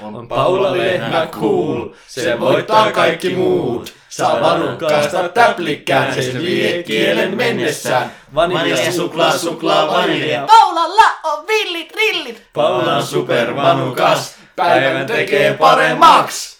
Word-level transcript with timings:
On 0.00 0.28
Paula 0.28 0.76
Lehmä 0.76 1.26
cool, 1.30 1.88
se 2.08 2.40
voittaa 2.40 2.92
kaikki 2.92 3.34
muut. 3.34 3.94
Saa 4.08 4.40
vanukkaasta 4.40 5.28
täplikkään, 5.28 6.14
se 6.14 6.38
vie 6.42 6.82
kielen 6.82 7.36
mennessään. 7.36 8.12
Vanilja, 8.34 8.92
suklaa, 8.92 9.38
suklaa, 9.38 9.86
vanilja. 9.88 10.46
Paulalla 10.46 11.04
on 11.22 11.46
villit 11.46 11.92
rillit. 11.96 12.42
Paulan 12.52 13.06
supervanukas, 13.06 14.36
päivän 14.56 15.06
tekee 15.06 15.54
paremmaksi. 15.54 16.56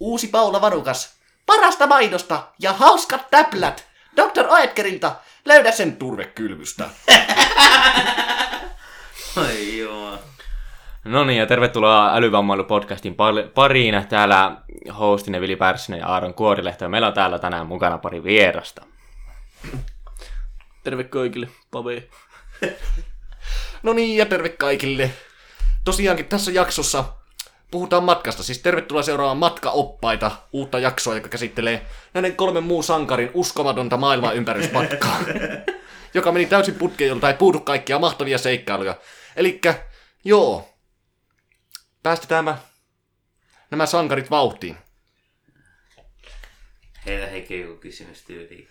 Uusi 0.00 0.28
Paula 0.28 0.60
Vanukas. 0.60 1.16
Parasta 1.46 1.86
mainosta 1.86 2.42
ja 2.58 2.72
hauskat 2.72 3.30
täplät. 3.30 3.84
Dr. 4.16 4.46
Oetkerilta. 4.48 5.14
Löydä 5.44 5.72
sen 5.72 5.96
turvekylvystä. 5.96 6.84
Ai 9.36 9.78
joo. 9.78 10.18
No 11.06 11.24
niin, 11.24 11.38
ja 11.38 11.46
tervetuloa 11.46 12.16
Älyvammailu-podcastin 12.16 13.14
pariin. 13.54 14.06
Täällä 14.08 14.56
hostine 14.98 15.40
Vili 15.40 15.56
Pärssinen 15.56 16.00
ja 16.00 16.06
Aaron 16.06 16.34
Kuorilehto. 16.34 16.84
Ja 16.84 16.88
meillä 16.88 17.08
on 17.08 17.14
täällä 17.14 17.38
tänään 17.38 17.66
mukana 17.66 17.98
pari 17.98 18.24
vierasta. 18.24 18.82
Terve 20.84 21.04
kaikille, 21.04 21.48
Pave. 21.70 22.02
No 23.82 23.92
niin, 23.92 24.16
ja 24.16 24.26
terve 24.26 24.48
kaikille. 24.48 25.10
Tosiaankin 25.84 26.26
tässä 26.26 26.50
jaksossa 26.50 27.04
puhutaan 27.70 28.04
matkasta. 28.04 28.42
Siis 28.42 28.58
tervetuloa 28.58 29.02
seuraamaan 29.02 29.36
matkaoppaita, 29.36 30.30
uutta 30.52 30.78
jaksoa, 30.78 31.14
joka 31.14 31.28
käsittelee 31.28 31.86
näiden 32.14 32.36
kolmen 32.36 32.64
muun 32.64 32.84
sankarin 32.84 33.30
uskomatonta 33.34 33.96
maailman 33.96 34.36
ympärysmatkaa. 34.36 35.18
joka 36.14 36.32
meni 36.32 36.46
täysin 36.46 36.74
putkeen, 36.74 37.08
jolta 37.08 37.28
ei 37.28 37.34
puudu 37.34 37.60
kaikkia 37.60 37.98
mahtavia 37.98 38.38
seikkailuja. 38.38 38.94
Elikkä, 39.36 39.74
joo, 40.24 40.75
päästetään 42.06 42.44
mä, 42.44 42.58
nämä 43.70 43.86
sankarit 43.86 44.30
vauhtiin. 44.30 44.76
Heitä 47.06 47.26
heikki 47.26 47.60
joku 47.60 47.76
kysymys 47.80 48.22
tyyliin. 48.22 48.68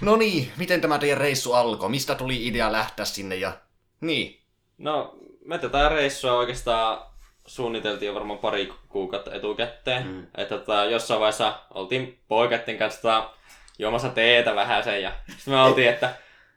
No 0.00 0.16
niin, 0.16 0.52
miten 0.56 0.80
tämä 0.80 0.98
teidän 0.98 1.18
reissu 1.18 1.52
alkoi? 1.52 1.88
Mistä 1.88 2.14
tuli 2.14 2.46
idea 2.46 2.72
lähteä 2.72 3.04
sinne 3.04 3.36
ja... 3.36 3.52
Niin. 4.00 4.40
No, 4.78 5.18
me 5.44 5.58
tätä 5.58 5.88
reissua 5.88 6.32
oikeastaan 6.32 7.06
suunniteltiin 7.46 8.06
jo 8.06 8.14
varmaan 8.14 8.38
pari 8.38 8.72
kuukautta 8.88 9.34
etukäteen. 9.34 10.06
Mm. 10.06 10.26
Että 10.36 10.58
tota, 10.58 10.84
jossain 10.84 11.20
vaiheessa 11.20 11.60
oltiin 11.70 12.20
poikatten 12.28 12.78
kanssa 12.78 13.02
tota, 13.02 13.30
juomassa 13.78 14.08
teetä 14.08 14.54
vähän 14.54 14.84
sen 14.84 15.02
ja 15.02 15.12
sitten 15.28 15.54
me 15.54 15.62
oltiin, 15.62 15.88
että 15.88 16.14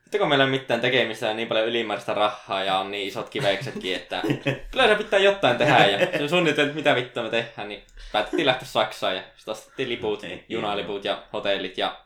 että 0.09 0.17
kun 0.17 0.29
meillä 0.29 0.43
ei 0.43 0.49
ole 0.49 0.59
mitään 0.59 0.81
tekemistä 0.81 1.25
ja 1.25 1.33
niin 1.33 1.47
paljon 1.47 1.67
ylimääräistä 1.67 2.13
rahaa 2.13 2.63
ja 2.63 2.77
on 2.77 2.91
niin 2.91 3.07
isot 3.07 3.29
kiveksetkin, 3.29 3.95
että 3.95 4.21
kyllä 4.71 4.87
se 4.87 4.95
pitää 4.95 5.19
jotain 5.19 5.57
tehdä. 5.57 5.85
Ja 5.87 6.27
suunniteltiin, 6.27 6.75
mitä 6.75 6.95
vittua 6.95 7.23
me 7.23 7.29
tehdään, 7.29 7.69
niin 7.69 7.83
päätettiin 8.11 8.45
lähteä 8.45 8.67
Saksaan 8.67 9.15
ja 9.15 9.23
sitten 9.35 9.51
ostettiin 9.51 9.89
liput, 9.89 10.21
junaliput 10.49 11.05
ja 11.05 11.23
hotellit 11.33 11.77
ja 11.77 12.05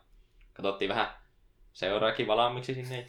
katsottiin 0.54 0.90
vähän 0.90 1.08
seuraakin 1.74 2.28
valaamiksi 2.28 2.74
sinne. 2.74 3.06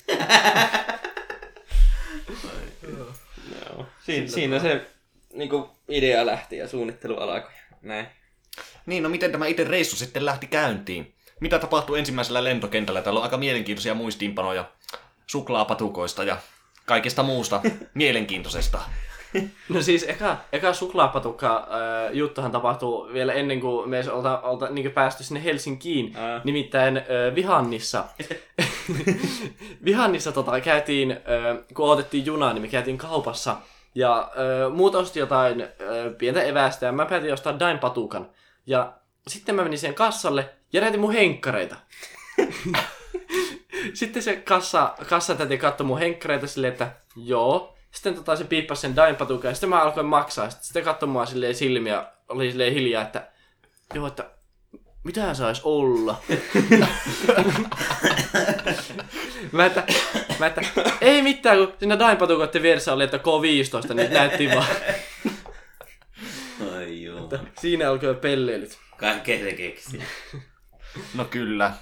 Joo. 3.61 3.87
Siin, 4.03 4.31
siinä 4.31 4.59
se 4.59 4.87
niinku, 5.33 5.71
idea 5.89 6.27
lähti 6.27 6.57
ja 6.57 6.69
suunnittelu 6.69 7.17
alkoi. 7.17 7.51
Näin. 7.83 8.07
Niin, 8.87 9.03
no 9.03 9.09
miten 9.09 9.33
tämä 9.33 9.47
itse 9.47 9.65
reissu 9.65 9.97
sitten 9.97 10.27
lähti 10.27 10.47
käyntiin? 10.47 11.15
Mitä 11.45 11.59
tapahtui 11.59 11.99
ensimmäisellä 11.99 12.45
lentokentällä? 12.45 13.03
Täällä 13.03 13.19
on 13.19 13.25
aika 13.25 13.37
mielenkiintoisia 13.37 13.95
muistiinpanoja 13.95 14.65
suklaapatukoista 15.27 16.25
ja 16.25 16.37
kaikesta 16.87 17.23
muusta 17.23 17.61
mielenkiintoisesta. 17.95 18.79
No 19.69 19.83
siis 19.83 20.05
eka, 20.09 20.37
eka 20.53 20.73
suklaapatukka 20.73 21.57
äh, 21.57 22.13
juttuhan 22.13 22.51
tapahtuu 22.51 23.09
vielä 23.13 23.33
ennen 23.33 23.61
kuin 23.61 23.91
me 23.91 24.11
olta, 24.11 24.41
olta 24.41 24.71
niin 24.71 24.93
päästy 24.93 25.25
sinne 25.25 25.45
Helsinkiin. 25.45 26.17
Ää. 26.17 26.41
Nimittäin 26.45 26.97
äh, 26.97 27.35
Vihannissa. 27.35 28.05
Vihannissa 29.85 30.33
tota, 30.33 30.61
käytiin, 30.61 31.11
äh, 31.11 31.19
kun 31.75 31.91
otettiin 31.91 32.27
junaa, 32.27 32.53
niin 32.53 32.63
me 32.63 32.69
käytiin 32.69 32.99
kaupassa. 32.99 33.57
Ja 33.95 34.19
äh, 34.19 34.73
muut 34.73 34.95
osti 34.95 35.19
jotain 35.19 35.61
äh, 35.61 35.69
pientä 36.19 36.43
evästä 36.43 36.87
ja 36.87 36.93
mä 36.93 37.07
päätin 37.07 37.33
ostaa 37.33 37.61
Dain 37.61 37.79
patukan. 37.79 38.31
Ja 38.67 38.93
sitten 39.29 39.55
mä 39.55 39.63
menin 39.63 39.79
siihen 39.79 39.95
kassalle 39.95 40.51
ja 40.75 40.81
näytin 40.81 41.01
mun 41.01 41.13
henkkareita. 41.13 41.77
Sitten 43.95 44.23
se 44.23 44.37
kassa, 44.37 44.95
kassa 45.09 45.35
täti 45.35 45.59
katsoi 45.59 45.87
mun 45.87 45.99
henkkareita 45.99 46.47
silleen, 46.47 46.73
että 46.73 46.91
joo. 47.17 47.77
Sitten 47.91 48.15
tota, 48.15 48.37
se 48.37 48.45
piippasi 48.45 48.81
sen 48.81 48.97
dain 48.97 49.17
patukan 49.17 49.49
ja 49.49 49.55
sitten 49.55 49.69
mä 49.69 49.83
alkoin 49.83 50.07
maksaa. 50.07 50.51
Sitten 50.51 50.73
se 50.73 50.83
katsoi 50.83 51.09
mua 51.09 51.27
silleen 51.27 51.55
silmiä, 51.55 52.07
oli 52.29 52.51
silleen 52.51 52.75
hiljaa, 52.75 53.03
että 53.03 53.29
joo, 53.95 54.07
että 54.07 54.31
mitähän 55.05 55.37
sais 55.37 55.61
olla? 55.65 56.21
mä, 59.53 59.67
että, 59.67 59.85
mä 60.39 60.47
että, 60.47 60.63
ei 61.01 61.23
mitään, 61.23 61.59
kun 61.59 61.73
siinä 61.79 61.99
dain 61.99 62.17
patukoiden 62.17 62.63
vieressä 62.63 62.93
oli, 62.93 63.05
että 63.05 63.17
K15, 63.17 63.95
niin 63.95 64.13
näytti 64.13 64.49
vaan. 64.49 64.67
Ai 66.75 67.03
joo. 67.03 67.31
Siinä 67.61 67.91
alkoi 67.91 68.15
pelleilyt. 68.15 68.79
Kaikkea 68.97 69.39
se 69.39 69.53
keksi. 69.53 70.03
No 71.15 71.25
kyllä. 71.25 71.73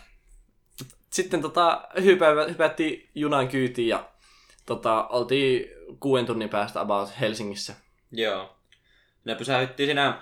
sitten 1.10 1.42
tota, 1.42 1.88
hypä, 2.02 2.26
hypättiin 2.48 3.10
junan 3.14 3.48
kyytiin 3.48 3.88
ja 3.88 4.08
tota, 4.66 5.06
oltiin 5.06 5.70
kuuden 6.00 6.26
tunnin 6.26 6.48
päästä 6.48 6.80
about 6.80 7.20
Helsingissä. 7.20 7.74
Joo. 8.12 8.56
Ne 9.24 9.34
pysähyttiin 9.34 9.86
siinä, 9.86 10.20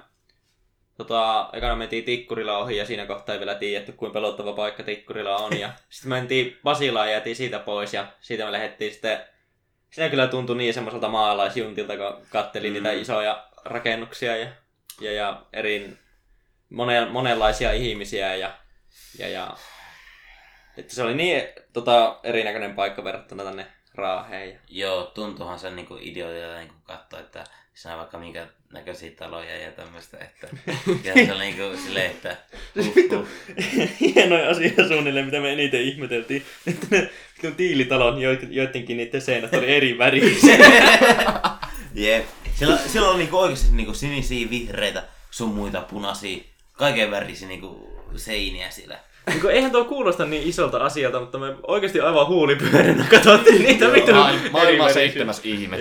tota, 0.96 1.50
ekana 1.52 1.76
mentiin 1.76 2.04
Tikkurila 2.04 2.58
ohi 2.58 2.76
ja 2.76 2.86
siinä 2.86 3.06
kohtaa 3.06 3.32
ei 3.32 3.38
vielä 3.38 3.54
tiedetty, 3.54 3.92
kuinka 3.92 4.14
pelottava 4.14 4.52
paikka 4.52 4.82
Tikkurila 4.82 5.36
on. 5.36 5.58
Ja 5.58 5.72
sitten 5.88 6.08
mentiin 6.08 6.58
Basilaan 6.64 7.06
ja 7.06 7.12
jäätiin 7.12 7.36
siitä 7.36 7.58
pois 7.58 7.94
ja 7.94 8.06
siitä 8.20 8.44
me 8.44 8.52
lähdettiin 8.52 8.92
sitten, 8.92 9.20
siinä 9.90 10.08
kyllä 10.08 10.26
tuntui 10.26 10.56
niin 10.56 10.74
semmoiselta 10.74 11.08
maalaisjuntilta, 11.08 11.96
kun 11.96 12.26
kattelin 12.30 12.70
mm. 12.70 12.74
niitä 12.74 12.92
isoja 12.92 13.44
rakennuksia 13.64 14.36
ja, 14.36 14.48
ja, 15.00 15.12
ja 15.12 15.42
eri, 15.52 15.96
monen, 16.70 17.10
monenlaisia 17.10 17.72
ihmisiä 17.72 18.34
ja, 18.34 18.52
ja, 19.18 19.28
ja 19.28 19.56
että 20.76 20.94
se 20.94 21.02
oli 21.02 21.14
niin 21.14 21.42
tota, 21.72 22.20
erinäköinen 22.22 22.74
paikka 22.74 23.04
verrattuna 23.04 23.44
tänne 23.44 23.66
Raaheen. 23.94 24.48
Ja... 24.48 24.58
Joo, 24.68 25.04
tuntuuhan 25.04 25.58
se 25.58 25.70
niinku 25.70 25.98
idiotilta 26.00 26.58
niinku 26.58 26.74
katsoa, 26.84 27.20
että 27.20 27.44
siinä 27.74 27.94
on 27.94 27.98
vaikka 27.98 28.18
minkä 28.18 28.46
näköisiä 28.72 29.10
taloja 29.10 29.56
ja 29.58 29.72
tämmöistä, 29.72 30.18
että 30.18 30.48
ja 31.04 31.14
se 31.14 31.32
oli 31.32 31.44
niinku 31.54 31.76
silleen, 31.84 32.10
että 32.10 32.36
uh. 33.12 33.28
hienoja 34.00 34.50
asia 34.50 34.88
suunnilleen, 34.88 35.24
mitä 35.24 35.40
me 35.40 35.52
eniten 35.52 35.82
ihmeteltiin. 35.82 36.44
Että 36.66 36.86
ne 36.90 37.10
vitun 37.36 37.54
tiilitalon 37.54 38.20
joidenkin 38.50 38.96
niiden 38.96 39.20
seinät 39.20 39.54
oli 39.54 39.76
eri 39.76 39.98
värisiä. 39.98 40.56
Jep. 41.94 42.26
Siellä, 42.54 42.76
siellä 42.76 43.08
oli 43.08 43.18
niinku 43.18 43.38
oikeasti 43.38 43.76
niinku 43.76 43.94
sinisiä, 43.94 44.50
vihreitä, 44.50 45.08
sun 45.30 45.54
muita 45.54 45.80
punaisia, 45.80 46.44
kaiken 46.72 47.10
värisiä 47.10 47.48
niinku 47.48 47.99
seiniä 48.18 48.70
siellä. 48.70 48.98
Niin 49.26 49.40
kun 49.40 49.50
eihän 49.50 49.72
tuo 49.72 49.84
kuulosta 49.84 50.24
niin 50.24 50.48
isolta 50.48 50.78
asialta, 50.78 51.20
mutta 51.20 51.38
me 51.38 51.56
oikeasti 51.66 52.00
aivan 52.00 52.26
huulipyöränä 52.26 53.06
katsottiin 53.10 53.62
niitä 53.66 53.92
vitun 53.92 54.14
Maailma, 54.14 54.50
maailman 54.50 54.92
seitsemäs 54.92 55.40
ihme. 55.44 55.76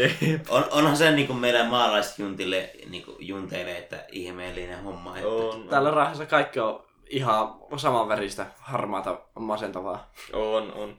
On, 0.50 0.66
onhan 0.72 0.98
se 0.98 1.12
niinku 1.12 1.34
meidän 1.34 1.68
maalaisjuntille 1.68 2.72
niinku 2.90 3.16
junteille, 3.20 3.78
että 3.78 4.06
ihmeellinen 4.12 4.84
homma. 4.84 5.18
Että... 5.18 5.30
On, 5.30 5.68
Täällä 5.70 5.92
Raahassa 5.92 6.26
kaikki 6.26 6.60
on 6.60 6.86
ihan 7.10 7.56
saman 7.78 8.08
väristä, 8.08 8.46
harmaata, 8.60 9.22
masentavaa. 9.40 10.12
on, 10.34 10.74
on. 10.74 10.98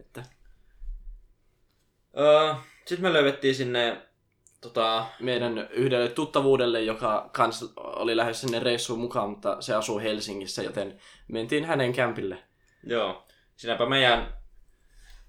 Että... 0.00 0.22
Öö, 2.18 2.54
Sitten 2.86 3.02
me 3.02 3.12
löydettiin 3.12 3.54
sinne 3.54 4.02
tota, 4.62 5.06
Meidän 5.20 5.68
yhdelle 5.70 6.08
tuttavuudelle, 6.08 6.80
joka 6.82 7.30
kans 7.32 7.72
oli 7.76 8.16
lähes 8.16 8.40
sinne 8.40 8.58
reissuun 8.58 9.00
mukaan, 9.00 9.30
mutta 9.30 9.60
se 9.60 9.74
asuu 9.74 9.98
Helsingissä, 9.98 10.62
joten 10.62 11.00
mentiin 11.28 11.64
hänen 11.64 11.92
kämpille. 11.92 12.38
Joo. 12.86 13.26
Siinäpä 13.56 13.86
meidän 13.86 14.34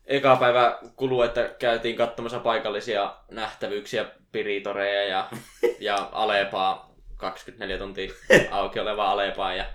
eka 0.06 0.35
päivä 0.35 0.80
kulu, 0.95 1.21
että 1.21 1.56
käytiin 1.59 1.95
katsomassa 1.95 2.39
paikallisia 2.39 3.15
nähtävyyksiä, 3.31 4.06
piritoreja 4.31 5.03
ja, 5.03 5.30
ja 5.79 6.09
Alepaa, 6.12 6.95
24 7.18 7.77
tuntia 7.77 8.13
auki 8.51 8.79
olevaa 8.79 9.12
Alepaa 9.12 9.56
ja 9.56 9.65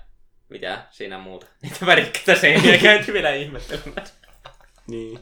mitä 0.49 0.87
siinä 0.90 1.19
muuta. 1.19 1.46
Niitä 1.62 1.87
värikkäitä 1.87 2.40
seiniä 2.40 2.78
käytiin 2.78 3.14
vielä 3.14 3.31
ihmettelemään. 3.31 4.06
Niin. 4.87 5.19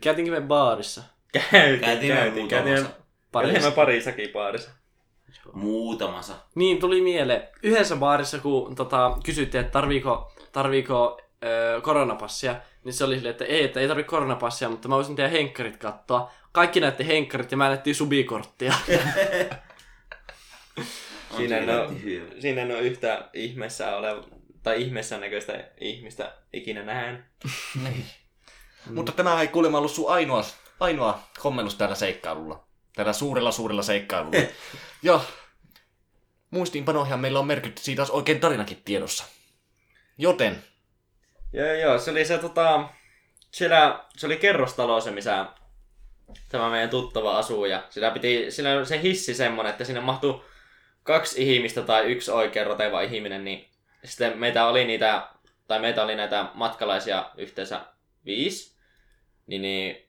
Käytiinkö 0.00 0.32
me 0.32 0.40
baarissa? 0.40 1.13
Käytiin, 1.50 1.80
Käytiin 1.80 2.14
käytiin, 2.14 2.48
käytiin. 2.48 3.62
me 3.62 3.70
parissakin 3.70 4.30
baarissa. 4.32 4.70
Muutamassa. 5.52 6.34
Niin, 6.54 6.78
tuli 6.80 7.00
mieleen. 7.00 7.48
Yhdessä 7.62 7.96
baarissa, 7.96 8.38
kun 8.38 8.74
tota, 8.74 9.18
kysyttiin, 9.24 9.60
että 9.60 9.72
tarviiko, 9.72 10.32
tarviiko 10.52 11.20
koronapassia, 11.82 12.56
niin 12.84 12.92
se 12.92 13.04
oli 13.04 13.14
silleen, 13.14 13.30
että 13.30 13.44
ei, 13.44 13.64
että 13.64 13.80
ei 13.80 13.88
tarvitse 13.88 14.10
koronapassia, 14.10 14.68
mutta 14.68 14.88
mä 14.88 14.96
voisin 14.96 15.16
tehdä 15.16 15.28
henkkarit 15.28 15.76
katsoa. 15.76 16.30
Kaikki 16.52 16.80
näette 16.80 17.06
henkkarit 17.06 17.50
ja 17.50 17.56
mä 17.56 17.68
näyttiin 17.68 17.96
subikorttia. 17.96 18.74
On 21.30 21.36
Siinä 21.36 21.58
en, 21.58 21.70
ole, 21.70 21.88
siinä 22.40 22.62
en 22.62 22.70
ole 22.70 22.80
yhtä 22.80 23.28
ihmeessä 23.32 23.96
oleva, 23.96 24.24
tai 24.62 24.82
ihmeessä 24.82 25.18
näköistä 25.18 25.64
ihmistä 25.80 26.34
ikinä 26.52 26.82
nähään. 26.82 27.26
Niin. 27.84 28.04
Mutta 28.94 29.12
tämä 29.12 29.40
ei 29.40 29.48
kuulemma 29.48 29.78
ollut 29.78 29.90
sun 29.90 30.10
ainoa, 30.10 30.44
ainoa 30.80 31.22
kommellus 31.40 31.74
tällä 31.74 31.94
seikkailulla. 31.94 32.66
Tällä 32.96 33.12
suurella 33.12 33.52
suurella 33.52 33.82
seikkailulla. 33.82 34.38
ja 35.02 35.20
muistiinpanoihin 36.50 37.18
meillä 37.18 37.38
on 37.38 37.46
merkitty 37.46 37.82
siitä 37.82 38.02
olisi 38.02 38.12
oikein 38.12 38.40
tarinakin 38.40 38.82
tiedossa. 38.84 39.24
Joten, 40.18 40.64
Joo, 41.54 41.72
joo, 41.72 41.98
se 41.98 42.10
oli 42.10 42.24
se 42.24 42.38
tota, 42.38 42.88
siellä, 43.50 44.04
se 44.16 44.26
oli 44.26 44.36
kerrostalo 44.36 45.00
se, 45.00 45.10
missä 45.10 45.46
tämä 46.48 46.70
meidän 46.70 46.90
tuttava 46.90 47.38
asuu 47.38 47.64
ja 47.64 47.82
sillä 47.90 48.10
piti, 48.10 48.50
sillä 48.50 48.72
oli 48.72 48.86
se 48.86 49.02
hissi 49.02 49.34
semmonen, 49.34 49.70
että 49.70 49.84
sinne 49.84 50.00
mahtui 50.00 50.44
kaksi 51.02 51.54
ihmistä 51.54 51.82
tai 51.82 52.04
yksi 52.04 52.30
oikein 52.30 52.66
roteva 52.66 53.00
ihminen, 53.00 53.44
niin 53.44 53.68
sitten 54.04 54.38
meitä 54.38 54.66
oli 54.66 54.84
niitä, 54.84 55.28
tai 55.68 55.80
meitä 55.80 56.04
oli 56.04 56.16
näitä 56.16 56.46
matkalaisia 56.54 57.30
yhteensä 57.36 57.80
viisi, 58.24 58.76
niin, 59.46 59.62
niin 59.62 60.03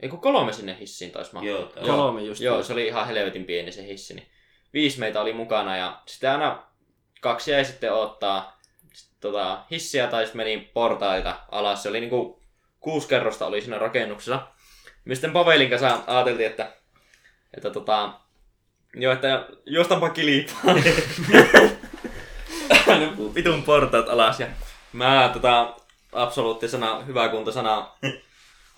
ei 0.00 0.08
kun 0.08 0.20
kolme 0.20 0.52
sinne 0.52 0.76
hissiin 0.80 1.10
taisi 1.10 1.34
mahtua. 1.34 1.50
Joo, 1.50 1.72
Kolme 1.86 2.22
just. 2.22 2.40
Joo, 2.40 2.62
se 2.62 2.72
oli 2.72 2.86
ihan 2.86 3.06
helvetin 3.06 3.44
pieni 3.44 3.72
se 3.72 3.86
hissi. 3.86 4.14
Niin 4.14 4.28
viisi 4.72 5.00
meitä 5.00 5.20
oli 5.20 5.32
mukana 5.32 5.76
ja 5.76 6.02
sitten 6.06 6.30
aina 6.30 6.62
kaksi 7.20 7.50
jäi 7.50 7.64
sitten 7.64 7.92
ottaa 7.92 8.60
tota, 9.20 9.64
hissiä 9.70 10.06
tai 10.06 10.24
sitten 10.24 10.38
meni 10.38 10.70
portaita 10.74 11.36
alas. 11.50 11.82
Se 11.82 11.88
oli 11.88 12.00
niinku 12.00 12.42
kuusi 12.80 13.08
kerrosta 13.08 13.46
oli 13.46 13.60
siinä 13.60 13.78
rakennuksessa. 13.78 14.46
Me 15.04 15.14
sitten 15.14 15.32
Pavelin 15.32 15.70
kanssa 15.70 16.02
ajateltiin, 16.06 16.50
että, 16.50 16.72
että 17.54 17.70
tota, 17.70 18.12
joo, 18.94 19.12
että 19.12 19.46
juostanpa 19.66 20.10
kilpaan. 20.10 20.82
Ne 22.86 23.12
vitun 23.34 23.62
portaat 23.62 24.08
alas 24.08 24.40
ja 24.40 24.46
mä 24.92 25.30
tota, 25.32 25.76
absoluuttisena 26.12 27.00
hyväkuntoisena 27.00 27.90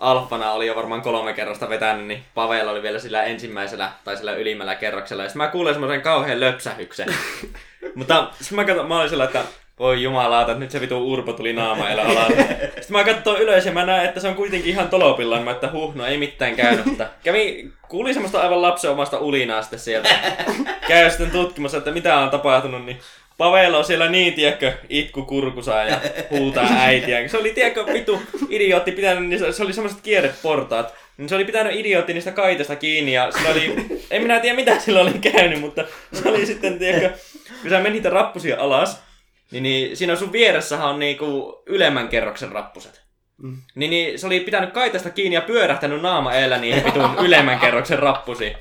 alfana 0.01 0.53
oli 0.53 0.67
jo 0.67 0.77
varmaan 0.77 1.03
kolme 1.03 1.33
kerrosta 1.33 1.69
vetänyt, 1.69 2.07
niin 2.07 2.25
Pavel 2.35 2.69
oli 2.69 2.83
vielä 2.83 2.99
sillä 2.99 3.23
ensimmäisellä 3.23 3.93
tai 4.05 4.17
sillä 4.17 4.33
ylimmällä 4.33 4.75
kerroksella. 4.75 5.23
Ja 5.23 5.29
sitten 5.29 5.43
mä 5.43 5.49
kuulin 5.49 5.75
semmoisen 5.75 6.03
kauhean 6.03 6.41
löpsähyksen. 6.41 7.09
Mutta 7.95 8.31
sitten 8.41 8.57
mä 8.57 8.65
katsoin, 8.65 8.89
mä 8.89 8.99
olin 8.99 9.11
sillä, 9.11 9.25
että 9.25 9.43
voi 9.79 10.03
jumalauta, 10.03 10.53
että 10.53 10.61
nyt 10.61 10.71
se 10.71 10.81
vitu 10.81 11.13
urpo 11.13 11.33
tuli 11.33 11.53
naamailla 11.53 12.03
alas. 12.03 12.29
Sitten 12.29 12.85
mä 12.91 13.05
katsoin 13.05 13.43
ylös 13.43 13.67
ja 13.67 13.73
mä 13.73 13.87
näin, 13.87 14.09
että 14.09 14.21
se 14.21 14.29
on 14.29 14.35
kuitenkin 14.35 14.71
ihan 14.71 14.89
tolopillaan. 14.89 15.43
Mä 15.43 15.51
että 15.51 15.71
huh, 15.73 15.95
no 15.95 16.07
ei 16.07 16.19
mitään 16.19 16.57
käynyt. 16.57 16.87
Mutta 16.87 17.07
kävi, 17.25 17.71
kuuli 17.89 18.13
semmoista 18.15 18.41
aivan 18.41 18.63
lapsen 18.63 18.91
omasta 18.91 19.19
ulinaa 19.19 19.63
sitten 19.63 19.79
sieltä. 19.79 20.09
Käy 20.89 21.11
sitten 21.11 21.31
tutkimassa, 21.31 21.79
että 21.79 21.91
mitä 21.91 22.19
on 22.19 22.31
tapahtunut, 22.31 22.85
niin 22.85 23.01
Pavel 23.41 23.75
on 23.75 23.85
siellä 23.85 24.09
niin, 24.09 24.33
tiedätkö, 24.35 24.73
itku 24.89 25.23
kurkusaa 25.23 25.85
ja 25.85 26.01
huutaa 26.31 26.69
äitiä. 26.79 27.29
Se 27.29 27.37
oli, 27.37 27.53
tiedätkö, 27.53 27.87
vitu 27.87 28.23
idiootti 28.49 28.93
pitänyt, 28.93 29.29
niin 29.29 29.39
se- 29.39 29.53
se 29.53 29.63
oli 29.63 29.73
semmoiset 29.73 30.01
kierreportaat. 30.01 30.95
Niin 31.17 31.29
se 31.29 31.35
oli 31.35 31.45
pitänyt 31.45 31.75
idiootti 31.75 32.15
niistä 32.15 32.33
kaitesta 32.33 32.77
kiinni 32.77 33.13
ja 33.13 33.31
sillä 33.33 33.51
oli, 33.51 33.75
en 34.11 34.23
minä 34.23 34.41
tiedä 34.41 34.57
mitä 34.57 34.81
sillä 34.81 35.01
oli 35.01 35.13
käynyt, 35.33 35.61
mutta 35.61 35.85
se 36.13 36.29
oli 36.29 36.47
sitten, 36.47 36.79
tiedätkö, 36.79 37.19
kun 37.63 37.71
sä 37.71 37.77
menit 37.77 37.93
niitä 37.93 38.11
rappusia 38.11 38.57
alas, 38.59 39.03
niin, 39.51 39.63
niin 39.63 39.97
siinä 39.97 40.17
sun 40.17 40.33
vieressähän 40.33 40.89
on 40.89 40.99
niinku 40.99 41.63
ylemmän 41.67 42.09
kerroksen 42.09 42.53
rappuset. 42.53 43.03
Mm. 43.43 43.57
Niin, 43.75 43.91
niin 43.91 44.19
se 44.19 44.27
oli 44.27 44.41
pitänyt 44.41 44.73
kaitasta 44.73 45.11
kiinni 45.11 45.35
ja 45.35 45.41
pyörähtänyt 45.41 46.03
naama 46.03 46.33
eellä 46.33 46.59
niihin 46.59 46.85
vitun 46.85 47.11
ylemmän 47.25 47.59
kerroksen 47.59 47.99
rappusiin. 47.99 48.57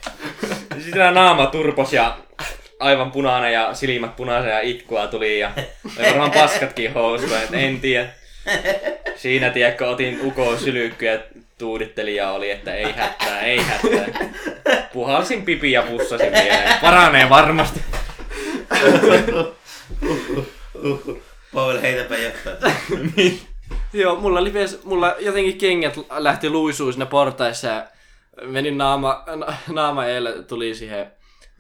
Sitten 0.79 1.13
naama 1.13 1.45
turpos 1.45 1.93
ja 1.93 2.17
aivan 2.79 3.11
punainen 3.11 3.53
ja 3.53 3.73
silmät 3.73 4.15
punaisia 4.15 4.51
ja 4.51 4.61
itkua 4.61 5.07
tuli 5.07 5.39
ja 5.39 5.51
oli 5.99 6.07
varmaan 6.07 6.31
paskatkin 6.31 6.93
housuja, 6.93 7.41
et 7.41 7.53
en 7.53 7.79
tiedä. 7.79 8.09
Siinä 9.15 9.49
tiedätkö, 9.49 9.89
otin 9.89 10.19
uko 10.23 10.57
sylykkyä 10.57 11.11
ja 11.11 11.19
tuudittelin 11.57 12.15
ja 12.15 12.31
oli, 12.31 12.51
että 12.51 12.73
ei 12.73 12.91
hätää, 12.91 13.41
ei 13.41 13.61
hätää. 13.61 14.29
Puhalsin 14.93 15.45
pipi 15.45 15.71
ja 15.71 15.81
pussasin 15.81 16.31
vielä. 16.31 16.77
Paranee 16.81 17.29
varmasti. 17.29 17.79
Pavel, 21.53 21.81
heitäpä 21.81 22.15
jotain. 22.17 22.73
Joo, 23.93 24.15
mulla, 24.15 24.39
oli 24.39 24.53
ves, 24.53 24.83
mulla 24.83 25.15
jotenkin 25.19 25.57
kengät 25.57 25.97
lähti 26.09 26.49
luisuun 26.49 26.93
siinä 26.93 27.05
portaissa 27.05 27.67
ja 27.67 27.87
menin 28.41 28.77
naama, 28.77 29.23
na, 29.35 29.53
naama 29.67 30.05
eelle, 30.05 30.43
tuli 30.43 30.75
siihen 30.75 31.11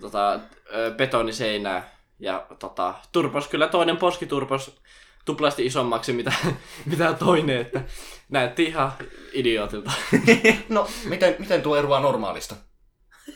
tota, 0.01 0.39
ö, 0.73 0.91
betoniseinään 0.91 1.83
ja 2.19 2.45
tota, 2.59 2.93
turpos, 3.11 3.47
kyllä 3.47 3.67
toinen 3.67 3.97
poski 3.97 4.25
turpos 4.25 4.79
tuplasti 5.25 5.65
isommaksi 5.65 6.13
mitä, 6.13 6.33
mitä 6.91 7.13
toinen, 7.13 7.61
että 7.61 7.81
näytti 8.29 8.63
ihan 8.63 8.91
idiootilta. 9.33 9.91
no, 10.69 10.87
miten, 11.05 11.35
miten 11.39 11.61
tuo 11.61 11.75
eroaa 11.75 11.99
normaalista? 11.99 12.55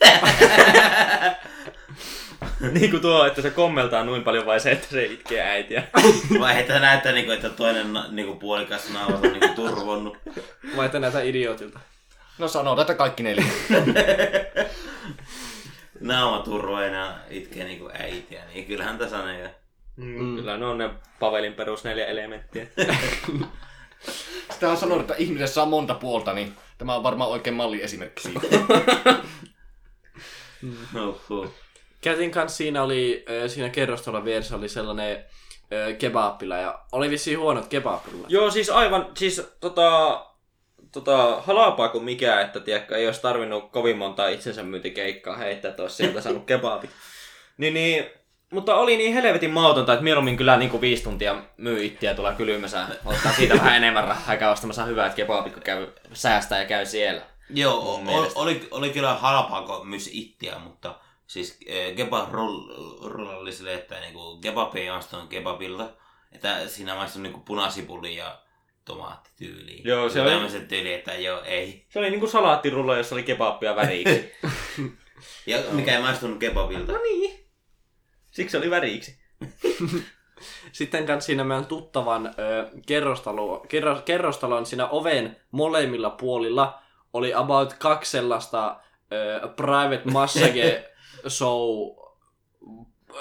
niin 2.72 2.90
kuin 2.90 3.02
tuo, 3.02 3.26
että 3.26 3.42
se 3.42 3.50
kommeltaa 3.50 4.04
noin 4.04 4.24
paljon 4.24 4.46
vai 4.46 4.60
se, 4.60 4.70
että 4.70 4.88
se 4.88 5.04
itkee 5.04 5.42
äitiä. 5.42 5.82
Vai 6.40 6.60
että 6.60 6.80
näyttää, 6.80 7.12
niinku, 7.12 7.32
että 7.32 7.50
toinen 7.50 7.92
na- 7.92 8.06
niinku, 8.10 8.34
puolikas 8.34 8.90
naama 8.90 9.16
on 9.16 9.22
niinku, 9.22 9.48
turvonnut. 9.48 10.18
Vai 10.76 10.86
että 10.86 10.98
näytä 10.98 11.22
idiootilta. 11.22 11.80
No 12.38 12.48
sanoo 12.48 12.76
tätä 12.76 12.94
kaikki 12.94 13.22
neljä. 13.22 13.44
Naama 16.04 16.38
turvoina 16.38 17.14
itkee 17.30 17.64
niinku 17.64 17.90
äitiä, 17.98 18.44
niin 18.54 18.66
kyllähän 18.66 18.98
tasainen 18.98 19.40
jo. 19.40 19.48
Mm. 19.96 20.36
Kyllä 20.36 20.56
ne 20.56 20.66
on 20.66 20.78
ne 20.78 20.90
Pavelin 21.20 21.52
perus 21.54 21.84
neljä 21.84 22.06
elementtiä. 22.06 22.66
Sitä 24.52 24.70
on 24.70 24.76
sanonut, 24.76 25.00
että 25.00 25.14
ihmisessä 25.22 25.62
on 25.62 25.68
monta 25.68 25.94
puolta, 25.94 26.32
niin 26.32 26.56
tämä 26.78 26.94
on 26.94 27.02
varmaan 27.02 27.30
oikein 27.30 27.56
malliesimerkki 27.56 28.22
siitä. 28.22 28.46
Uhuh. 31.30 31.54
Käytin 32.00 32.30
kanssa 32.30 32.56
siinä 32.56 32.82
oli, 32.82 33.24
siinä 33.46 33.68
kerrostalon 33.68 34.24
vieressä 34.24 34.56
oli 34.56 34.68
sellainen 34.68 35.24
ö, 35.72 35.94
kebabila 35.94 36.56
ja 36.56 36.78
oli 36.92 37.10
vissiin 37.10 37.38
huonot 37.38 37.66
kebabilla. 37.66 38.26
Joo, 38.28 38.50
siis 38.50 38.70
aivan, 38.70 39.10
siis 39.14 39.42
tota, 39.60 40.26
tota, 40.94 41.42
halapaa 41.46 41.88
kuin 41.88 42.04
mikä, 42.04 42.40
että 42.40 42.60
tiedätkö, 42.60 42.96
ei 42.96 43.06
olisi 43.06 43.22
tarvinnut 43.22 43.70
kovin 43.70 43.98
monta 43.98 44.28
itsensä 44.28 44.62
myyntikeikkaa 44.62 45.36
heittää, 45.36 45.68
että 45.68 45.82
olisi 45.82 45.96
sieltä 45.96 46.20
saanut 46.20 46.44
kebabit. 46.44 46.90
Niin, 47.58 47.74
niin, 47.74 48.06
mutta 48.52 48.74
oli 48.74 48.96
niin 48.96 49.14
helvetin 49.14 49.50
mautonta, 49.50 49.92
että 49.92 50.02
mieluummin 50.04 50.36
kyllä 50.36 50.56
niin 50.56 50.70
kuin 50.70 50.80
viisi 50.80 51.02
tuntia 51.04 51.36
myy 51.56 51.84
ittiä 51.84 52.14
tuolla 52.14 52.32
kylmässä. 52.32 52.86
Ottaa 53.04 53.32
siitä 53.32 53.54
vähän 53.54 53.76
enemmän 53.76 54.04
rahaa 54.04 54.36
käy 54.36 54.52
ostamassa 54.52 54.84
hyvät 54.84 55.14
kebabit, 55.14 55.52
kun 55.52 55.62
käy 55.62 55.86
säästää 56.12 56.60
ja 56.60 56.66
käy 56.66 56.86
siellä. 56.86 57.22
Joo, 57.50 57.80
Mun 57.80 57.94
o- 57.94 58.02
mielestä. 58.02 58.40
oli, 58.40 58.68
oli 58.70 58.90
kyllä 58.90 59.14
halpaa, 59.14 59.62
kun 59.62 59.88
myös 59.88 60.10
ittiä, 60.12 60.58
mutta 60.58 60.94
siis 61.26 61.58
äh, 61.70 61.96
kebab 61.96 62.32
roll, 62.32 62.60
roll 63.02 63.26
oli 63.28 63.52
silleen, 63.52 63.78
että 63.78 64.00
niinku, 64.00 64.36
kebab 64.36 64.76
ei 64.76 64.88
kebabilta, 65.28 65.88
että 66.32 66.68
siinä 66.68 66.94
maistui 66.94 67.22
niinku 67.22 67.40
punasipuli 67.40 68.16
ja 68.16 68.38
tomaattityyliin. 68.84 69.84
Joo, 69.88 70.08
se 70.08 70.20
oli- 70.20 70.30
Tämmöiset 70.30 70.68
tyyli, 70.68 70.94
että 70.94 71.14
joo, 71.14 71.42
ei. 71.44 71.86
Se 71.88 71.98
oli 71.98 72.10
niinku 72.10 72.26
salaattirulla, 72.26 72.96
jossa 72.96 73.14
oli 73.14 73.22
kebabia 73.22 73.76
väriksi. 73.76 74.32
Ja 75.46 75.58
mikä 75.70 75.96
ei 75.96 76.02
maistunut 76.02 76.38
kebabilta. 76.38 76.92
no 76.92 76.98
niin. 77.02 77.48
Siksi 78.30 78.56
oli 78.56 78.70
väriksi. 78.70 79.18
Sitten 80.72 81.06
kanssa 81.06 81.26
siinä 81.26 81.44
meidän 81.44 81.66
tuttavan 81.66 82.26
ö, 82.26 82.70
kerrostalo, 82.86 83.58
kerros, 83.68 84.02
kerrostalon 84.02 84.66
siinä 84.66 84.86
oven 84.88 85.36
molemmilla 85.50 86.10
puolilla 86.10 86.82
oli 87.12 87.34
about 87.34 87.72
kaksi 87.72 88.10
sellaista 88.10 88.80
ö, 89.12 89.48
private 89.56 90.02
massage 90.12 90.90
show 91.28 91.90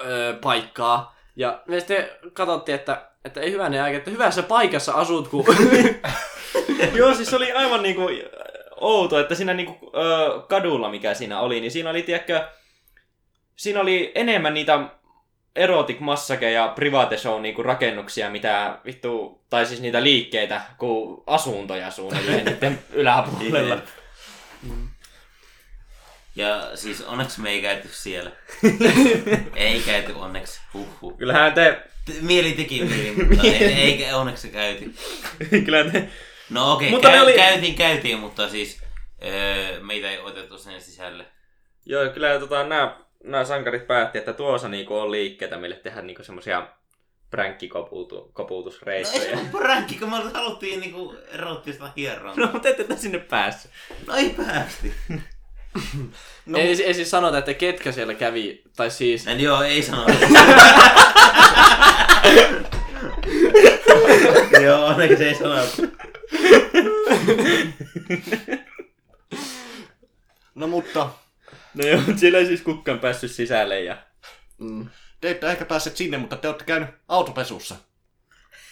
ö, 0.05 0.37
paikkaa. 0.41 1.15
Ja 1.35 1.63
me 1.67 1.79
sitten 1.79 2.09
katsottiin, 2.33 2.75
että, 2.75 3.11
että 3.25 3.41
ei 3.41 3.51
hyvänen 3.51 3.83
aika, 3.83 3.97
että 3.97 4.11
hyvässä 4.11 4.43
paikassa 4.43 4.93
asut, 4.93 5.27
kun 5.27 5.45
Joo, 6.97 7.13
siis 7.13 7.29
se 7.29 7.35
oli 7.35 7.51
aivan 7.51 7.83
niinku 7.83 8.01
äh, 8.01 8.17
outo, 8.81 9.19
että 9.19 9.35
siinä 9.35 9.53
niinku 9.53 9.91
ö, 9.95 10.41
kadulla, 10.47 10.89
mikä 10.89 11.13
siinä 11.13 11.39
oli, 11.39 11.59
niin 11.61 11.71
siinä 11.71 11.89
oli, 11.89 12.01
tiedätkö, 12.01 12.47
siinä 13.55 13.81
oli 13.81 14.11
enemmän 14.15 14.53
niitä 14.53 14.79
erotic 15.55 15.99
massage 15.99 16.51
ja 16.51 16.67
private 16.67 17.17
show 17.17 17.41
niinku 17.41 17.63
rakennuksia, 17.63 18.29
mitä 18.29 18.77
vittu, 18.85 19.41
tai 19.49 19.65
siis 19.65 19.81
niitä 19.81 20.03
liikkeitä, 20.03 20.61
kuin 20.77 21.23
asuntoja 21.27 21.91
suunnilleen 21.91 22.45
niiden 22.53 22.79
yläpuolella. 22.91 23.77
Ja 26.35 26.77
siis 26.77 27.01
onneksi 27.01 27.41
me 27.41 27.49
ei 27.49 27.61
käyty 27.61 27.87
siellä. 27.91 28.31
ei 29.55 29.81
käyty 29.85 30.13
onneksi. 30.13 30.61
Huhhuh. 30.73 31.17
Kyllähän 31.17 31.53
te, 31.53 31.83
Mieli 32.21 32.51
teki 32.51 32.83
mieli, 32.83 33.13
mutta 33.29 33.47
ei, 33.47 34.05
ei 34.05 34.13
onneksi 34.13 34.49
käyty. 34.49 34.93
kyllä 35.65 35.91
te, 35.91 36.09
No 36.49 36.73
okei, 36.73 36.93
okay, 36.93 37.11
käy, 37.11 37.23
oli- 37.23 37.33
käytiin, 37.33 37.75
käytiin, 37.75 38.19
mutta 38.19 38.49
siis 38.49 38.81
öö, 39.23 39.79
meitä 39.79 40.11
ei 40.11 40.19
otettu 40.19 40.57
sen 40.57 40.81
sisälle. 40.81 41.25
joo, 41.85 42.09
kyllä 42.09 42.39
tota, 42.39 42.63
nämä 42.63 43.03
nämä 43.23 43.45
sankarit 43.45 43.87
päätti, 43.87 44.17
että 44.17 44.33
tuossa 44.33 44.67
niinku 44.67 44.95
on 44.95 45.11
liikkeitä, 45.11 45.57
mille 45.57 45.75
tehdä 45.75 46.01
niinku 46.01 46.23
semmosia 46.23 46.67
pränkkikoputusreissuja. 47.29 49.21
No 49.21 49.25
ei 49.29 49.35
se 49.35 49.41
ole 49.41 49.63
pränkki, 49.63 49.95
kun 49.95 50.09
me 50.09 50.17
haluttiin 50.33 50.79
niinku 50.79 51.15
erottista 51.31 51.91
hierontaa. 51.97 52.45
No, 52.45 52.51
mutta 52.53 52.69
ette 52.69 52.83
te 52.83 52.97
sinne 52.97 53.19
päässyt. 53.19 53.71
No 54.07 54.15
ei 54.15 54.29
päästi. 54.29 54.93
No. 56.45 56.59
Ei, 56.59 56.83
ei 56.83 56.93
siis 56.93 57.09
sanota, 57.11 57.37
että 57.37 57.53
ketkä 57.53 57.91
siellä 57.91 58.13
kävi, 58.13 58.61
tai 58.75 58.91
siis... 58.91 59.27
En 59.27 59.39
joo, 59.39 59.61
ei 59.61 59.83
sano. 59.83 60.05
Joo, 64.63 64.85
onneksi 64.85 65.17
se 65.17 65.27
ei 65.27 65.35
sano. 65.35 65.55
No 70.55 70.67
mutta, 70.67 71.09
No 71.73 71.85
joo, 71.85 72.01
siellä 72.15 72.39
ei 72.39 72.45
siis 72.45 72.61
kukaan 72.61 72.99
päässyt 72.99 73.31
sisälle 73.31 73.81
ja... 73.81 73.97
Mm. 74.57 74.89
te 75.21 75.31
ette 75.31 75.47
ehkä 75.47 75.65
päässeet 75.65 75.97
sinne, 75.97 76.17
mutta 76.17 76.35
te 76.35 76.47
olette 76.47 76.65
käynyt 76.65 76.89
autopesussa. 77.07 77.75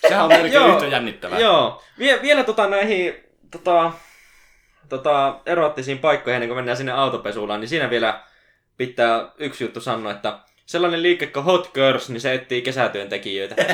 Sehän 0.01 0.23
on 0.23 0.29
melkein 0.33 0.53
Joo. 0.53 0.73
yhtä 0.73 0.87
jännittävää. 0.87 1.39
Joo, 1.39 1.83
Vie, 1.99 2.21
vielä 2.21 2.43
tota 2.43 2.67
näihin 2.67 3.13
tota, 3.51 3.91
tota, 4.89 5.41
erottisiin 5.45 5.99
paikkoihin, 5.99 6.35
ennen 6.35 6.49
kuin 6.49 6.57
mennään 6.57 6.77
sinne 6.77 6.91
autopesulaan, 6.91 7.59
niin 7.59 7.69
siinä 7.69 7.89
vielä 7.89 8.23
pitää 8.77 9.31
yksi 9.37 9.63
juttu 9.63 9.81
sanoa, 9.81 10.11
että 10.11 10.39
sellainen 10.71 11.03
liike 11.03 11.27
kuin 11.27 11.45
Hot 11.45 11.71
Girls, 11.73 12.09
niin 12.09 12.21
se 12.21 12.33
etsii 12.33 12.61
kesätyöntekijöitä. 12.61 13.55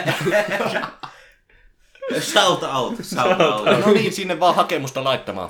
Shout 2.20 2.64
out, 2.64 2.94
shout 3.04 3.42
out. 3.42 3.86
No 3.86 3.94
niin, 3.94 4.14
sinne 4.14 4.40
vaan 4.40 4.56
hakemusta 4.56 5.04
laittamaan. 5.04 5.50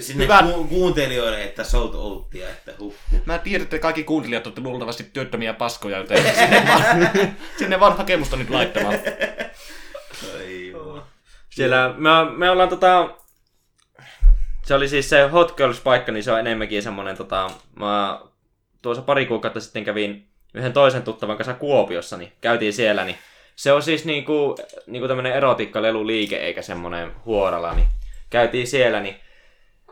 Sinne 0.00 0.24
Hyvä. 0.24 0.42
ku- 0.42 0.64
kuuntelijoille, 0.64 1.44
että 1.44 1.64
shout 1.64 1.94
outtia, 1.94 2.48
että 2.48 2.72
huh. 2.78 2.94
Mä 3.24 3.38
tiedän, 3.38 3.62
että 3.62 3.78
kaikki 3.78 4.04
kuuntelijat 4.04 4.46
olette 4.46 4.60
luultavasti 4.60 5.04
työttömiä 5.12 5.52
paskoja, 5.52 5.98
joten 5.98 6.18
sinne 6.38 6.64
vaan, 6.68 7.10
sinne 7.58 7.80
vaan 7.80 7.96
hakemusta 7.96 8.36
nyt 8.36 8.50
laittamaan. 8.50 8.98
Siellä 11.50 11.94
me, 11.96 12.10
me 12.36 12.50
ollaan 12.50 12.68
tota... 12.68 13.10
Se 14.62 14.74
oli 14.74 14.88
siis 14.88 15.10
se 15.10 15.28
Hot 15.28 15.50
Girls-paikka, 15.50 16.12
niin 16.12 16.24
se 16.24 16.32
on 16.32 16.40
enemmänkin 16.40 16.82
semmonen 16.82 17.16
tota... 17.16 17.50
Mä 17.76 18.20
tuossa 18.82 19.02
pari 19.02 19.26
kuukautta 19.26 19.60
sitten 19.60 19.84
kävin 19.84 20.26
yhden 20.54 20.72
toisen 20.72 21.02
tuttavan 21.02 21.36
kanssa 21.36 21.54
Kuopiossa, 21.54 22.16
niin 22.16 22.32
käytiin 22.40 22.72
siellä, 22.72 23.04
niin 23.04 23.18
se 23.56 23.72
on 23.72 23.82
siis 23.82 24.04
niinku, 24.04 24.56
niinku 24.86 25.08
tämmönen 25.08 25.32
erotiikkaleluliike, 25.32 26.36
eikä 26.36 26.62
semmonen 26.62 27.12
huorala, 27.24 27.74
niin 27.74 27.86
käytiin 28.30 28.66
siellä, 28.66 29.00
niin 29.00 29.16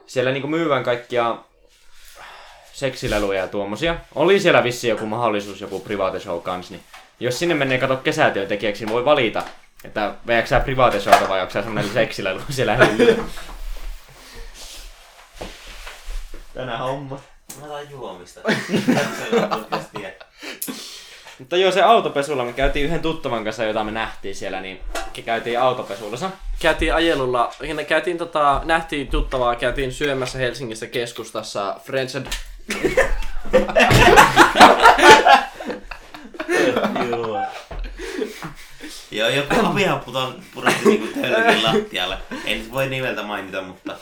siellä 0.07 0.33
niinku 0.33 0.49
myyvän 0.49 0.85
kaikkia 0.85 1.37
seksileluja 2.73 3.41
ja 3.41 3.49
tuommoisia. 3.49 3.97
Oli 4.15 4.41
siellä 4.41 4.65
vissi 4.65 4.89
joku 4.89 5.07
mahdollisuus, 5.07 5.61
joku 5.61 5.81
private 5.81 6.21
show 6.21 6.43
kans, 6.43 6.71
niin 6.71 6.83
jos 7.21 7.39
sinne 7.39 7.55
menee 7.55 7.79
kato 7.79 7.97
kesätyöntekijäksi, 7.97 8.85
niin 8.85 8.95
voi 8.95 9.05
valita, 9.05 9.43
että 9.85 10.15
veätkö 10.27 10.49
sä 10.49 10.61
private 10.61 11.01
showta 11.01 11.29
vai 11.29 11.41
onko 11.41 11.53
sä 11.53 11.63
semmonen 11.63 11.91
seksilelu 11.91 12.41
siellä 12.51 12.77
hyllyllä. 12.77 13.25
Tänä 16.55 16.79
homma. 16.79 17.21
Mä 17.59 17.67
otan 17.67 17.91
juomista. 17.91 18.41
Mutta 21.39 21.57
joo, 21.57 21.73
se 21.73 21.83
autopesulla 21.83 22.45
me 22.45 22.53
käytiin 22.53 22.87
yhden 22.87 23.01
tuttavan 23.01 23.45
kanssa, 23.45 23.65
jota 23.65 23.85
me 23.85 23.91
nähtiin 23.91 24.35
siellä, 24.35 24.61
niin 24.61 24.81
käytiin 25.25 25.61
autopesulassa. 25.61 26.31
Käytiin 26.63 26.95
ajelulla, 26.95 27.55
käytiin 27.89 28.19
tota, 28.19 28.61
nähtiin 28.65 29.09
tuttavaa, 29.09 29.57
käytiin 29.57 29.93
syömässä 29.93 30.39
Helsingissä 30.39 30.87
keskustassa 30.87 31.81
Friends 31.85 32.17
and... 32.17 32.27
Joo. 37.11 37.43
Joo, 39.11 39.29
joku 39.29 39.55
avia 39.67 39.97
puton, 39.97 40.43
pudotti 40.55 40.85
niinku 40.85 41.21
tölkin 41.21 41.65
lattialle. 41.65 42.19
En 42.45 42.73
voi 42.73 42.89
nimeltä 42.89 43.23
mainita, 43.23 43.63
mutta 43.63 43.97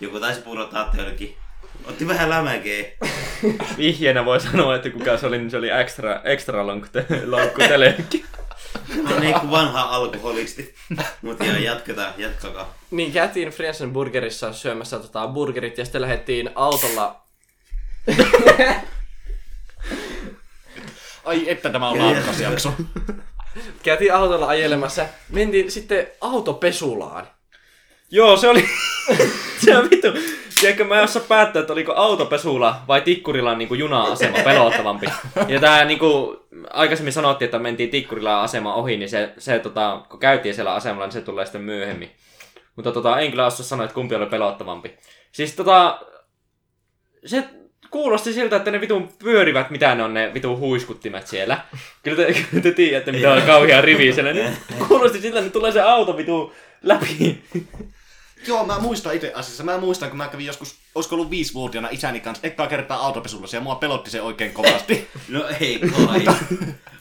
joku 0.00 0.20
taisi 0.20 0.40
pudottaa 0.40 0.90
tölki. 0.96 1.43
Otti 1.84 2.08
vähän 2.08 2.30
lämäkeä. 2.30 2.84
Vihjeenä 3.78 4.24
voi 4.24 4.40
sanoa, 4.40 4.76
että 4.76 4.90
kuka 4.90 5.16
se 5.16 5.26
oli, 5.26 5.38
niin 5.38 5.50
se 5.50 5.56
oli 5.56 5.70
extra, 5.70 6.20
extra 6.24 6.66
lonkku, 6.66 6.88
te, 6.92 7.06
lonkku 7.26 7.60
telekki. 7.68 8.24
No 9.08 9.18
niin 9.20 9.40
kuin 9.40 9.50
vanha 9.50 9.80
alkoholisti. 9.80 10.74
Mut 11.22 11.40
joo, 11.40 11.56
jatketaan, 11.56 12.14
jatkakaa. 12.18 12.74
Niin, 12.90 13.12
käytiin 13.12 13.48
Friends 13.48 13.82
and 13.82 13.92
Burgerissa 13.92 14.52
syömässä 14.52 14.98
tota, 14.98 15.28
burgerit 15.28 15.78
ja 15.78 15.84
sitten 15.84 16.02
lähdettiin 16.02 16.50
autolla 16.54 17.24
Ai 21.24 21.50
että 21.50 21.70
tämä 21.70 21.88
on 21.88 21.98
laadukas 21.98 22.40
jakso. 22.40 22.72
Käytiin 23.82 24.14
autolla 24.14 24.46
ajelemassa. 24.46 25.06
Mentiin 25.28 25.70
sitten 25.70 26.06
autopesulaan. 26.20 27.28
Joo, 28.10 28.36
se 28.36 28.48
oli... 28.48 28.64
se 29.64 29.76
on 29.76 29.90
vittu. 29.90 30.08
Tiedätkö, 30.60 30.84
mä 30.84 31.02
osaa 31.02 31.22
päättää, 31.28 31.60
että 31.60 31.72
oliko 31.72 31.92
autopesula 31.92 32.76
vai 32.88 33.00
Tikkurilan 33.00 33.58
niin 33.58 33.78
juna-asema 33.78 34.38
pelottavampi. 34.44 35.06
Ja 35.48 35.60
tää 35.60 35.84
niin 35.84 35.98
kuin, 35.98 36.36
aikaisemmin 36.70 37.12
sanottiin, 37.12 37.46
että 37.46 37.58
mentiin 37.58 37.90
Tikkurilan 37.90 38.40
asema 38.40 38.74
ohi, 38.74 38.96
niin 38.96 39.08
se, 39.08 39.32
se 39.38 39.58
tota, 39.58 40.00
kun 40.10 40.20
käytiin 40.20 40.54
siellä 40.54 40.74
asemalla, 40.74 41.06
niin 41.06 41.12
se 41.12 41.20
tulee 41.20 41.44
sitten 41.44 41.60
myöhemmin. 41.60 42.10
Mutta 42.76 42.92
tota, 42.92 43.20
en 43.20 43.30
kyllä 43.30 43.46
osaa 43.46 43.66
sanoa, 43.66 43.84
että 43.84 43.94
kumpi 43.94 44.14
oli 44.14 44.26
pelottavampi. 44.26 44.94
Siis 45.32 45.56
tota, 45.56 46.00
se 47.26 47.44
kuulosti 47.90 48.32
siltä, 48.32 48.56
että 48.56 48.70
ne 48.70 48.80
vitun 48.80 49.08
pyörivät, 49.18 49.70
mitä 49.70 49.94
ne 49.94 50.02
on 50.02 50.14
ne 50.14 50.34
vitun 50.34 50.58
huiskuttimet 50.58 51.26
siellä. 51.26 51.58
Kyllä 52.02 52.16
te, 52.16 52.34
te 52.62 52.72
tiedätte, 52.72 53.12
mitä 53.12 53.32
on 53.32 53.42
kauhea 53.42 53.80
rivi 53.80 54.12
siellä. 54.12 54.52
Kuulosti 54.88 55.20
siltä, 55.20 55.38
että 55.38 55.50
tulee 55.50 55.72
se 55.72 55.80
auto 55.80 56.16
vitu 56.16 56.52
läpi. 56.82 57.42
Joo, 58.46 58.66
mä 58.66 58.78
muistan 58.78 59.14
itse 59.14 59.32
asiassa. 59.34 59.64
Mä 59.64 59.78
muistan, 59.78 60.08
kun 60.08 60.18
mä 60.18 60.28
kävin 60.28 60.46
joskus, 60.46 60.74
olisiko 60.94 61.14
ollut 61.14 61.30
viisivuotiaana 61.30 61.88
isäni 61.90 62.20
kanssa 62.20 62.46
ekkaa 62.46 62.66
kertaa 62.66 62.98
autopesulla 62.98 63.46
ja 63.52 63.60
mua 63.60 63.74
pelotti 63.74 64.10
se 64.10 64.22
oikein 64.22 64.52
kovasti. 64.52 65.08
No 65.28 65.44
ei 65.60 65.78
kai. 65.78 66.24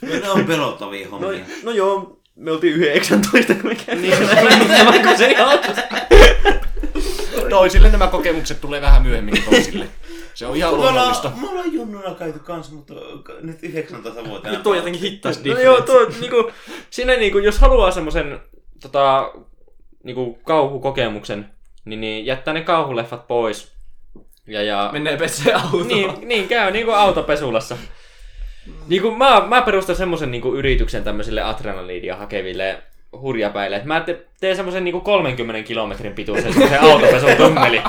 No, 0.01 0.19
ne 0.21 0.29
on 0.29 0.45
pelottavia 0.45 1.05
No, 1.05 1.11
hommia. 1.11 1.45
no 1.63 1.71
joo, 1.71 2.17
me 2.35 2.51
oltiin 2.51 2.73
19, 2.73 3.53
kun 3.53 3.65
me 3.65 3.75
käytiin 3.75 4.19
niin. 4.19 5.17
se. 5.17 5.35
Toisille 7.49 7.89
nämä 7.89 8.07
kokemukset 8.07 8.61
tulee 8.61 8.81
vähän 8.81 9.01
myöhemmin 9.01 9.43
toisille. 9.43 9.87
Se 10.33 10.45
on 10.47 10.55
ihan 10.55 10.75
luonnollista. 10.77 11.31
me 11.41 11.49
ollaan 11.49 11.73
junnuna 11.73 12.15
käyty 12.15 12.39
kanssa, 12.39 12.73
mutta 12.73 12.93
nyt 13.41 13.63
19 13.63 14.25
vuotta. 14.25 14.51
Nyt 14.51 14.63
tuo 14.63 14.75
jotenkin 14.75 15.01
hittas 15.01 15.43
No 15.43 15.59
joo, 15.59 15.81
tuo, 15.81 16.05
niinku, 16.19 16.51
siinä 16.89 17.15
niinku, 17.15 17.37
jos 17.37 17.59
haluaa 17.59 17.91
semmosen 17.91 18.39
tota, 18.81 19.31
niinku, 20.03 20.39
kauhukokemuksen, 20.43 21.49
niin, 21.85 22.01
niin 22.01 22.25
jättää 22.25 22.53
ne 22.53 22.61
kauhuleffat 22.61 23.27
pois. 23.27 23.73
Ja, 24.47 24.61
ja, 24.63 24.89
Menee 24.93 25.17
pesee 25.17 25.53
autoon. 25.53 25.87
niin, 25.87 26.11
niin 26.27 26.47
käy 26.47 26.71
niinku 26.71 26.91
autopesulassa. 26.91 27.77
Niinku, 28.87 29.11
mä, 29.11 29.43
mä 29.47 29.61
perustan 29.61 29.95
semmosen 29.95 30.31
niinku, 30.31 30.53
yrityksen 30.55 31.03
tämmöisille 31.03 31.41
adrenaliidia 31.41 32.15
hakeville 32.15 32.83
hurjapäille. 33.11 33.75
Et 33.75 33.85
mä 33.85 34.01
te, 34.01 34.25
teen 34.39 34.55
semmosen 34.55 34.83
niinku 34.83 35.01
30 35.01 35.67
kilometrin 35.67 36.13
pituisen 36.13 36.53
semmosen 36.53 36.81
autopesutunneli. 36.91 37.81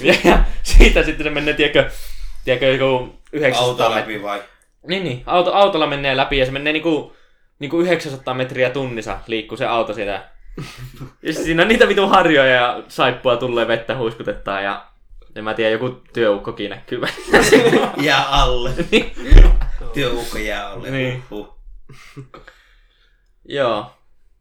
Ja, 0.00 0.14
ja, 0.24 0.44
siitä 0.62 1.02
sitten 1.02 1.24
se 1.24 1.30
menee, 1.30 1.54
tiedätkö, 1.54 1.90
tiedätkö 2.44 2.66
joku 2.66 3.14
900 3.32 3.68
Auto 3.68 3.82
metriä. 3.94 4.00
läpi 4.00 4.22
vai? 4.22 4.42
Niin, 4.88 5.04
niin. 5.04 5.22
Auto, 5.26 5.52
autolla 5.52 5.86
menee 5.86 6.16
läpi 6.16 6.38
ja 6.38 6.46
se 6.46 6.52
menee 6.52 6.72
niinku, 6.72 7.16
niinku 7.58 7.80
900 7.80 8.34
metriä 8.34 8.70
tunnissa 8.70 9.18
liikkuu 9.26 9.58
se 9.58 9.66
auto 9.66 9.94
sitä. 9.94 10.28
Ja 11.22 11.32
sit 11.32 11.44
siinä 11.44 11.62
on 11.62 11.68
niitä 11.68 11.88
vitun 11.88 12.08
harjoja 12.10 12.54
ja 12.54 12.82
saippua 12.88 13.36
tulee 13.36 13.68
vettä 13.68 13.96
huiskutetaan 13.96 14.64
ja 14.64 14.86
en 15.36 15.44
mä 15.44 15.54
tiedä, 15.54 15.70
joku 15.70 15.88
työukkokin 16.12 16.70
näkyy 16.70 17.00
välillä. 17.00 17.92
Jää 18.00 18.24
alle. 18.28 18.70
Niin. 18.90 19.12
Työukko 19.94 20.38
jää 20.38 20.70
alle. 20.70 20.90
Niin. 20.90 21.22
Huh. 21.30 21.58
Joo. 23.44 23.90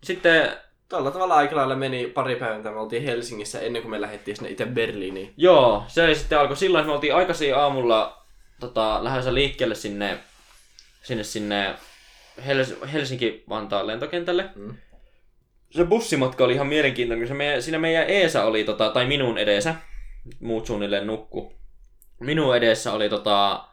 Sitten, 0.03 0.51
Tällä 0.89 1.11
tavalla 1.11 1.35
aika 1.35 1.55
lailla 1.55 1.75
meni 1.75 2.07
pari 2.07 2.35
päivää, 2.35 2.71
me 2.71 2.79
oltiin 2.79 3.03
Helsingissä 3.03 3.59
ennen 3.59 3.81
kuin 3.81 3.89
me 3.91 4.01
lähdettiin 4.01 4.37
sinne 4.37 4.49
itse 4.49 4.65
Berliiniin. 4.65 5.33
joo, 5.37 5.83
se 5.87 6.15
sitten 6.15 6.39
alkoi 6.39 6.57
silloin, 6.57 6.81
että 6.81 6.87
me 6.87 6.93
oltiin 6.93 7.15
aikaisin 7.15 7.55
aamulla 7.55 8.23
tota, 8.59 9.03
lähdössä 9.03 9.33
liikkeelle 9.33 9.75
sinne, 9.75 10.17
sinne, 11.03 11.23
sinne 11.23 11.75
Hels- 12.39 12.85
Helsinki-Vantaan 12.87 13.87
lentokentälle. 13.87 14.49
Mm. 14.55 14.73
Se 15.71 15.85
bussimatka 15.85 16.43
oli 16.43 16.53
ihan 16.53 16.67
mielenkiintoinen, 16.67 17.19
kun 17.19 17.27
se 17.27 17.33
meidän, 17.33 17.61
siinä 17.61 17.79
meidän 17.79 18.09
Eesa 18.09 18.43
oli, 18.43 18.63
tota, 18.63 18.89
tai 18.89 19.05
minun 19.05 19.37
edessä, 19.37 19.75
muut 20.39 20.65
suunnilleen 20.65 21.07
nukku. 21.07 21.53
Minun 22.19 22.57
edessä 22.57 22.93
oli 22.93 23.09
tota, 23.09 23.63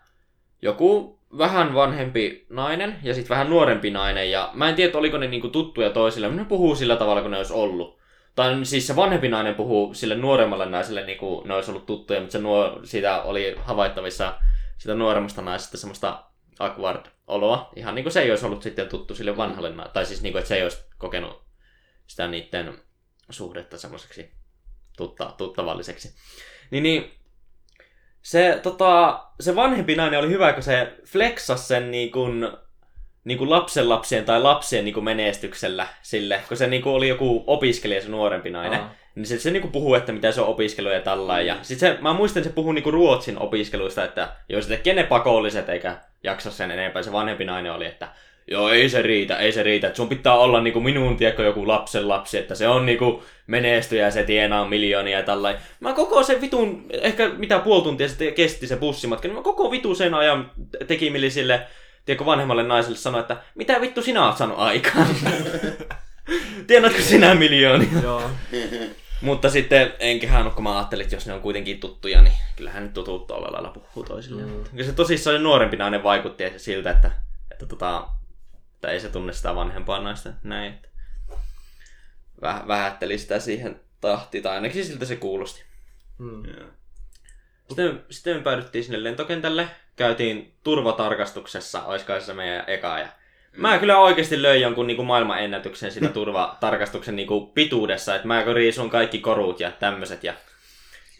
joku 0.62 1.18
vähän 1.38 1.74
vanhempi 1.74 2.46
nainen 2.50 2.96
ja 3.02 3.14
sitten 3.14 3.28
vähän 3.28 3.50
nuorempi 3.50 3.90
nainen. 3.90 4.30
Ja 4.30 4.50
mä 4.54 4.68
en 4.68 4.74
tiedä, 4.74 4.98
oliko 4.98 5.18
ne 5.18 5.26
niinku 5.26 5.48
tuttuja 5.48 5.90
toisille, 5.90 6.28
mutta 6.28 6.42
ne 6.42 6.48
puhuu 6.48 6.74
sillä 6.74 6.96
tavalla, 6.96 7.22
kun 7.22 7.30
ne 7.30 7.36
olisi 7.36 7.52
ollut. 7.52 7.98
Tai 8.34 8.64
siis 8.64 8.86
se 8.86 8.96
vanhempi 8.96 9.28
nainen 9.28 9.54
puhuu 9.54 9.94
sille 9.94 10.14
nuoremmalle 10.14 10.66
naiselle, 10.66 11.06
niin 11.06 11.18
kuin 11.18 11.48
ne 11.48 11.54
olisi 11.54 11.70
ollut 11.70 11.86
tuttuja, 11.86 12.20
mutta 12.20 12.32
se 12.32 12.38
nuor, 12.38 12.80
siitä 12.84 13.22
oli 13.22 13.54
havaittavissa 13.58 14.34
sitä 14.78 14.94
nuoremmasta 14.94 15.42
naisesta 15.42 15.76
semmoista 15.76 16.24
awkward 16.58 17.06
oloa. 17.26 17.70
Ihan 17.76 17.94
niin 17.94 18.02
kuin 18.04 18.12
se 18.12 18.20
ei 18.20 18.30
olisi 18.30 18.46
ollut 18.46 18.62
sitten 18.62 18.88
tuttu 18.88 19.14
sille 19.14 19.36
vanhalle, 19.36 19.72
tai 19.92 20.06
siis 20.06 20.22
niin 20.22 20.32
kuin, 20.32 20.40
että 20.40 20.48
se 20.48 20.56
ei 20.56 20.62
olisi 20.62 20.84
kokenut 20.98 21.47
sitä 22.08 22.28
niiden 22.28 22.78
suhdetta 23.30 23.78
semmoiseksi 23.78 24.32
tutta, 24.96 25.34
tuttavalliseksi. 25.38 26.14
Niin, 26.70 26.82
niin 26.82 27.10
se, 28.22 28.60
tota, 28.62 29.22
se 29.40 29.56
vanhempi 29.56 29.96
nainen 29.96 30.18
oli 30.18 30.28
hyvä, 30.28 30.52
kun 30.52 30.62
se 30.62 30.92
flexasi 31.04 31.66
sen 31.66 31.90
niin 31.90 32.12
kuin, 32.12 32.48
niin 33.24 33.38
kuin 33.38 33.50
lapsenlapsien 33.50 34.24
tai 34.24 34.42
lapsien 34.42 34.84
niin 34.84 34.94
kuin 34.94 35.04
menestyksellä 35.04 35.86
sille, 36.02 36.42
kun 36.48 36.56
se 36.56 36.66
niin 36.66 36.82
kuin 36.82 36.94
oli 36.94 37.08
joku 37.08 37.44
opiskelija, 37.46 38.00
se 38.00 38.08
nuorempi 38.08 38.50
nainen. 38.50 38.80
Aa. 38.80 38.94
Niin 39.14 39.26
se, 39.26 39.38
se 39.38 39.50
niinku 39.50 39.68
puhuu, 39.68 39.94
että 39.94 40.12
mitä 40.12 40.32
se 40.32 40.40
on 40.40 40.48
opiskelu 40.48 40.88
ja 40.88 41.00
tällainen. 41.00 41.46
Ja 41.46 41.56
sit 41.62 41.78
se, 41.78 41.98
mä 42.00 42.12
muistan, 42.12 42.40
että 42.40 42.50
se 42.50 42.54
puhuu 42.54 42.72
niinku 42.72 42.90
Ruotsin 42.90 43.38
opiskeluista, 43.38 44.04
että 44.04 44.36
joo, 44.48 44.62
se 44.62 44.68
tekee 44.68 44.94
ne 44.94 45.04
pakolliset 45.04 45.68
eikä 45.68 45.96
jaksa 46.24 46.50
sen 46.50 46.70
enempää. 46.70 47.02
Se 47.02 47.12
vanhempi 47.12 47.44
nainen 47.44 47.72
oli, 47.72 47.86
että 47.86 48.08
joo, 48.50 48.68
ei 48.68 48.88
se 48.88 49.02
riitä, 49.02 49.36
ei 49.36 49.52
se 49.52 49.62
riitä. 49.62 49.86
Että 49.86 49.96
sun 49.96 50.08
pitää 50.08 50.34
olla 50.34 50.60
niinku 50.60 50.80
minun, 50.80 51.16
tiedätkö, 51.16 51.42
joku 51.42 51.68
lapsen 51.68 52.08
lapsi, 52.08 52.38
että 52.38 52.54
se 52.54 52.68
on 52.68 52.86
niinku 52.86 53.22
menestyjä 53.46 54.04
ja 54.04 54.10
se 54.10 54.22
tienaa 54.22 54.68
miljoonia 54.68 55.18
ja 55.18 55.24
tällainen. 55.24 55.62
Mä 55.80 55.92
koko 55.92 56.22
sen 56.22 56.40
vitun, 56.40 56.86
ehkä 56.90 57.28
mitä 57.28 57.58
puoli 57.58 57.82
tuntia 57.82 58.08
se 58.08 58.30
kesti 58.30 58.66
se 58.66 58.76
bussimatka, 58.76 59.28
niin 59.28 59.36
mä 59.36 59.42
koko 59.42 59.70
vitu 59.70 59.94
sen 59.94 60.14
ajan 60.14 60.50
teki 60.86 61.10
milli 61.10 61.30
sille, 61.30 61.66
tiedätkö, 62.04 62.26
vanhemmalle 62.26 62.62
naiselle 62.62 62.96
sanoa, 62.96 63.20
että 63.20 63.36
mitä 63.54 63.80
vittu 63.80 64.02
sinä 64.02 64.26
oot 64.26 64.36
saanut 64.36 64.58
aikaan? 64.58 65.06
Tiedätkö 66.66 67.02
sinä 67.02 67.34
miljoonia? 67.34 67.88
Joo. 68.02 68.22
Mutta 69.20 69.50
sitten 69.50 69.92
enköhän 69.98 70.50
kun 70.50 70.62
mä 70.62 70.78
ajattelin, 70.78 71.02
että 71.02 71.16
jos 71.16 71.26
ne 71.26 71.32
on 71.32 71.40
kuitenkin 71.40 71.80
tuttuja, 71.80 72.22
niin 72.22 72.34
kyllähän 72.56 72.82
nyt 72.82 72.94
tutut 72.94 73.26
tuolla 73.26 73.52
lailla 73.52 73.70
puhuu 73.70 74.04
toisilleen. 74.04 74.48
Mm. 74.48 74.64
Kyllä 74.70 74.84
se 74.84 74.92
tosissaan 74.92 75.42
nuorempi 75.42 75.76
nainen 75.76 76.02
vaikutti 76.02 76.44
siltä, 76.56 76.90
että, 76.90 77.10
että, 77.52 77.66
tota, 77.66 78.08
että 78.78 78.90
ei 78.90 79.00
se 79.00 79.08
tunne 79.08 79.32
sitä 79.32 79.54
vanhempaa 79.54 80.00
naista 80.00 80.30
näin. 80.42 80.74
Että 80.74 80.88
väh, 82.42 82.68
vähätteli 82.68 83.18
sitä 83.18 83.40
siihen 83.40 83.80
tahtiin, 84.00 84.42
tai 84.42 84.54
ainakin 84.54 84.84
siltä 84.84 85.04
se 85.04 85.16
kuulosti. 85.16 85.64
Mm. 86.18 86.42
Sitten, 87.68 88.04
sitten 88.10 88.36
me 88.36 88.42
päädyttiin 88.42 88.84
sinne 88.84 89.04
lentokentälle, 89.04 89.68
käytiin 89.96 90.54
turvatarkastuksessa, 90.64 91.84
olisiko 91.84 92.20
se 92.20 92.34
meidän 92.34 92.64
eka. 92.66 92.98
Ja 92.98 93.08
Mä 93.56 93.78
kyllä 93.78 93.98
oikeasti 93.98 94.42
löin 94.42 94.60
jonkun 94.60 94.86
niin 94.86 94.96
kuin 94.96 95.06
maailmanennätyksen 95.06 95.92
siinä 95.92 96.08
turvatarkastuksen 96.08 97.16
niin 97.16 97.28
kuin 97.28 97.50
pituudessa, 97.50 98.14
että 98.14 98.28
mä 98.28 98.44
riisun 98.54 98.90
kaikki 98.90 99.18
korut 99.18 99.60
ja 99.60 99.70
tämmöiset. 99.70 100.24
Ja... 100.24 100.34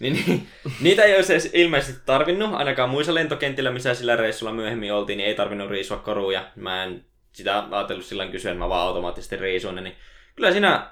Niin, 0.01 0.25
niin, 0.27 0.49
niitä 0.81 1.03
ei 1.03 1.17
olisi 1.17 1.33
edes 1.33 1.51
ilmeisesti 1.53 2.03
tarvinnut, 2.07 2.55
ainakaan 2.55 2.91
muissa 2.91 3.15
lentokentillä, 3.15 3.71
missä 3.71 3.95
sillä 3.95 4.17
reissulla 4.17 4.53
myöhemmin 4.53 4.93
oltiin, 4.93 5.17
niin 5.17 5.29
ei 5.29 5.35
tarvinnut 5.35 5.71
riisua 5.71 5.97
koruja. 5.97 6.45
Mä 6.57 6.85
en 6.85 7.05
sitä 7.39 7.65
ajatellut 7.71 8.07
silloin 8.07 8.31
kysyä, 8.31 8.55
mä 8.55 8.69
vaan 8.69 8.87
automaattisesti 8.87 9.37
riisuin 9.37 9.75
ne, 9.75 9.81
niin 9.81 9.97
kyllä 10.37 10.51
siinä 10.51 10.91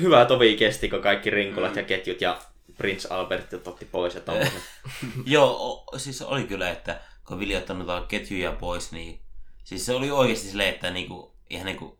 hyvä 0.00 0.24
tovi 0.24 0.56
kesti, 0.56 0.88
kun 0.88 1.02
kaikki 1.02 1.30
rinkulat 1.30 1.76
ja 1.76 1.82
ketjut 1.82 2.20
ja 2.20 2.40
Prince 2.76 3.08
Albert 3.10 3.66
otti 3.66 3.84
pois 3.84 4.14
ja 4.14 4.20
tommoset. 4.20 4.62
Joo, 5.26 5.84
o, 5.92 5.98
siis 5.98 6.22
oli 6.22 6.44
kyllä, 6.44 6.70
että 6.70 7.00
kun 7.26 7.38
Vili 7.38 7.56
ottanut 7.56 8.06
ketjuja 8.08 8.52
pois, 8.52 8.92
niin 8.92 9.20
siis 9.64 9.86
se 9.86 9.94
oli 9.94 10.10
oikeasti 10.10 10.48
silleen, 10.48 10.68
että 10.68 10.90
niinku, 10.90 11.34
ihan 11.50 11.66
niinku, 11.66 11.98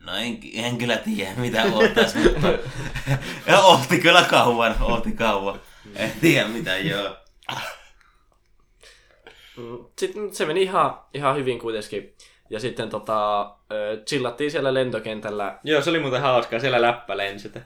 no 0.00 0.16
en, 0.16 0.38
en 0.54 0.78
kyllä 0.78 0.96
tiedä 0.96 1.32
mitä 1.36 1.64
ottais, 1.72 2.14
mutta 2.24 2.48
ja 3.46 3.60
ohti 3.60 3.98
kyllä 3.98 4.22
kauan, 4.22 4.82
ohti 4.82 5.12
kauan. 5.12 5.60
En 5.96 6.12
tiedä 6.20 6.48
mitä, 6.48 6.78
joo. 6.78 7.16
Sitten 9.98 10.34
se 10.34 10.46
meni 10.46 10.62
ihan, 10.62 11.00
ihan 11.14 11.36
hyvin 11.36 11.58
kuitenkin. 11.58 12.14
Ja 12.54 12.60
sitten 12.60 12.88
tota, 12.90 13.50
chillattiin 14.06 14.50
siellä 14.50 14.74
lentokentällä. 14.74 15.58
Joo, 15.64 15.82
se 15.82 15.90
oli 15.90 16.00
muuten 16.00 16.20
hauskaa, 16.20 16.60
siellä 16.60 16.82
läppä 16.82 17.16
lensi. 17.16 17.46
että- 17.48 17.60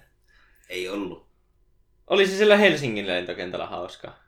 Ei 0.68 0.88
ollut. 0.88 1.29
Oli 2.07 2.27
se 2.27 2.37
siellä 2.37 2.57
Helsingin 2.57 3.07
lentokentällä 3.07 3.66
hauskaa. 3.66 4.18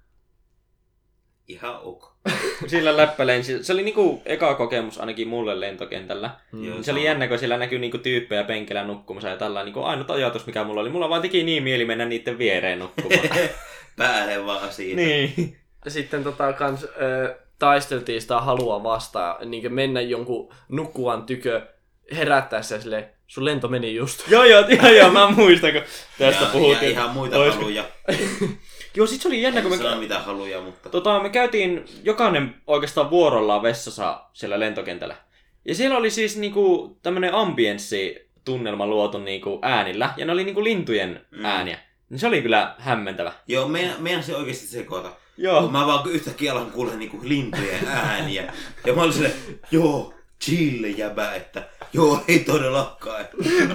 Ihan 1.49 1.79
ok. 1.83 2.13
Sillä 2.67 2.97
läppä 2.97 3.27
lensi. 3.27 3.65
Se 3.65 3.73
oli 3.73 3.83
niinku 3.83 4.23
eka 4.25 4.55
kokemus 4.55 4.99
ainakin 5.01 5.29
mulle 5.29 5.61
lentokentällä. 5.61 6.31
Joo, 6.63 6.83
Se 6.83 6.93
oli 6.93 7.05
jännä, 7.05 7.29
kun 7.29 7.39
siellä 7.39 7.57
näkyi 7.59 7.79
niinku 7.79 7.99
tyyppejä 7.99 8.45
penkillä 8.45 8.85
nukkumassa 8.85 9.29
ja 9.29 9.37
tällä 9.37 9.65
niinku 9.65 9.83
ainut 9.83 10.11
ajatus, 10.11 10.47
mikä 10.47 10.65
mulla 10.65 10.81
oli. 10.81 10.91
Mulla 10.91 11.09
vaan 11.09 11.23
teki 11.23 11.43
niin 11.43 11.63
mieli 11.63 11.85
mennä 11.85 12.05
niiden 12.05 12.39
viereen 12.39 12.79
nukkumaan. 12.79 13.29
Päälle 13.97 14.47
vaan 14.47 14.73
siitä. 14.73 14.97
niin. 15.01 15.57
Ja 15.85 15.91
sitten 15.91 16.25
tota, 16.25 16.53
kans, 16.53 16.85
ö, 16.85 17.39
taisteltiin 17.61 18.23
sitä 18.23 18.41
halua 18.41 18.83
vastaan. 18.83 19.51
Niin 19.51 19.73
mennä 19.75 20.01
jonkun 20.01 20.55
nukkuvan 20.69 21.23
tykö 21.27 21.67
herättäessä 22.17 22.81
sille 22.81 23.09
sun 23.27 23.45
lento 23.45 23.69
meni 23.69 23.95
just. 23.95 24.25
joo, 24.31 24.45
joo, 24.45 24.65
joo, 24.69 24.89
joo, 24.93 25.11
mä 25.11 25.31
muistan, 25.31 25.73
kun 25.73 25.83
tästä 26.19 26.41
ja, 26.43 26.47
ja 26.47 26.53
puhuttiin. 26.53 26.93
ihan 26.93 27.11
muita 27.11 27.37
Olisiko- 27.37 27.55
haluja. 27.61 27.85
Joo, 28.95 29.07
sit 29.07 29.21
se 29.21 29.29
oli 29.29 29.43
jännä, 29.43 29.63
kun 29.63 29.73
En 29.73 29.79
me... 29.79 29.85
sano 29.85 30.01
mitä 30.01 30.19
haluja, 30.19 30.61
mutta... 30.61 30.89
Tota, 30.91 31.21
me 31.23 31.29
käytiin 31.29 31.85
jokainen 32.05 32.55
oikeastaan 32.67 33.11
vuorollaan 33.11 33.63
vessassa 33.63 34.21
siellä 34.33 34.61
lentokentällä. 34.61 35.17
Ja 35.65 35.75
siellä 35.75 35.97
oli 35.97 36.11
siis 36.11 36.37
niinku 36.37 36.97
tämmönen 37.03 37.35
ambienssi-tunnelma 37.35 38.87
luotu 38.87 39.19
niinku 39.19 39.59
äänillä, 39.63 40.11
ja 40.17 40.27
ne 40.27 40.33
oli 40.33 40.45
niinku 40.45 40.65
lintujen 40.65 41.27
Mm. 41.31 41.45
ääniä. 41.45 41.79
Niin 42.09 42.19
se 42.19 42.27
oli 42.27 42.43
kyllä 42.43 42.75
hämmentävä. 42.79 43.33
Joo, 43.47 43.69
meidän, 43.69 43.95
meidän 43.99 44.23
se 44.23 44.37
oikeasti 44.37 44.67
sekoita. 44.67 45.11
Joo. 45.37 45.69
Mä 45.69 45.87
vaan 45.87 46.11
yhtäkkiä 46.11 46.53
alan 46.53 46.71
kuulla 46.71 46.95
niinku 46.95 47.19
lintujen 47.23 47.89
ääniä. 47.89 48.53
Ja 48.87 48.95
mä 48.95 49.03
olin 49.03 49.13
silleen, 49.13 49.35
joo, 49.71 50.15
chill 50.45 50.85
jäbä, 50.85 51.35
että 51.35 51.63
joo, 51.93 52.21
ei 52.29 52.39
todellakaan. 52.39 53.25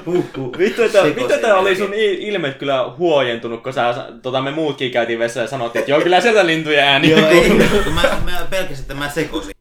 Huhhuh. 0.06 0.58
Vittu, 0.58 0.84
että, 0.84 1.04
vittu, 1.04 1.34
että 1.34 1.56
oli 1.56 1.76
sun 1.76 1.94
ilme 1.94 2.52
kyllä 2.52 2.94
huojentunut, 2.98 3.64
kun 3.64 3.74
sä, 3.74 4.08
tota, 4.22 4.42
me 4.42 4.52
muutkin 4.52 4.92
käytiin 4.92 5.20
vessassa 5.20 5.42
ja 5.42 5.48
sanottiin, 5.48 5.80
että 5.80 5.92
joo, 5.92 6.02
kyllä 6.02 6.22
sieltä 6.22 6.46
lintujen 6.46 6.84
ääniä 6.84 7.18
Joo, 7.18 7.30
ei, 7.30 7.50
mä, 7.94 8.02
mä 8.26 8.48
pelkäsin, 8.50 8.82
että 8.82 8.94
mä 8.94 9.10
sekosin. 9.10 9.56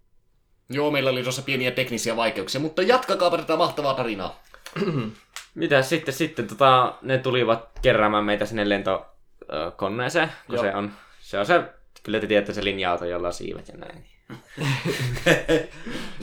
Joo, 0.70 0.90
meillä 0.90 1.10
oli 1.10 1.22
tuossa 1.22 1.42
pieniä 1.42 1.70
teknisiä 1.70 2.16
vaikeuksia, 2.16 2.60
mutta 2.60 2.82
jatkakaa 2.82 3.30
tätä 3.30 3.56
mahtavaa 3.56 3.94
tarinaa. 3.94 4.42
Mitä 5.54 5.82
sitten, 5.82 6.14
sitten 6.14 6.46
tota, 6.46 6.94
ne 7.02 7.18
tulivat 7.18 7.68
keräämään 7.82 8.24
meitä 8.24 8.46
sinne 8.46 8.68
lentokoneeseen, 8.68 10.32
kun 10.46 10.54
Joo. 10.54 10.64
se 10.64 10.74
on, 10.74 10.92
se 11.20 11.38
on 11.38 11.46
se, 11.46 11.62
kyllä 12.04 12.20
te 12.20 12.26
tiedätte 12.26 12.52
se 12.52 12.64
linja-auto, 12.64 13.04
jolla 13.04 13.26
on 13.26 13.32
siivet 13.32 13.68
ja 13.68 13.74
näin. 13.76 14.04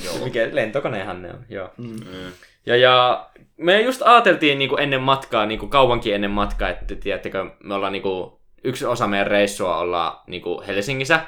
joo. 0.05 0.17
Mikä 0.23 0.49
lentokonehan 0.51 1.21
ne 1.21 1.29
on, 1.29 1.45
joo. 1.49 1.69
Mm. 1.77 2.31
Ja, 2.65 2.75
ja 2.75 3.29
me 3.57 3.81
just 3.81 4.01
ajateltiin 4.01 4.59
niin 4.59 4.69
kuin 4.69 4.81
ennen 4.81 5.01
matkaa, 5.01 5.45
niin 5.45 5.59
kuin 5.59 5.69
kauankin 5.69 6.15
ennen 6.15 6.31
matkaa, 6.31 6.69
että 6.69 6.95
tiedättekö, 6.95 7.45
me 7.63 7.73
ollaan 7.73 7.93
niin 7.93 8.01
kuin, 8.01 8.31
yksi 8.63 8.85
osa 8.85 9.07
meidän 9.07 9.27
reissua 9.27 9.77
olla 9.77 10.23
niin 10.27 10.41
kuin 10.41 10.65
Helsingissä, 10.65 11.19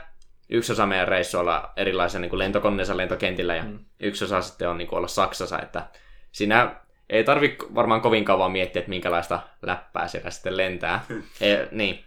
yksi 0.49 0.71
osa 0.71 0.85
meidän 0.85 1.07
reissua 1.07 1.41
olla 1.41 1.73
erilaisissa 1.75 2.19
niin 2.19 2.29
kuin 2.29 2.39
lentokoneissa 2.39 2.97
lentokentillä 2.97 3.55
ja 3.55 3.63
mm. 3.63 3.79
yksi 3.99 4.25
osa 4.25 4.41
sitten 4.41 4.69
on 4.69 4.77
niin 4.77 4.87
kuin 4.87 4.97
olla 4.97 5.07
Saksassa, 5.07 5.59
että 5.59 5.87
siinä 6.31 6.75
ei 7.09 7.23
tarvi 7.23 7.57
varmaan 7.75 8.01
kovin 8.01 8.25
kauan 8.25 8.51
miettiä, 8.51 8.79
että 8.79 8.89
minkälaista 8.89 9.39
läppää 9.61 10.07
siellä 10.07 10.29
sitten 10.29 10.57
lentää. 10.57 11.05
ei, 11.41 11.57
niin. 11.71 12.03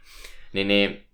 Niin, 0.52 0.68
niin. 0.68 1.05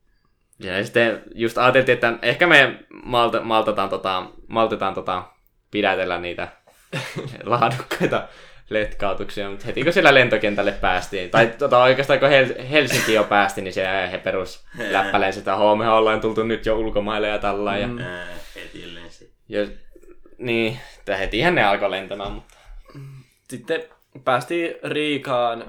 Ja 0.62 0.84
sitten 0.84 1.22
just 1.34 1.58
ajateltiin, 1.58 1.94
että 1.94 2.12
ehkä 2.22 2.46
me 2.46 2.78
malta, 3.04 3.40
maltetaan, 3.40 3.88
tota, 3.88 4.26
maltetaan 4.48 4.94
tota, 4.94 5.22
pidätellä 5.70 6.18
niitä 6.18 6.48
laadukkaita 7.44 8.28
letkautuksia, 8.70 9.50
mutta 9.50 9.66
heti 9.66 9.84
kun 9.84 9.92
siellä 9.92 10.14
lentokentälle 10.14 10.72
päästiin, 10.72 11.30
tai 11.30 11.46
tota, 11.46 11.82
oikeastaan 11.82 12.18
kun 12.18 12.28
Hel- 12.28 12.62
Helsinki 12.70 13.14
jo 13.14 13.24
päästi, 13.24 13.62
niin 13.62 13.74
siellä 13.74 14.06
he 14.06 14.18
perus 14.18 14.64
läppäleen 14.90 15.32
sitä, 15.32 15.56
hoo, 15.56 15.76
me 15.76 15.88
ollaan 15.88 16.20
tultu 16.20 16.42
nyt 16.42 16.66
jo 16.66 16.78
ulkomaille 16.78 17.28
ja 17.28 17.38
tällä. 17.38 17.78
Ja, 17.78 17.88
lensi. 18.94 19.32
ja, 19.48 19.66
niin, 20.38 20.80
että 20.98 21.16
hetihän 21.16 21.54
ne 21.54 21.64
alkoi 21.64 21.90
lentämään, 21.90 22.32
mutta 22.32 22.54
Sitten 23.48 23.82
päästiin 24.24 24.74
Riikaan. 24.84 25.64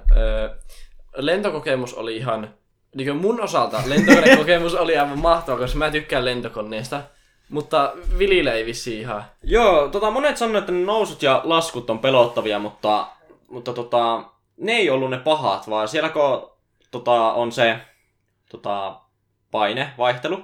Lentokokemus 1.15 1.93
oli 1.93 2.17
ihan, 2.17 2.53
niin 2.93 3.15
mun 3.15 3.41
osalta 3.41 3.81
lentokonekokemus 3.85 4.75
oli 4.83 4.97
aivan 4.97 5.19
mahtava, 5.19 5.57
koska 5.57 5.77
mä 5.77 5.91
tykkään 5.91 6.25
lentokoneesta. 6.25 7.01
Mutta 7.49 7.93
Vilille 8.19 8.53
ei 8.53 8.65
vissiin 8.65 8.99
ihan. 8.99 9.23
Joo, 9.43 9.87
tota, 9.87 10.11
monet 10.11 10.37
sanoo, 10.37 10.57
että 10.57 10.71
ne 10.71 10.85
nousut 10.85 11.23
ja 11.23 11.41
laskut 11.43 11.89
on 11.89 11.99
pelottavia, 11.99 12.59
mutta, 12.59 13.07
mutta 13.49 13.73
tota, 13.73 14.23
ne 14.57 14.71
ei 14.71 14.89
ollut 14.89 15.09
ne 15.09 15.17
pahat, 15.17 15.69
vaan 15.69 15.87
siellä 15.87 16.09
kun 16.09 16.51
tota, 16.91 17.33
on 17.33 17.51
se 17.51 17.77
tota, 18.49 18.99
painevaihtelu, 19.51 20.43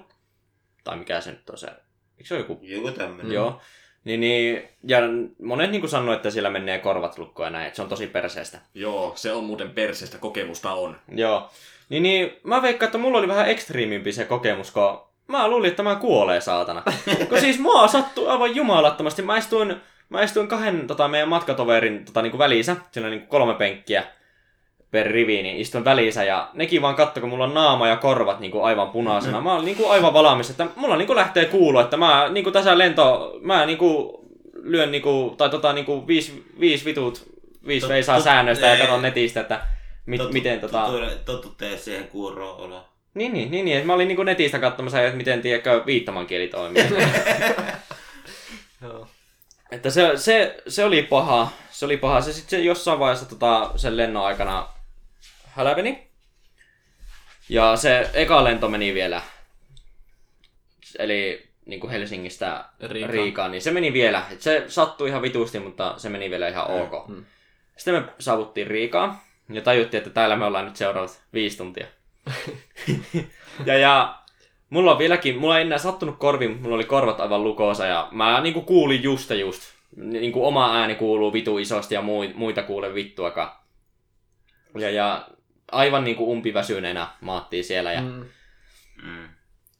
tai 0.84 0.98
mikä 0.98 1.22
se 1.22 1.32
nyt 1.32 1.50
on 1.50 1.58
se, 1.58 1.68
eikö 1.68 2.28
se 2.28 2.34
ole 2.34 2.42
joku 2.42 2.60
Joku 2.62 2.92
tämmönen. 2.92 3.26
Mm. 3.26 3.32
Joo. 3.32 3.62
Niin, 4.04 4.20
niin, 4.20 4.70
ja 4.84 5.00
monet 5.44 5.72
niin 5.72 5.90
sanoo, 5.90 6.14
että 6.14 6.30
siellä 6.30 6.50
menee 6.50 6.80
korvat 6.80 7.18
lukkoon 7.18 7.48
ja 7.48 7.52
näin, 7.52 7.68
että 7.68 7.76
se 7.76 7.82
on 7.82 7.90
tosi 7.90 8.08
perseestä. 8.08 8.60
Joo, 8.74 9.12
se 9.16 9.32
on 9.32 9.44
muuten 9.44 9.70
perseestä 9.70 10.18
kokemusta 10.18 10.74
on. 10.74 10.98
Joo. 11.12 11.50
Niin, 11.90 12.04
niin 12.04 12.38
mä 12.44 12.62
veikkaan, 12.62 12.88
että 12.88 12.98
mulla 12.98 13.18
oli 13.18 13.28
vähän 13.28 13.50
ekstriimimpi 13.50 14.12
se 14.12 14.26
kokemus, 14.26 14.72
kun 14.72 15.02
mä 15.28 15.48
luulin, 15.48 15.70
että 15.70 15.84
mä 15.84 15.96
kuolee 15.96 16.42
saatana. 16.42 16.84
Kun 17.30 17.40
siis 17.40 17.60
mua 17.60 17.88
sattui 17.88 18.28
aivan 18.28 18.56
jumalattomasti. 18.56 19.22
Mä 19.22 19.38
istuin, 19.38 19.76
mä 20.10 20.24
istuin 20.24 20.48
kahden 20.48 20.88
tota, 20.88 21.08
meidän 21.08 21.30
matkatoverin 21.30 22.06
tota, 22.06 22.22
niin 22.22 22.32
kuin 22.32 22.40
välissä. 22.40 22.76
Siinä 22.92 23.08
on 23.08 23.12
niin 23.12 23.22
kuin 23.22 23.30
kolme 23.30 23.54
penkkiä 23.54 24.04
per 24.92 25.08
rivi, 25.08 25.44
niin 25.44 25.58
istuin 25.58 25.86
välissä 25.86 26.24
ja 26.24 26.50
nekin 26.54 26.82
vaan 26.82 26.96
katto, 26.96 27.20
kun 27.20 27.30
mulla 27.30 27.44
on 27.44 27.54
naama 27.54 27.88
ja 27.88 27.96
korvat 27.96 28.40
niin 28.40 28.52
kuin 28.52 28.64
aivan 28.64 28.90
punaisena. 28.90 29.42
Mä 29.42 29.54
olin 29.54 29.66
niin 29.66 29.78
kuin 29.78 29.92
aivan 29.92 30.14
valmis, 30.14 30.50
että 30.50 30.68
mulla 30.76 30.96
niin 30.96 31.08
kuin 31.08 31.18
lähtee 31.18 31.46
kuulo, 31.46 31.82
että 31.82 31.98
mä 31.98 32.30
niin 32.30 32.44
kuin 32.44 32.54
tässä 32.54 32.78
lento, 32.78 33.38
mä 33.42 33.66
niin 33.66 33.78
kuin 33.78 34.12
lyön 34.64 34.92
niin 34.92 35.02
kuin, 35.02 35.38
tai 35.38 35.50
tota 35.50 35.74
niin 35.74 35.86
kuin 35.86 36.08
viisi, 36.08 36.46
viisi 36.60 36.86
vitut, 36.86 37.30
viisi 37.68 37.88
veisaa 37.88 38.20
säännöistä 38.20 38.68
ja 38.68 38.78
katson 38.78 39.02
netistä, 39.02 39.40
että 39.40 39.60
mit, 40.10 40.22
Totu- 40.22 40.34
miten 40.34 40.60
tota... 40.60 40.86
tutuille- 40.86 41.18
Totutte 41.26 41.78
siihen 41.78 42.08
kuuroon 42.08 42.58
oloon. 42.58 42.86
Niin, 43.14 43.34
niin, 43.34 43.52
niin, 43.52 43.66
niin. 43.66 43.88
Mä 43.88 43.94
olin 43.94 44.08
niin 44.08 44.26
netistä 44.26 44.60
katsomassa, 44.60 45.02
että 45.02 45.18
miten 45.18 45.42
tiedätkö, 45.42 45.84
viittomankieli 45.86 46.48
toimii. 46.48 46.84
Joo. 48.82 49.08
että 49.72 49.90
se, 49.90 50.12
se, 50.16 50.58
se, 50.68 50.86
oli 50.86 51.04
paha. 51.04 51.52
Se 51.72 51.86
oli 51.86 51.98
paha. 51.98 52.22
Se 52.22 52.34
sitten 52.34 52.60
se 52.60 52.66
jossain 52.66 53.00
vaiheessa 53.00 53.30
tota, 53.30 53.72
sen 53.76 53.98
lennon 53.98 54.26
aikana 54.26 54.68
hälveni. 55.46 56.08
Ja 57.50 57.76
se 57.76 58.10
eka 58.14 58.44
lento 58.44 58.70
meni 58.70 58.94
vielä. 58.94 59.22
Eli 61.00 61.50
niin 61.66 61.80
kuin 61.80 61.92
Helsingistä 61.92 62.66
Riikaan. 62.82 63.14
Riikaan. 63.14 63.52
niin 63.52 63.62
se 63.62 63.72
meni 63.72 63.94
vielä. 63.94 64.24
Et 64.32 64.42
se 64.42 64.64
sattui 64.68 65.10
ihan 65.10 65.22
vitusti, 65.22 65.60
mutta 65.60 65.94
se 65.98 66.10
meni 66.10 66.30
vielä 66.30 66.48
ihan 66.48 66.68
ok. 66.68 67.08
Mm. 67.08 67.26
Sitten 67.78 67.94
me 67.94 68.04
saavuttiin 68.20 68.68
Riikaan 68.68 69.22
ja 69.50 69.62
tajuttiin, 69.62 69.98
että 70.00 70.10
täällä 70.10 70.36
me 70.36 70.46
ollaan 70.46 70.66
nyt 70.66 70.76
seuraavat 70.76 71.22
viisi 71.34 71.58
tuntia. 71.58 71.88
ja, 73.66 73.78
ja 73.78 74.16
mulla 74.70 74.92
on 74.92 74.98
vieläkin, 74.98 75.38
mulla 75.38 75.58
ei 75.58 75.66
enää 75.66 75.78
sattunut 75.78 76.18
korviin, 76.20 76.52
mutta 76.52 76.64
mulla 76.64 76.76
oli 76.76 76.84
korvat 76.86 77.20
aivan 77.20 77.44
lukoosa 77.44 77.86
ja 77.86 78.08
mä 78.12 78.42
niinku 78.42 78.62
kuulin 78.62 79.04
just 79.04 79.30
ja 79.30 79.36
just. 79.36 79.62
Niinku 79.96 80.46
oma 80.46 80.76
ääni 80.78 80.96
kuuluu 80.96 81.34
vitu 81.34 81.58
isosti 81.58 81.96
ja 81.96 82.02
mui- 82.02 82.34
muita 82.36 82.64
kuule 82.64 82.94
vittuakaan. 82.94 83.52
Ja, 84.78 84.90
ja 84.90 85.28
aivan 85.72 86.04
niinku 86.04 86.32
umpiväsyneenä 86.32 87.08
maattiin 87.22 87.64
siellä 87.64 87.92
ja 87.94 88.02
Mm. 88.02 88.26
Mm. 89.04 89.28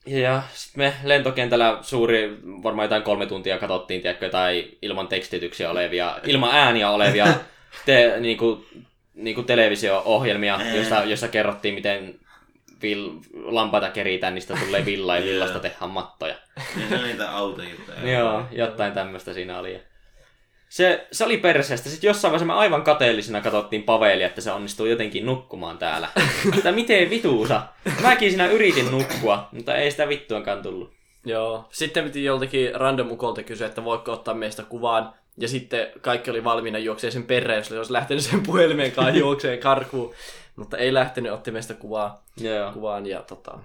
ja 0.06 0.42
sitten 0.54 0.84
me 0.84 0.94
lentokentällä 1.04 1.78
suuri, 1.82 2.38
varmaan 2.64 2.86
jotain 2.86 3.04
kolme 3.04 3.26
tuntia 3.26 3.58
katsottiin, 3.58 4.02
tiedätkö, 4.02 4.26
jotain 4.26 4.78
ilman 4.82 5.08
tekstityksiä 5.08 5.72
olevia, 5.72 6.20
ilman 6.26 6.50
ääniä 6.56 6.90
olevia 6.90 7.28
te, 7.86 8.16
niinku, 8.20 8.66
niinku 9.24 9.44
televisio-ohjelmia, 9.44 10.56
Ää. 10.56 10.76
joissa, 10.76 11.04
joissa 11.04 11.28
kerrottiin, 11.28 11.74
miten 11.74 12.20
vil, 12.82 13.12
lampaita 13.34 13.90
keritään, 13.90 14.36
niistä 14.36 14.58
tulee 14.66 14.86
villa 14.86 15.16
ja 15.16 15.24
villasta 15.24 15.60
tehdään 15.60 15.92
mattoja. 15.92 16.36
Niin 16.76 16.94
on 16.94 17.04
niitä 17.04 17.32
autojuttuja. 17.32 18.12
Joo, 18.14 18.44
jotain 18.52 18.94
tämmöistä 18.94 19.34
siinä 19.34 19.60
oli. 19.60 19.82
Se, 20.70 21.08
se 21.12 21.26
oli 21.26 21.38
perseestä. 21.38 21.90
Sitten 21.90 22.08
jossain 22.08 22.32
vaiheessa 22.32 22.54
me 22.54 22.60
aivan 22.60 22.82
kateellisena 22.82 23.42
katsottiin 23.42 23.84
Pavelia, 23.84 24.28
että 24.28 24.42
se 24.42 24.52
onnistuu 24.52 24.86
jotenkin 24.86 25.26
nukkumaan 25.26 25.78
täällä. 25.78 26.10
Että 26.58 26.72
miten 26.72 27.10
vituusa? 27.10 27.62
Mäkin 28.02 28.30
siinä 28.30 28.48
yritin 28.48 28.92
nukkua, 28.92 29.50
mutta 29.52 29.76
ei 29.76 29.92
sitä 29.92 30.10
vittuankaan 30.10 30.62
tullut. 30.62 30.94
Joo. 31.26 31.66
Sitten 31.72 32.04
piti 32.04 32.24
joltakin 32.24 32.76
random 32.76 33.12
ukolta 33.12 33.44
kysyä, 33.44 33.68
että 33.68 33.84
voiko 33.84 34.12
ottaa 34.12 34.34
meistä 34.34 34.64
kuvan. 34.64 35.14
Ja 35.40 35.48
sitten 35.48 35.88
kaikki 36.02 36.32
oli 36.32 36.44
valmiina 36.44 36.80
juoksee 36.80 37.12
sen 37.12 37.24
perään, 37.24 37.58
jos 37.58 37.72
olisi 37.72 37.94
lähtenyt 37.94 38.24
sen 38.24 38.44
puhelimen 38.44 38.92
kanssa 38.92 39.20
juokseen 39.20 39.60
karkuun. 39.60 40.14
Mutta 40.56 40.78
ei 40.78 40.94
lähtenyt, 40.94 41.32
otti 41.32 41.52
meistä 41.52 41.74
kuvaa, 41.74 42.24
Joo. 42.38 42.72
kuvaan. 42.72 43.06
Ja 43.08 43.22
tota, 43.22 43.60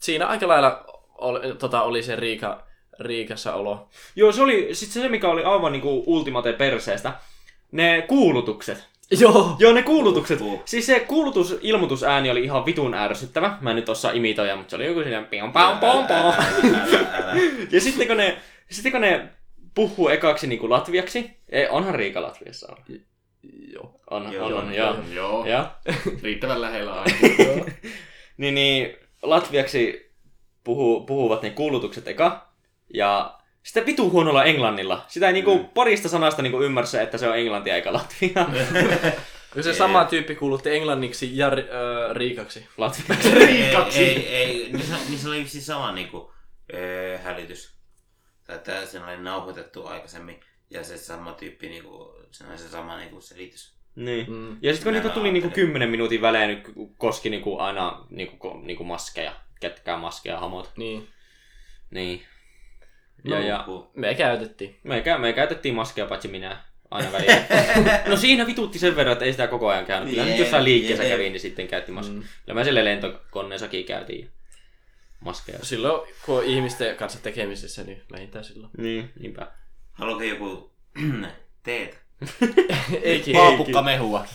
siinä 0.00 0.26
aika 0.26 0.48
lailla 0.48 0.84
oli, 1.18 1.54
tota, 1.54 1.82
oli 1.82 2.02
se 2.02 2.16
Riika, 2.16 2.66
Riikassa 3.00 3.54
olo. 3.54 3.88
Joo, 4.16 4.32
se 4.32 4.42
oli 4.42 4.68
sit 4.72 4.90
se, 4.90 5.08
mikä 5.08 5.28
oli 5.28 5.44
aivan 5.44 5.72
niinku 5.72 6.04
ultimate 6.06 6.52
perseestä. 6.52 7.12
Ne 7.72 8.04
kuulutukset. 8.08 8.84
Joo. 9.10 9.56
Joo, 9.58 9.72
ne 9.72 9.82
kuulutukset. 9.82 10.40
Uhu. 10.40 10.62
Siis 10.64 10.86
se 10.86 11.00
kuulutus, 11.00 11.58
ilmoitusääni 11.60 12.30
oli 12.30 12.44
ihan 12.44 12.66
vitun 12.66 12.94
ärsyttävä. 12.94 13.58
Mä 13.60 13.70
en 13.70 13.76
nyt 13.76 13.88
osaa 13.88 14.12
imitoida, 14.12 14.56
mutta 14.56 14.70
se 14.70 14.76
oli 14.76 14.86
joku 14.86 15.02
siinä 15.02 15.22
pion 15.22 15.52
pam 15.52 15.78
pam. 15.78 16.06
Ja 17.70 17.80
sitten 17.80 18.06
kun 18.06 18.16
ne, 18.16 18.38
sitten 18.70 18.92
kun 18.92 19.00
ne 19.00 19.28
puhuu 19.76 20.08
ekaksi 20.08 20.46
niinku 20.46 20.70
latviaksi, 20.70 21.30
ei, 21.48 21.68
onhan 21.68 21.94
Riika 21.94 22.22
Latviassa 22.22 22.72
on. 22.72 22.84
Joo. 23.72 24.00
On, 24.10 24.32
Joo, 24.32 24.46
on, 24.46 24.52
on, 24.54 24.74
joo, 24.74 24.94
joo. 24.94 25.04
Joo, 25.12 25.46
joo. 25.46 25.66
riittävän 26.22 26.60
lähellä 26.60 26.92
aina. 26.92 27.16
Niin, 28.36 28.54
niin 28.54 28.96
latviaksi 29.22 30.10
puhuu, 30.64 31.06
puhuvat 31.06 31.42
ne 31.42 31.50
kuulutukset 31.50 32.08
eka. 32.08 32.48
Ja 32.94 33.38
sitten 33.62 33.86
vitu 33.86 34.10
huonolla 34.10 34.44
englannilla. 34.44 35.04
Sitä 35.08 35.26
ei 35.26 35.32
niinku 35.32 35.58
Mm. 35.58 35.64
parista 35.74 36.08
sanasta 36.08 36.42
niinku 36.42 36.62
ymmärsi, 36.62 36.98
että 36.98 37.18
se 37.18 37.28
on 37.28 37.38
englantia 37.38 37.74
eikä 37.74 37.92
latvia. 37.92 38.46
Ja 39.56 39.62
se 39.62 39.74
sama 39.74 40.04
tyyppi 40.04 40.34
kuulutti 40.34 40.70
englanniksi 40.70 41.36
ja 41.36 41.46
äh, 41.46 41.52
Riikaksi. 42.12 42.66
Latviaksi. 42.76 43.28
Ei, 43.38 43.62
ei, 44.04 44.26
ei, 44.28 44.68
niissä, 44.72 44.94
niissä 45.08 45.28
oli 45.28 45.48
siis 45.48 45.66
sama 45.66 45.92
niinku, 45.92 46.32
öö, 46.74 47.18
hälytys. 47.18 47.75
Tai 48.46 48.86
sen 48.86 49.04
oli 49.04 49.16
nauhoitettu 49.16 49.86
aikaisemmin. 49.86 50.40
Ja 50.70 50.84
se 50.84 50.96
sama 50.98 51.32
tyyppi, 51.32 51.68
niinku, 51.68 52.14
se 52.30 52.44
oli 52.48 52.58
se 52.58 52.68
sama 52.68 52.96
niinku 52.96 53.20
selitys. 53.20 53.74
niin. 53.96 54.30
Mm. 54.32 54.56
Ja 54.62 54.72
sitten 54.72 54.84
kun 54.84 54.92
niitä 54.92 55.08
tuli 55.14 55.32
niinku 55.32 55.46
ajattelin. 55.46 55.66
10 55.68 55.88
minuutin 55.90 56.20
välein, 56.20 56.48
niin 56.48 56.94
koski 56.98 57.30
niinku 57.30 57.58
aina 57.58 58.06
niinku, 58.10 58.54
niinku 58.62 58.84
maskeja. 58.84 59.32
Kettkää 59.60 59.96
maskeja 59.96 60.40
hamot. 60.40 60.70
Niin. 60.76 61.08
Niin. 61.90 62.22
Ja, 63.24 63.40
ja 63.40 63.64
Uhu. 63.68 63.90
Me 63.94 64.14
käytettiin. 64.14 64.76
me, 64.82 65.00
kä- 65.06 65.18
me 65.18 65.32
käytettiin 65.32 65.74
maskeja, 65.74 66.06
paitsi 66.06 66.28
minä 66.28 66.62
aina 66.90 67.12
välillä. 67.12 67.42
no 68.10 68.16
siinä 68.16 68.46
vitutti 68.46 68.78
sen 68.78 68.96
verran, 68.96 69.12
että 69.12 69.24
ei 69.24 69.32
sitä 69.32 69.46
koko 69.46 69.68
ajan 69.68 69.86
käynyt. 69.86 70.10
Kyllä 70.10 70.22
nyt 70.24 70.32
Jee, 70.32 70.40
jossain 70.40 70.64
liikkeessä 70.64 71.04
jee. 71.04 71.12
kävin, 71.12 71.32
niin 71.32 71.40
sitten 71.40 71.68
käytti 71.68 71.92
maskeja. 71.92 72.18
Mm. 72.18 72.24
Kyllä 72.44 72.60
mä 72.60 72.64
siellä 72.64 72.84
lentokoneessakin 72.84 73.84
käytiin 73.84 74.30
maskeja. 75.20 75.58
Silloin, 75.62 76.12
kun 76.24 76.38
on 76.38 76.44
ihmisten 76.44 76.96
kanssa 76.96 77.22
tekemisissä, 77.22 77.84
niin 77.84 78.02
vähintään 78.12 78.44
silloin. 78.44 78.70
Niin, 78.78 79.12
niinpä. 79.20 79.52
Haluatko 79.92 80.22
joku 80.22 80.72
teetä? 81.62 81.96
Eikin. 83.02 83.36
Paapukka 83.36 83.82
mehua. 83.82 84.26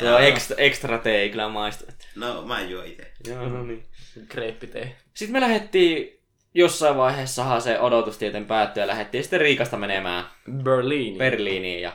Joo, 0.00 0.18
ekstra, 0.18 0.56
ekstra 0.58 0.98
tee 0.98 1.20
ei 1.20 1.30
kyllä 1.30 1.48
maistu. 1.48 1.84
No 2.16 2.42
mä 2.42 2.60
juon 2.60 2.86
itse. 2.86 3.12
Joo, 3.28 3.48
no 3.48 3.64
niin. 3.64 3.84
Kreippitee. 4.28 4.96
Sitten 5.14 5.32
me 5.32 5.40
lähdettiin 5.40 6.20
jossain 6.54 6.96
vaiheessa 6.96 7.60
se 7.60 7.80
odotustieten 7.80 8.46
päättyi 8.46 8.80
ja 8.82 8.86
lähdettiin 8.86 9.24
sitten 9.24 9.40
Riikasta 9.40 9.76
menemään 9.76 10.24
Berliini. 10.62 11.18
Berliiniin 11.18 11.82
ja 11.82 11.92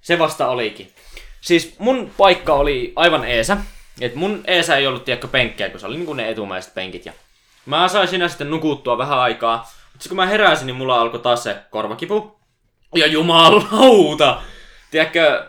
se 0.00 0.18
vasta 0.18 0.48
olikin. 0.48 0.92
Siis 1.40 1.78
mun 1.78 2.10
paikka 2.16 2.54
oli 2.54 2.92
aivan 2.96 3.24
eesä. 3.24 3.56
Et 4.00 4.14
mun 4.14 4.44
eesä 4.46 4.76
ei 4.76 4.86
ollut 4.86 5.04
tiedätkö 5.04 5.28
penkkiä, 5.28 5.70
kun 5.70 5.80
se 5.80 5.86
oli 5.86 5.96
niinku 5.96 6.14
ne 6.14 6.28
etumaiset 6.28 6.74
penkit. 6.74 7.06
Ja 7.06 7.12
mä 7.66 7.88
sain 7.88 8.08
siinä 8.08 8.28
sitten 8.28 8.50
nukuttua 8.50 8.98
vähän 8.98 9.18
aikaa. 9.18 9.70
Mutta 9.92 10.08
kun 10.08 10.16
mä 10.16 10.26
heräsin, 10.26 10.66
niin 10.66 10.76
mulla 10.76 11.00
alkoi 11.00 11.20
taas 11.20 11.42
se 11.42 11.56
korvakipu. 11.70 12.40
Ja 12.94 13.06
jumalauta! 13.06 14.42
Tiedätkö, 14.90 15.48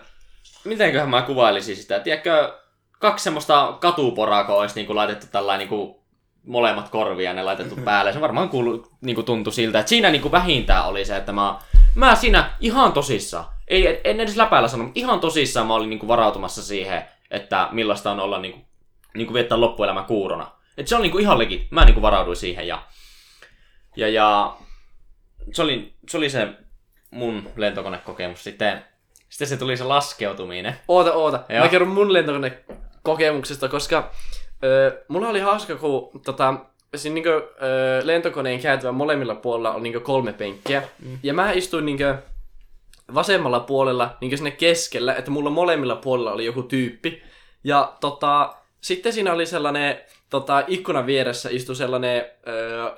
mitenköhän 0.63 1.09
mä 1.09 1.21
kuvailisin 1.21 1.75
sitä? 1.75 1.99
Tiedätkö, 1.99 2.53
kaksi 2.99 3.23
semmoista 3.23 3.77
katuporakoa 3.79 4.59
olisi 4.61 4.75
niinku 4.75 4.95
laitettu 4.95 5.25
tällainen 5.31 5.59
niinku 5.59 6.01
molemmat 6.45 6.89
korvia 6.89 7.33
ne 7.33 7.43
laitettu 7.43 7.75
päälle. 7.75 8.13
Se 8.13 8.21
varmaan 8.21 8.49
kuulu, 8.49 8.87
niinku 9.01 9.23
tuntui 9.23 9.53
siltä, 9.53 9.79
että 9.79 9.89
siinä 9.89 10.09
niinku 10.09 10.31
vähintään 10.31 10.85
oli 10.85 11.05
se, 11.05 11.17
että 11.17 11.31
mä, 11.31 11.59
mä 11.95 12.15
siinä 12.15 12.49
ihan 12.59 12.93
tosissaan, 12.93 13.45
ei, 13.67 14.01
en 14.03 14.19
edes 14.19 14.35
läpäillä 14.35 14.67
sano, 14.67 14.83
mutta 14.83 14.99
ihan 14.99 15.19
tosissaan 15.19 15.67
mä 15.67 15.73
olin 15.73 15.89
niinku 15.89 16.07
varautumassa 16.07 16.63
siihen, 16.63 17.03
että 17.31 17.69
millaista 17.71 18.11
on 18.11 18.19
olla 18.19 18.39
niinku, 18.39 18.59
niinku 19.15 19.33
viettää 19.33 19.61
loppuelämä 19.61 20.03
kuurona. 20.03 20.51
Et 20.81 20.87
se 20.87 20.95
on 20.95 21.01
niinku 21.01 21.17
ihan 21.17 21.39
legit. 21.39 21.67
Mä 21.71 21.85
niinku 21.85 22.01
varauduin 22.01 22.35
siihen 22.35 22.67
ja, 22.67 22.81
ja, 23.95 24.09
ja 24.09 24.57
se, 25.53 25.61
oli, 25.61 25.93
se 26.09 26.17
oli 26.17 26.29
se 26.29 26.47
mun 27.11 27.49
lentokonekokemus. 27.55 28.43
Sitten, 28.43 28.85
sitten 29.29 29.47
se 29.47 29.57
tuli 29.57 29.77
se 29.77 29.83
laskeutuminen. 29.83 30.75
Oota, 30.87 31.13
oota. 31.13 31.43
Joo. 31.49 31.63
Mä 31.63 31.69
kerron 31.69 31.89
mun 31.89 32.13
lentokone 32.13 32.63
kokemuksesta, 33.03 33.69
koska 33.69 34.11
ö, 34.63 35.03
mulla 35.07 35.29
oli 35.29 35.39
hauska, 35.39 35.75
kun 35.75 36.21
tota, 36.25 36.53
siinä 36.95 37.13
niinku, 37.13 37.29
ö, 37.29 38.01
lentokoneen 38.03 38.59
käytävän 38.59 38.95
molemmilla 38.95 39.35
puolilla 39.35 39.73
on 39.73 39.83
niinku 39.83 39.99
kolme 39.99 40.33
penkkiä. 40.33 40.83
Mm. 40.99 41.19
Ja 41.23 41.33
mä 41.33 41.51
istuin 41.51 41.85
niinku 41.85 42.03
vasemmalla 43.13 43.59
puolella 43.59 44.17
niinku 44.21 44.37
sinne 44.37 44.51
keskellä, 44.51 45.15
että 45.15 45.31
mulla 45.31 45.49
molemmilla 45.49 45.95
puolilla 45.95 46.31
oli 46.31 46.45
joku 46.45 46.63
tyyppi. 46.63 47.23
Ja 47.63 47.93
tota, 47.99 48.55
sitten 48.81 49.13
siinä 49.13 49.33
oli 49.33 49.45
sellainen 49.45 50.01
tota, 50.31 50.63
ikkunan 50.67 51.05
vieressä 51.05 51.49
istui 51.51 51.75
sellainen 51.75 52.25
ö, 52.47 52.91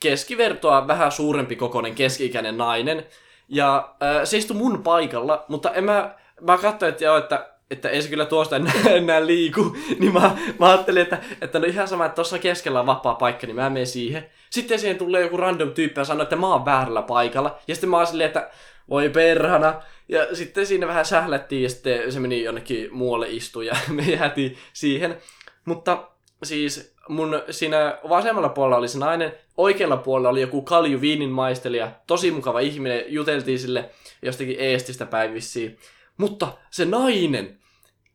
keskivertoa 0.00 0.86
vähän 0.86 1.12
suurempi 1.12 1.56
kokoinen 1.56 1.94
keski-ikäinen 1.94 2.58
nainen. 2.58 3.06
Ja 3.48 3.94
ö, 4.02 4.26
se 4.26 4.36
istui 4.36 4.56
mun 4.56 4.82
paikalla, 4.82 5.44
mutta 5.48 5.70
en 5.70 5.84
mä, 5.84 6.14
mä 6.40 6.58
katsoin, 6.58 6.90
että, 6.90 7.04
joo, 7.04 7.16
että 7.16 7.46
että 7.70 7.88
ei 7.88 8.02
se 8.02 8.08
kyllä 8.08 8.24
tuosta 8.24 8.56
enää, 8.56 8.72
enää 8.90 9.26
liiku. 9.26 9.76
Niin 9.98 10.12
mä, 10.12 10.36
mä 10.58 10.68
ajattelin, 10.68 11.02
että, 11.02 11.18
että 11.40 11.58
no 11.58 11.66
ihan 11.66 11.88
sama, 11.88 12.06
että 12.06 12.14
tuossa 12.14 12.38
keskellä 12.38 12.80
on 12.80 12.86
vapaa 12.86 13.14
paikka, 13.14 13.46
niin 13.46 13.56
mä 13.56 13.70
menen 13.70 13.86
siihen. 13.86 14.26
Sitten 14.50 14.78
siihen 14.78 14.98
tulee 14.98 15.22
joku 15.22 15.36
random 15.36 15.70
tyyppi 15.70 16.00
ja 16.00 16.04
sanoo, 16.04 16.22
että 16.22 16.36
mä 16.36 16.46
oon 16.46 16.64
väärällä 16.64 17.02
paikalla. 17.02 17.58
Ja 17.68 17.74
sitten 17.74 17.90
mä 17.90 17.96
oon 17.96 18.06
silleen, 18.06 18.26
että 18.26 18.50
voi 18.88 19.08
perhana. 19.08 19.82
Ja 20.08 20.36
sitten 20.36 20.66
siinä 20.66 20.86
vähän 20.86 21.04
sählättiin 21.04 21.62
ja 21.62 21.68
sitten 21.68 22.12
se 22.12 22.20
meni 22.20 22.42
jonnekin 22.42 22.94
muualle 22.94 23.26
istuun 23.28 23.66
ja 23.66 23.76
me 23.88 24.02
jäätiin 24.02 24.58
siihen. 24.72 25.16
Mutta 25.64 26.09
siis 26.42 26.94
mun 27.08 27.42
siinä 27.50 27.98
vasemmalla 28.08 28.48
puolella 28.48 28.76
oli 28.76 28.88
se 28.88 28.98
nainen, 28.98 29.32
oikealla 29.56 29.96
puolella 29.96 30.28
oli 30.28 30.40
joku 30.40 30.62
kalju 30.62 31.00
viinin 31.00 31.30
maistelija, 31.30 31.92
tosi 32.06 32.30
mukava 32.30 32.60
ihminen, 32.60 33.04
juteltiin 33.08 33.58
sille 33.58 33.90
jostakin 34.22 34.56
eestistä 34.58 35.06
päivissiin. 35.06 35.78
Mutta 36.16 36.52
se 36.70 36.84
nainen, 36.84 37.58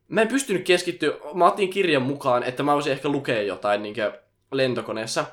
mä 0.08 0.22
en 0.22 0.28
pystynyt 0.28 0.66
keskittyä, 0.66 1.14
mä 1.34 1.48
otin 1.48 1.70
kirjan 1.70 2.02
mukaan, 2.02 2.44
että 2.44 2.64
mä 2.64 2.74
voisin 2.74 2.94
ehkä 2.94 3.10
lukea 3.10 3.42
jotain 3.42 3.84
niin 3.84 3.96
lentokoneessa. 4.52 5.26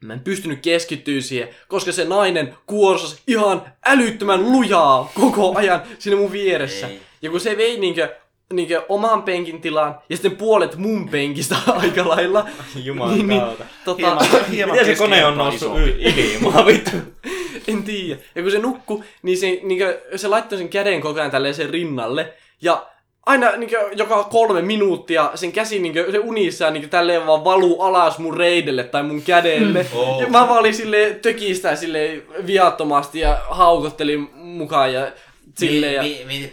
Mä 0.00 0.12
en 0.12 0.20
pystynyt 0.20 0.60
keskittyä 0.62 1.20
siihen, 1.20 1.48
koska 1.68 1.92
se 1.92 2.04
nainen 2.04 2.54
kuorsasi 2.66 3.22
ihan 3.26 3.72
älyttömän 3.86 4.52
lujaa 4.52 5.12
koko 5.14 5.56
ajan 5.56 5.82
siinä 5.98 6.16
mun 6.16 6.32
vieressä. 6.32 6.88
Ei. 6.88 7.00
Ja 7.22 7.30
kun 7.30 7.40
se 7.40 7.56
vei 7.56 7.80
niinkö, 7.80 8.16
niinkö 8.52 8.82
oman 8.88 9.22
penkin 9.22 9.60
tilaan 9.60 9.98
ja 10.08 10.16
sitten 10.16 10.36
puolet 10.36 10.76
mun 10.76 11.08
penkistä 11.08 11.56
aika 11.82 12.08
lailla. 12.08 12.46
Jumalan 12.84 13.14
Niin, 13.14 13.28
niin, 13.28 13.42
tota, 13.84 14.00
Hieman- 14.16 14.44
hieman 14.52 14.76
Miten 14.78 14.96
se 14.96 15.02
kone 15.02 15.24
on 15.26 15.38
noussut 15.38 15.72
ilmaan, 15.98 16.66
vittu? 16.66 16.90
En 17.68 17.82
tiedä. 17.82 18.20
Ja 18.34 18.42
kun 18.42 18.50
se 18.50 18.58
nukku, 18.58 19.04
niin 19.22 19.38
se, 19.38 19.60
niinkö, 19.62 20.00
se 20.16 20.28
laittoi 20.28 20.58
sen 20.58 20.68
käden 20.68 21.00
koko 21.00 21.18
ajan 21.20 21.30
tälleen 21.30 21.54
sen 21.54 21.70
rinnalle. 21.70 22.32
Ja 22.62 22.86
aina 23.26 23.50
niinkö, 23.56 23.88
joka 23.96 24.24
kolme 24.24 24.62
minuuttia 24.62 25.30
sen 25.34 25.52
käsi 25.52 25.78
niinkö, 25.78 26.12
se 26.12 26.18
unissaan 26.18 26.72
niinkö, 26.72 26.88
tälleen 26.88 27.26
vaan 27.26 27.44
valuu 27.44 27.82
alas 27.82 28.18
mun 28.18 28.36
reidelle 28.36 28.84
tai 28.84 29.02
mun 29.02 29.22
kädelle. 29.22 29.86
Oh. 29.94 30.20
Ja 30.22 30.26
mä 30.28 30.48
vaan 30.48 30.60
olin 30.60 30.74
silleen 30.74 31.20
tökistä 31.20 31.76
silleen 31.76 32.22
viattomasti 32.46 33.18
ja 33.20 33.38
haukottelin 33.50 34.28
mukaan 34.34 34.92
ja 34.92 35.12
silleen. 35.58 36.04
Mi- 36.04 36.18
mi- 36.18 36.24
Mieti 36.38 36.52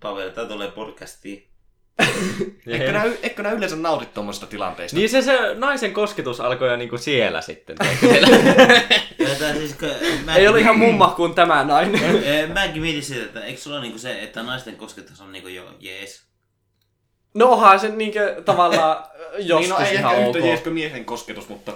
Pavel, 0.00 0.30
tää 0.30 0.44
tulee 0.44 0.70
podcastiin. 0.70 1.48
Eikö 2.66 2.92
nää, 2.92 3.04
eikö 3.22 3.42
nää 3.42 3.52
yleensä 3.52 3.76
nautit 3.76 4.14
tuommoisesta 4.14 4.46
tilanteesta? 4.46 4.96
Niin 4.96 5.08
se, 5.08 5.22
se 5.22 5.54
naisen 5.54 5.92
kosketus 5.92 6.40
alkoi 6.40 6.68
jo 6.68 6.76
niinku 6.76 6.98
siellä 6.98 7.40
sitten. 7.40 7.76
Tää 9.38 9.54
siis, 9.54 9.74
kun 9.74 9.88
mä, 10.24 10.34
Ei 10.34 10.48
ole 10.48 10.60
ihan 10.60 10.78
mumma 10.78 11.08
kuin 11.16 11.34
tämä 11.34 11.64
nainen. 11.64 12.00
Mäkin 12.52 12.82
mietin 12.82 13.02
sitä, 13.02 13.22
että 13.24 13.40
eikö 13.44 13.60
sulla 13.60 13.80
niinku 13.80 13.98
se, 13.98 14.22
että 14.22 14.42
naisten 14.42 14.76
kosketus 14.76 15.20
on 15.20 15.32
niinku 15.32 15.48
jo 15.48 15.64
jees. 15.80 16.26
No 17.34 17.50
onhan 17.52 17.80
se 17.80 17.88
niinkö 17.88 18.42
tavallaan 18.44 19.04
joskus 19.38 19.68
niin, 19.68 19.70
no 19.70 19.86
ei 19.86 19.94
ihan 19.94 20.14
ehkä 20.14 20.26
ok. 20.28 20.36
yhtä 20.36 20.48
jees 20.48 20.60
kuin 20.60 20.72
miehen 20.74 21.04
kosketus, 21.04 21.48
mutta 21.48 21.72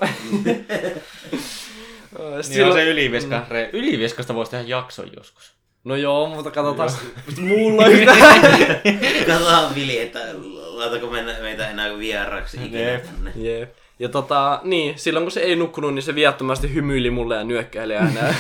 Ö, 2.21 2.31
Niin 2.35 2.45
silloin- 2.45 2.73
on 2.73 2.79
se 2.79 2.85
ylivieska. 2.85 3.39
Mm. 3.51 3.57
Ylivieskosta 3.73 4.35
voisi 4.35 4.51
tehdä 4.51 4.65
jakson 4.69 5.11
joskus. 5.17 5.60
No 5.85 5.97
joo, 5.97 6.27
mutta 6.27 6.51
katsotaan 6.51 6.91
sitten 6.91 7.45
mulla 7.45 7.87
yhtään. 7.87 8.41
Katsotaan 9.27 9.75
Vili, 9.75 10.01
että 10.01 10.19
laitako 10.59 11.07
mennä 11.07 11.37
meitä 11.41 11.71
enää 11.71 11.99
vieraaksi 11.99 12.57
ikinä 12.57 12.79
Jep. 12.79 13.05
tänne. 13.05 13.33
Jep. 13.37 13.75
Ja 13.99 14.09
tota, 14.09 14.61
niin, 14.63 14.99
silloin 14.99 15.25
kun 15.25 15.33
se 15.33 15.41
ei 15.41 15.57
nukkunut, 15.57 15.95
niin 15.95 16.03
se 16.03 16.15
viattomasti 16.15 16.75
hymyili 16.75 17.11
mulle 17.11 17.37
ja 17.37 17.45
nyökkäili 17.45 17.97
aina. 17.97 18.21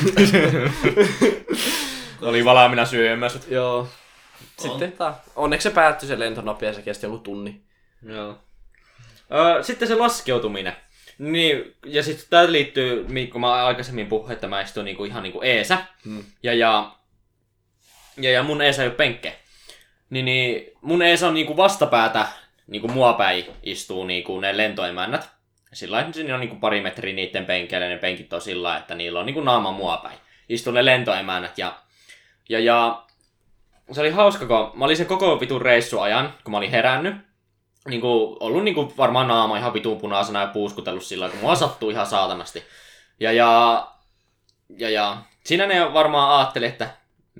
Oli 2.22 2.44
valmiina 2.44 2.86
syömässä. 2.86 3.40
Joo. 3.48 3.88
Sitten 4.58 4.92
ta, 4.92 5.14
onneksi 5.36 5.68
se 5.68 5.74
päättyi 5.74 6.08
se 6.08 6.18
lento 6.18 6.40
nopea, 6.40 6.72
se 6.72 6.82
kesti 6.82 7.06
joku 7.06 7.18
tunni. 7.18 7.60
Joo. 8.02 8.38
Öö, 9.32 9.62
sitten 9.62 9.88
se 9.88 9.94
laskeutuminen. 9.94 10.76
Niin, 11.18 11.76
ja 11.86 12.02
sitten 12.02 12.26
tämä 12.30 12.52
liittyy, 12.52 13.06
kun 13.32 13.40
mä 13.40 13.66
aikaisemmin 13.66 14.06
puhuin, 14.06 14.32
että 14.32 14.48
mä 14.48 14.60
istun 14.60 14.84
niinku 14.84 15.04
ihan 15.04 15.22
niinku 15.22 15.40
eesä. 15.42 15.78
Hmm. 16.04 16.24
Ja, 16.42 16.54
ja, 16.54 16.92
ja, 18.16 18.30
ja 18.30 18.42
mun 18.42 18.62
eesä 18.62 18.82
ei 18.82 18.88
ole 18.88 18.96
penkke. 18.96 19.36
Niin, 20.10 20.24
niin 20.24 20.72
mun 20.80 21.02
eesä 21.02 21.28
on 21.28 21.34
niinku 21.34 21.56
vastapäätä, 21.56 22.26
niinku 22.66 22.88
mua 22.88 23.12
päin 23.12 23.44
istuu 23.62 24.04
niinku 24.04 24.40
ne 24.40 24.56
lentoemännät. 24.56 25.30
Sillä 25.72 25.96
lailla, 25.96 26.12
siinä 26.12 26.34
on 26.34 26.40
niinku 26.40 26.56
pari 26.56 26.80
metriä 26.80 27.14
niiden 27.14 27.46
penkeille, 27.46 27.88
ne 27.88 27.98
penkit 27.98 28.32
on 28.32 28.40
sillä 28.40 28.76
että 28.76 28.94
niillä 28.94 29.20
on 29.20 29.26
niinku 29.26 29.40
naama 29.40 29.72
mua 29.72 29.96
päin. 29.96 30.18
Istuu 30.48 30.72
ne 30.72 30.84
lentoemännät 30.84 31.58
ja, 31.58 31.74
ja, 32.48 32.58
ja 32.60 33.02
se 33.92 34.00
oli 34.00 34.10
hauska, 34.10 34.46
kun 34.46 34.70
mä 34.78 34.84
olin 34.84 34.96
sen 34.96 35.06
koko 35.06 35.40
vitun 35.40 35.62
reissuajan, 35.62 36.34
kun 36.44 36.50
mä 36.50 36.56
olin 36.58 36.70
herännyt, 36.70 37.14
niin 37.88 38.00
kuin, 38.00 38.36
ollut 38.40 38.64
niin 38.64 38.74
kuin 38.74 38.96
varmaan 38.96 39.28
naama 39.28 39.58
ihan 39.58 39.72
vitun 39.74 40.00
punaisena 40.00 40.40
ja 40.40 40.46
puuskutellut 40.46 41.04
sillä 41.04 41.28
kun 41.28 41.40
mua 41.40 41.54
sattuu 41.54 41.90
ihan 41.90 42.06
saatanasti. 42.06 42.64
Ja, 43.20 43.32
ja, 43.32 43.86
ja, 44.78 44.90
ja 44.90 45.16
siinä 45.44 45.66
ne 45.66 45.92
varmaan 45.92 46.38
ajatteli, 46.38 46.66
että 46.66 46.84
"Mm, 46.84 46.90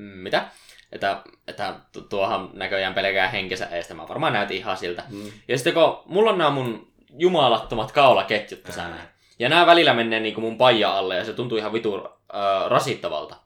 mitä? 0.01 0.49
Että, 0.93 1.23
että 1.49 1.75
tu- 1.93 2.03
tuohan 2.03 2.51
näköjään 2.53 2.95
pelkää 2.95 3.29
henkensä 3.29 3.67
eestä. 3.67 3.95
Mä 3.95 4.09
varmaan 4.09 4.33
näytin 4.33 4.57
ihan 4.57 4.77
siltä. 4.77 5.03
Mm. 5.09 5.33
Ja 5.49 5.59
sitten 5.59 5.75
kun 5.75 6.03
mulla 6.07 6.31
on 6.31 6.39
nämä 6.39 6.51
mun 6.51 6.93
jumalattomat 7.19 7.93
kaulaketjut 7.93 8.63
tässä 8.63 8.89
näin. 8.89 9.09
Ja 9.39 9.49
nämä 9.49 9.67
välillä 9.67 9.95
menee 9.95 10.21
niin 10.21 10.35
kuin 10.35 10.45
mun 10.45 10.59
paija 10.59 10.99
alle 10.99 11.17
ja 11.17 11.25
se 11.25 11.33
tuntuu 11.33 11.59
ihan 11.59 11.73
vitun 11.73 12.09
äh, 12.35 12.71
rasittavalta. 12.71 13.37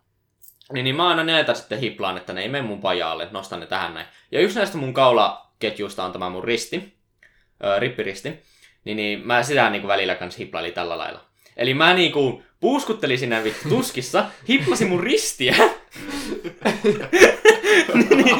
Niin, 0.72 0.84
niin 0.84 0.96
mä 0.96 1.08
aina 1.08 1.24
näitä 1.24 1.54
sitten 1.54 1.78
hiplaan, 1.78 2.16
että 2.16 2.32
ne 2.32 2.42
ei 2.42 2.48
mene 2.48 2.66
mun 2.66 2.80
paja 2.80 3.10
alle, 3.10 3.28
nostan 3.30 3.60
ne 3.60 3.66
tähän 3.66 3.94
näin. 3.94 4.06
Ja 4.32 4.40
yksi 4.40 4.58
näistä 4.58 4.78
mun 4.78 4.94
kaulaketjuista 4.94 6.04
on 6.04 6.12
tämä 6.12 6.30
mun 6.30 6.44
risti, 6.44 6.94
öö, 7.64 7.80
rippiristi. 7.80 8.42
Niin, 8.84 8.96
niin 8.96 9.26
mä 9.26 9.42
sitä 9.42 9.70
niinku 9.70 9.88
välillä 9.88 10.14
kans 10.14 10.38
hiplailin 10.38 10.72
tällä 10.72 10.98
lailla. 10.98 11.20
Eli 11.56 11.74
mä 11.74 11.94
niinku 11.94 12.42
puuskuttelin 12.64 13.18
sinne 13.18 13.44
vittu 13.44 13.68
tuskissa, 13.68 14.24
hippasin 14.48 14.88
mun 14.88 15.00
ristiä. 15.00 15.56
niin, 18.16 18.36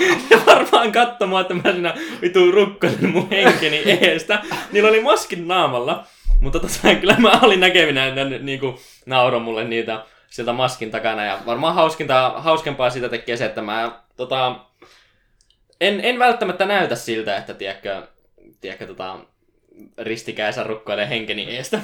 varmaan 0.47 0.93
katsomaan, 0.93 1.43
että 1.43 1.55
mä 1.55 1.73
siinä 1.73 1.95
vittu 2.23 2.51
rukkasin 2.51 3.09
mun 3.09 3.31
henkeni 3.31 3.83
eestä. 4.01 4.43
Niillä 4.73 4.89
oli 4.89 5.01
maskin 5.01 5.49
naamalla. 5.49 6.07
Mutta 6.41 6.61
tota, 6.61 6.95
kyllä 7.01 7.17
mä 7.19 7.41
olin 7.43 7.61
näkevinä, 7.61 8.07
että 8.07 8.25
ne 8.25 8.39
niinku 8.39 8.81
nauroi 9.07 9.41
mulle 9.41 9.65
niitä 9.65 10.05
sieltä 10.31 10.53
maskin 10.53 10.91
takana. 10.91 11.25
Ja 11.25 11.39
varmaan 11.47 11.75
hauskinta, 11.75 12.35
hauskempaa 12.37 12.91
siitä 12.91 13.09
tekee 13.09 13.37
se, 13.37 13.45
että 13.45 13.63
mä 13.63 14.01
tota, 14.17 14.57
en, 15.81 16.01
en 16.01 16.19
välttämättä 16.19 16.67
näytä 16.67 16.97
siltä, 16.97 17.37
että 17.37 17.55
tiedätkö, 17.55 18.03
tiedätkö 18.61 18.87
tota, 18.87 19.19
ristikäisä 19.99 20.63
rukkoilee 20.63 21.09
henkeni 21.09 21.57
eestä. 21.57 21.81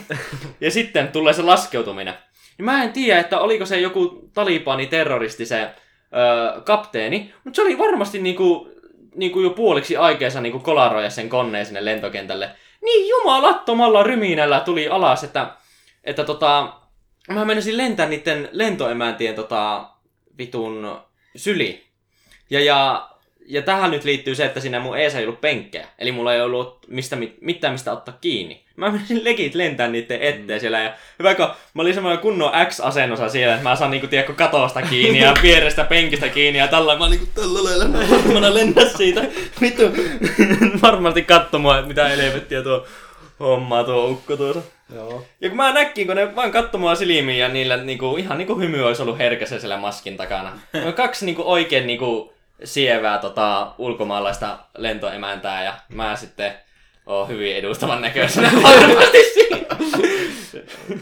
ja 0.60 0.70
sitten 0.70 1.08
tulee 1.08 1.32
se 1.32 1.42
laskeutuminen. 1.42 2.14
Ja 2.60 2.64
mä 2.64 2.82
en 2.84 2.92
tiedä, 2.92 3.20
että 3.20 3.40
oliko 3.40 3.66
se 3.66 3.80
joku 3.80 4.30
talibani 4.34 4.86
terroristi 4.86 5.46
se 5.46 5.60
öö, 5.62 6.60
kapteeni, 6.60 7.34
mutta 7.44 7.56
se 7.56 7.62
oli 7.62 7.78
varmasti 7.78 8.18
niinku, 8.18 8.68
niinku 9.14 9.40
jo 9.40 9.50
puoliksi 9.50 9.96
aikeensa 9.96 10.40
niinku 10.40 10.58
kolaroja 10.58 11.10
sen 11.10 11.28
koneen 11.28 11.66
sinne 11.66 11.84
lentokentälle. 11.84 12.50
Niin 12.82 13.08
jumalattomalla 13.08 14.02
ryminällä 14.02 14.60
tuli 14.60 14.88
alas, 14.88 15.24
että, 15.24 15.50
että 16.04 16.24
tota, 16.24 16.72
mä 17.28 17.44
menisin 17.44 17.76
lentää 17.76 18.08
niiden 18.08 18.48
lentoemäntien 18.52 19.34
tota, 19.34 19.90
vitun 20.38 21.00
syli. 21.36 21.84
Ja, 22.50 22.60
ja, 22.60 23.09
ja 23.50 23.62
tähän 23.62 23.90
nyt 23.90 24.04
liittyy 24.04 24.34
se, 24.34 24.44
että 24.44 24.60
siinä 24.60 24.80
mun 24.80 24.98
ees 24.98 25.14
ei 25.14 25.24
ollut 25.24 25.40
penkkejä. 25.40 25.86
Eli 25.98 26.12
mulla 26.12 26.34
ei 26.34 26.40
ollut 26.40 26.78
mistä, 26.88 27.16
mit- 27.16 27.36
mitään 27.40 27.74
mistä 27.74 27.92
ottaa 27.92 28.18
kiinni. 28.20 28.60
Mä 28.76 28.90
menisin 28.90 29.24
legit 29.30 29.54
lentää 29.54 29.88
niiden 29.88 30.22
eteen 30.22 30.60
siellä. 30.60 30.80
Ja 30.80 30.92
hyvä, 31.18 31.34
kun 31.34 31.48
mä 31.74 31.82
olin 31.82 31.94
semmoinen 31.94 32.18
kunnon 32.18 32.52
X-asennossa 32.66 33.28
siellä, 33.28 33.54
että 33.54 33.68
mä 33.68 33.76
saan 33.76 33.90
niinku, 33.90 34.06
tiedätkö, 34.06 34.34
katosta 34.34 34.82
kiinni 34.82 35.20
ja 35.20 35.34
vierestä 35.42 35.84
penkistä 35.84 36.28
kiinni 36.28 36.58
ja 36.58 36.68
tällä 36.68 36.98
mä 36.98 37.08
niinku 37.08 37.26
tällä 37.34 37.64
lailla 37.64 37.84
mä 38.40 38.54
lennä 38.54 38.84
siitä. 38.96 39.20
Vittu, 39.60 39.82
varmasti 40.82 41.22
katsomaan, 41.22 41.78
että 41.78 41.88
mitä 41.88 42.08
helvettiä 42.08 42.62
tuo 42.62 42.86
hommaa 43.40 43.84
tuo 43.84 44.08
ukko 44.08 44.36
tuossa. 44.36 44.62
Joo. 44.94 45.24
Ja 45.40 45.48
kun 45.48 45.56
mä 45.56 45.72
näkin, 45.72 46.06
kun 46.06 46.16
ne 46.16 46.36
vaan 46.36 46.50
katsomaan 46.50 46.96
silmiin 46.96 47.38
ja 47.38 47.48
niillä 47.48 47.76
niinku, 47.76 48.16
ihan 48.16 48.38
niinku 48.38 48.58
hymy 48.58 48.82
olisi 48.82 49.02
ollut 49.02 49.18
herkässä 49.18 49.60
siellä 49.60 49.76
maskin 49.76 50.16
takana. 50.16 50.52
Kaksi 50.96 51.26
niinku 51.26 51.42
oikein 51.44 51.86
niinku 51.86 52.32
sievää 52.64 53.18
tota, 53.18 53.72
ulkomaalaista 53.78 54.58
lentoemäntää 54.78 55.64
ja 55.64 55.74
mä 55.88 56.16
sitten 56.16 56.54
oon 57.06 57.28
hyvin 57.28 57.56
edustavan 57.56 58.00
näköisenä 58.00 58.50
varmasti 58.62 59.18
siinä. 59.34 59.66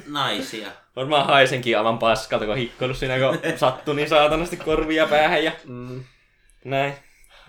Naisia. 0.07 0.69
Varmaan 0.97 1.27
haisenkin 1.27 1.79
aivan 1.79 1.99
paskalta, 1.99 2.47
kun 2.47 2.57
hikkoillut 2.57 2.97
siinä, 2.99 3.19
kun 3.19 3.39
sattui 3.57 3.95
niin 3.97 4.09
saatanasti 4.09 4.57
korvia 4.57 5.07
päähän 5.07 5.45
ja 5.45 5.53
Mm. 5.65 6.05
näin. 6.65 6.95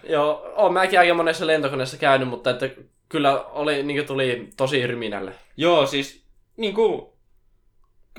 Joo, 0.03 0.53
oon 0.55 0.73
mäkin 0.73 0.99
aika 0.99 1.13
monessa 1.13 1.47
lentokoneessa 1.47 1.97
käynyt, 1.97 2.27
mutta 2.27 2.49
että 2.49 2.69
kyllä 3.09 3.41
oli, 3.43 3.83
niin 3.83 4.05
tuli 4.05 4.49
tosi 4.57 4.87
ryminälle. 4.87 5.31
Joo, 5.57 5.85
siis 5.85 6.23
niinku, 6.57 7.13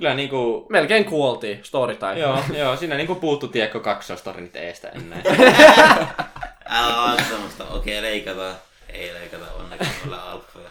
kyllä 0.01 0.15
niinku, 0.15 0.67
Melkein 0.69 1.05
kuoltiin, 1.05 1.61
story 1.63 1.97
time. 1.97 2.19
joo, 2.19 2.39
joo, 2.59 2.77
siinä 2.77 2.97
niinku 2.97 3.15
puuttu 3.15 3.49
tiekko 3.49 3.81
kaksoistorinit 3.81 4.57
eestä 4.57 4.89
ennen. 4.89 5.23
Älä 6.71 7.03
ole 7.03 7.23
semmoista. 7.29 7.65
Okei, 7.69 8.03
leikataan. 8.03 8.55
Ei 8.89 9.15
leikata 9.15 9.53
onneksi 9.53 9.91
meillä 10.01 10.23
alffoja. 10.23 10.71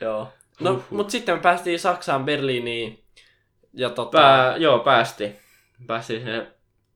Joo. 0.00 0.32
No, 0.60 0.82
mut 0.90 1.10
sitten 1.10 1.34
me 1.34 1.40
päästiin 1.40 1.80
Saksaan, 1.80 2.24
Berliiniin. 2.24 3.04
Ja 3.72 3.90
tota, 3.90 4.18
Pää, 4.18 4.56
joo, 4.56 4.78
päästi. 4.78 5.36
Päästiin 5.86 6.20
sinne 6.20 6.46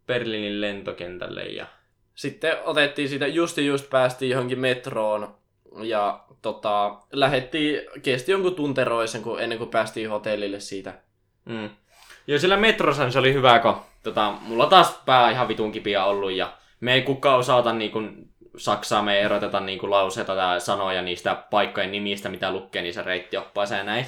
Berliinin 0.06 0.60
lentokentälle 0.60 1.42
ja... 1.42 1.66
sitten 2.14 2.56
otettiin 2.64 3.08
siitä 3.08 3.26
just 3.26 3.58
just 3.58 3.90
päästiin 3.90 4.30
johonkin 4.30 4.58
metroon. 4.58 5.34
Ja 5.82 6.24
tota, 6.42 6.98
lähettiin, 7.12 7.80
kesti 8.02 8.32
jonkun 8.32 8.54
tunteroisen 8.54 9.22
kun, 9.22 9.40
ennen 9.40 9.58
kuin 9.58 9.70
päästiin 9.70 10.10
hotellille 10.10 10.60
siitä. 10.60 10.94
Mm. 11.44 11.70
Joo, 12.26 12.38
sillä 12.38 12.56
metrossa 12.56 13.10
se 13.10 13.18
oli 13.18 13.34
hyvä, 13.34 13.58
kun 13.58 13.76
tota, 14.02 14.30
mulla 14.40 14.66
taas 14.66 15.00
pää 15.06 15.30
ihan 15.30 15.48
vitun 15.48 15.72
kipiä 15.72 16.04
ollut 16.04 16.32
ja 16.32 16.52
me 16.80 16.94
ei 16.94 17.02
kukaan 17.02 17.38
osata 17.38 17.72
niinku 17.72 18.00
Saksaa, 18.56 19.02
me 19.02 19.16
ei 19.16 19.22
eroteta 19.22 19.60
niinku 19.60 19.90
lauseita 19.90 20.34
tai 20.34 20.60
sanoja 20.60 21.02
niistä 21.02 21.34
paikkojen 21.50 21.92
nimistä, 21.92 22.28
mitä 22.28 22.52
lukee 22.52 22.82
niissä 22.82 23.02
reittioppaissa 23.02 23.74
ja 23.74 23.84
näin. 23.84 24.06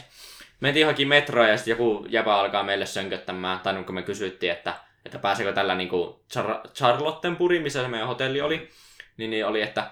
Mentiin 0.61 0.81
johonkin 0.81 1.09
metroon 1.09 1.49
ja 1.49 1.57
sitten 1.57 1.73
joku 1.73 2.07
jäbä 2.09 2.35
alkaa 2.35 2.63
meille 2.63 2.87
sönköttämään, 2.87 3.61
tai 3.61 3.73
niin 3.73 3.85
kun 3.85 3.95
me 3.95 4.03
kysyttiin, 4.03 4.53
että, 4.53 4.75
että 5.05 5.19
pääsekö 5.19 5.53
tällä 5.53 5.75
niinku 5.75 6.25
Char- 6.35 6.69
Charlottenburg, 6.75 7.63
missä 7.63 7.83
se 7.83 7.89
meidän 7.89 8.09
hotelli 8.09 8.41
oli, 8.41 8.71
niin, 9.17 9.31
niin 9.31 9.47
oli, 9.47 9.63
että 9.63 9.91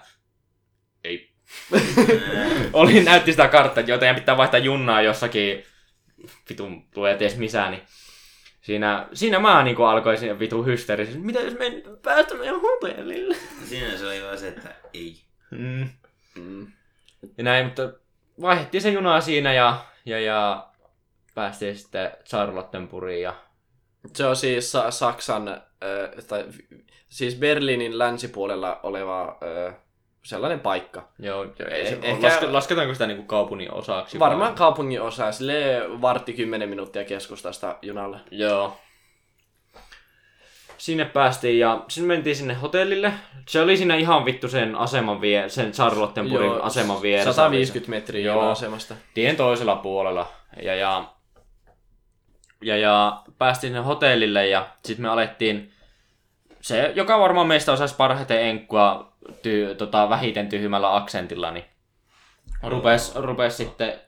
ei. 1.03 1.31
oli, 2.73 3.03
näytti 3.03 3.31
sitä 3.31 3.47
karttaa, 3.47 3.81
että 3.81 4.05
joo, 4.05 4.15
pitää 4.15 4.37
vaihtaa 4.37 4.59
junnaa 4.59 5.01
jossakin 5.01 5.63
vitun 6.49 6.83
tulee 6.93 7.17
ties 7.17 7.37
missä, 7.37 7.69
niin 7.69 7.81
siinä, 8.61 9.07
siinä 9.13 9.39
mä 9.39 9.63
niinku 9.63 9.83
alkoin 9.83 10.17
siinä 10.17 10.39
vitun 10.39 10.65
hysteerisesti, 10.65 11.19
mitä 11.19 11.39
jos 11.39 11.57
me 11.57 11.65
ei 11.65 11.83
päästä 12.01 12.35
meidän 12.35 12.61
hotellille? 12.61 13.35
Siinä 13.65 13.97
se 13.97 14.07
oli 14.07 14.23
vaan 14.23 14.37
se, 14.37 14.47
että 14.47 14.75
ei. 14.93 15.21
Mm. 15.51 15.89
Mm. 16.35 16.67
Ja 17.37 17.43
näin, 17.43 17.65
mutta 17.65 17.93
vaihdettiin 18.41 18.81
se 18.81 18.89
junaa 18.89 19.21
siinä 19.21 19.53
ja, 19.53 19.85
ja, 20.05 20.19
ja 20.19 20.67
päästiin 21.35 21.77
sitten 21.77 22.11
Charlottenburgiin 22.25 23.21
ja 23.21 23.33
Se 24.13 24.25
on 24.25 24.35
siis 24.35 24.71
Sa- 24.71 24.91
Saksan, 24.91 25.47
äh, 25.47 26.25
tai 26.27 26.45
siis 27.09 27.35
Berliinin 27.35 27.97
länsipuolella 27.97 28.79
oleva 28.83 29.37
äh, 29.67 29.75
sellainen 30.23 30.59
paikka. 30.59 31.07
joo, 31.19 31.45
ei 31.71 31.85
se, 31.87 31.95
Eh- 31.95 32.05
ehkä... 32.05 32.27
laske, 32.27 32.47
lasketaanko 32.47 32.93
sitä 32.93 33.07
niinku 33.07 33.23
kaupungin 33.23 33.73
osaksi? 33.73 34.19
Varmaan 34.19 34.55
kaupungin 34.55 35.01
osa, 35.01 35.31
sille 35.31 35.81
vartti 36.01 36.33
10 36.33 36.69
minuuttia 36.69 37.03
keskustasta 37.03 37.75
junalle. 37.81 38.19
Joo. 38.31 38.77
Sinne 40.77 41.05
päästiin 41.05 41.59
ja 41.59 41.83
sinne 41.87 42.07
mentiin 42.07 42.35
sinne 42.35 42.53
hotellille. 42.53 43.13
Se 43.47 43.61
oli 43.61 43.77
siinä 43.77 43.95
ihan 43.95 44.25
vittu 44.25 44.47
sen 44.49 44.75
aseman 44.75 45.21
vie, 45.21 45.49
sen 45.49 45.71
Charlottenburgin 45.71 46.47
Joo, 46.51 46.61
aseman 46.61 47.01
vieressä. 47.01 47.33
150 47.33 47.89
metriä 47.89 48.25
Joo. 48.25 48.35
juna-asemasta. 48.41 48.95
tien 49.13 49.35
toisella 49.35 49.75
puolella. 49.75 50.27
Ja, 50.63 50.75
ja, 50.75 51.03
ja, 52.61 52.77
ja 52.77 53.21
päästiin 53.37 53.71
sinne 53.73 53.83
hotellille 53.85 54.47
ja 54.47 54.67
sitten 54.85 55.01
me 55.05 55.09
alettiin, 55.09 55.73
se 56.61 56.91
joka 56.95 57.19
varmaan 57.19 57.47
meistä 57.47 57.71
osaisi 57.71 57.95
parhaiten 57.95 58.41
enkkua 58.41 59.13
ty, 59.41 59.75
tota, 59.77 60.09
vähiten 60.09 60.49
tyhmällä 60.49 60.95
aksentilla, 60.95 61.51
niin 61.51 61.65
rupes, 62.63 63.15
rupes, 63.15 63.57
sitten, 63.57 64.01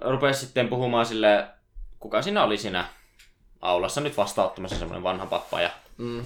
rupes 0.00 0.40
sitten 0.40 0.68
puhumaan 0.68 1.06
sille, 1.06 1.46
kuka 1.98 2.22
siinä 2.22 2.44
oli 2.44 2.58
siinä 2.58 2.84
aulassa 3.60 4.00
nyt 4.00 4.16
vastaanottamassa 4.16 4.78
semmoinen 4.78 5.02
vanha 5.02 5.26
pappa 5.26 5.60
ja 5.60 5.70
Mm. 5.98 6.24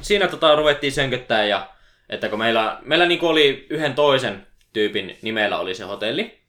siinä 0.00 0.28
tota, 0.28 0.54
ruvettiin 0.54 0.92
sönköttää 0.92 1.44
ja 1.44 1.68
että 2.08 2.28
kun 2.28 2.38
meillä, 2.38 2.78
meillä 2.84 3.06
niinku 3.06 3.26
oli 3.26 3.66
yhden 3.70 3.94
toisen 3.94 4.46
tyypin 4.72 5.18
nimellä 5.22 5.58
oli 5.58 5.74
se 5.74 5.84
hotelli, 5.84 6.40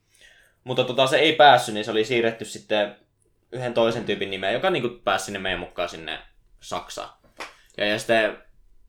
mutta 0.64 0.84
tota, 0.84 1.08
se 1.08 1.18
ei 1.18 1.36
päässyt, 1.36 1.74
niin 1.74 1.86
se 1.86 1.92
oli 1.92 2.06
siirretty 2.06 2.46
sitten 2.46 2.96
yhden 3.52 3.74
toisen 3.74 4.06
tyypin 4.06 4.32
nimeen, 4.32 4.54
joka 4.54 4.70
niinku 4.70 4.90
pääsi 5.04 5.26
sinne 5.26 5.40
meidän 5.40 5.60
mukaan 5.60 5.90
sinne 5.90 6.20
Saksaan. 6.62 7.10
Ja, 7.78 7.86
ja 7.86 8.00
sitten 8.00 8.38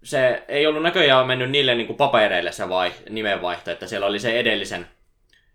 se 0.02 0.44
ei 0.48 0.66
ollut 0.66 0.82
näköjään 0.82 1.26
mennyt 1.26 1.50
niille 1.50 1.74
niinku 1.74 1.94
papereille 1.94 2.52
se 2.52 2.68
vai, 2.68 2.92
nimenvaihto, 3.10 3.70
että 3.70 3.86
siellä 3.86 4.06
oli 4.06 4.18
se 4.18 4.38
edellisen, 4.38 4.86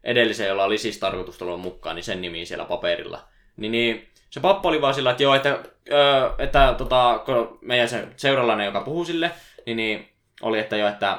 edellisen, 0.04 0.48
jolla 0.48 0.64
oli 0.64 0.78
siis 0.78 0.98
tarkoitus 0.98 1.38
tulla 1.38 1.58
mukaan, 1.58 1.96
niin 1.96 2.04
sen 2.04 2.22
nimi 2.22 2.46
siellä 2.46 2.66
paperilla. 2.66 3.28
Niin, 3.58 3.72
niin 3.72 4.10
se 4.30 4.40
pappa 4.40 4.70
oli 4.70 4.82
vaan 4.82 4.94
sillä, 4.94 5.12
että 5.12 5.24
joo, 5.24 5.36
että, 5.36 5.60
öö, 5.92 6.30
että 6.38 6.76
tota, 6.78 7.22
kun 7.26 7.60
meidän 7.62 7.90
se 7.90 8.08
seuralainen, 8.16 8.66
joka 8.66 8.82
puhuu 8.82 9.06
sille, 9.06 9.32
niin, 9.66 9.78
niin 9.78 10.10
oli, 10.42 10.60
että 10.60 10.78
joo, 10.78 10.90
että 10.90 11.18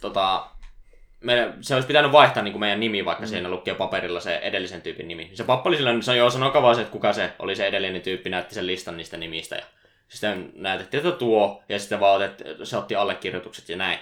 tota, 0.00 0.46
me, 1.20 1.52
se 1.60 1.74
olisi 1.74 1.86
pitänyt 1.86 2.12
vaihtaa 2.12 2.42
niin 2.42 2.52
kuin 2.52 2.60
meidän 2.60 2.80
nimi, 2.80 3.04
vaikka 3.04 3.22
mm. 3.22 3.28
siinä 3.28 3.48
lukee 3.48 3.74
paperilla 3.74 4.20
se 4.20 4.36
edellisen 4.36 4.82
tyypin 4.82 5.08
nimi. 5.08 5.30
Se 5.34 5.44
pappa 5.44 5.68
oli 5.68 5.76
sillä, 5.76 5.92
niin 5.92 6.02
sanoi, 6.02 6.18
joo, 6.18 6.30
sanokaa 6.30 6.62
vaan 6.62 6.74
se, 6.74 6.80
että 6.80 6.92
kuka 6.92 7.12
se 7.12 7.32
oli 7.38 7.56
se 7.56 7.66
edellinen 7.66 8.02
tyyppi, 8.02 8.30
näytti 8.30 8.54
sen 8.54 8.66
listan 8.66 8.96
niistä 8.96 9.16
nimistä. 9.16 9.56
Ja 9.56 9.64
sitten 10.12 10.52
näytettiin, 10.54 11.06
että 11.06 11.18
tuo, 11.18 11.62
ja 11.68 11.78
sitten 11.78 12.00
vaan 12.00 12.16
otet, 12.16 12.42
se 12.64 12.76
otti 12.76 12.94
allekirjoitukset 12.96 13.68
ja 13.68 13.76
näin. 13.76 13.98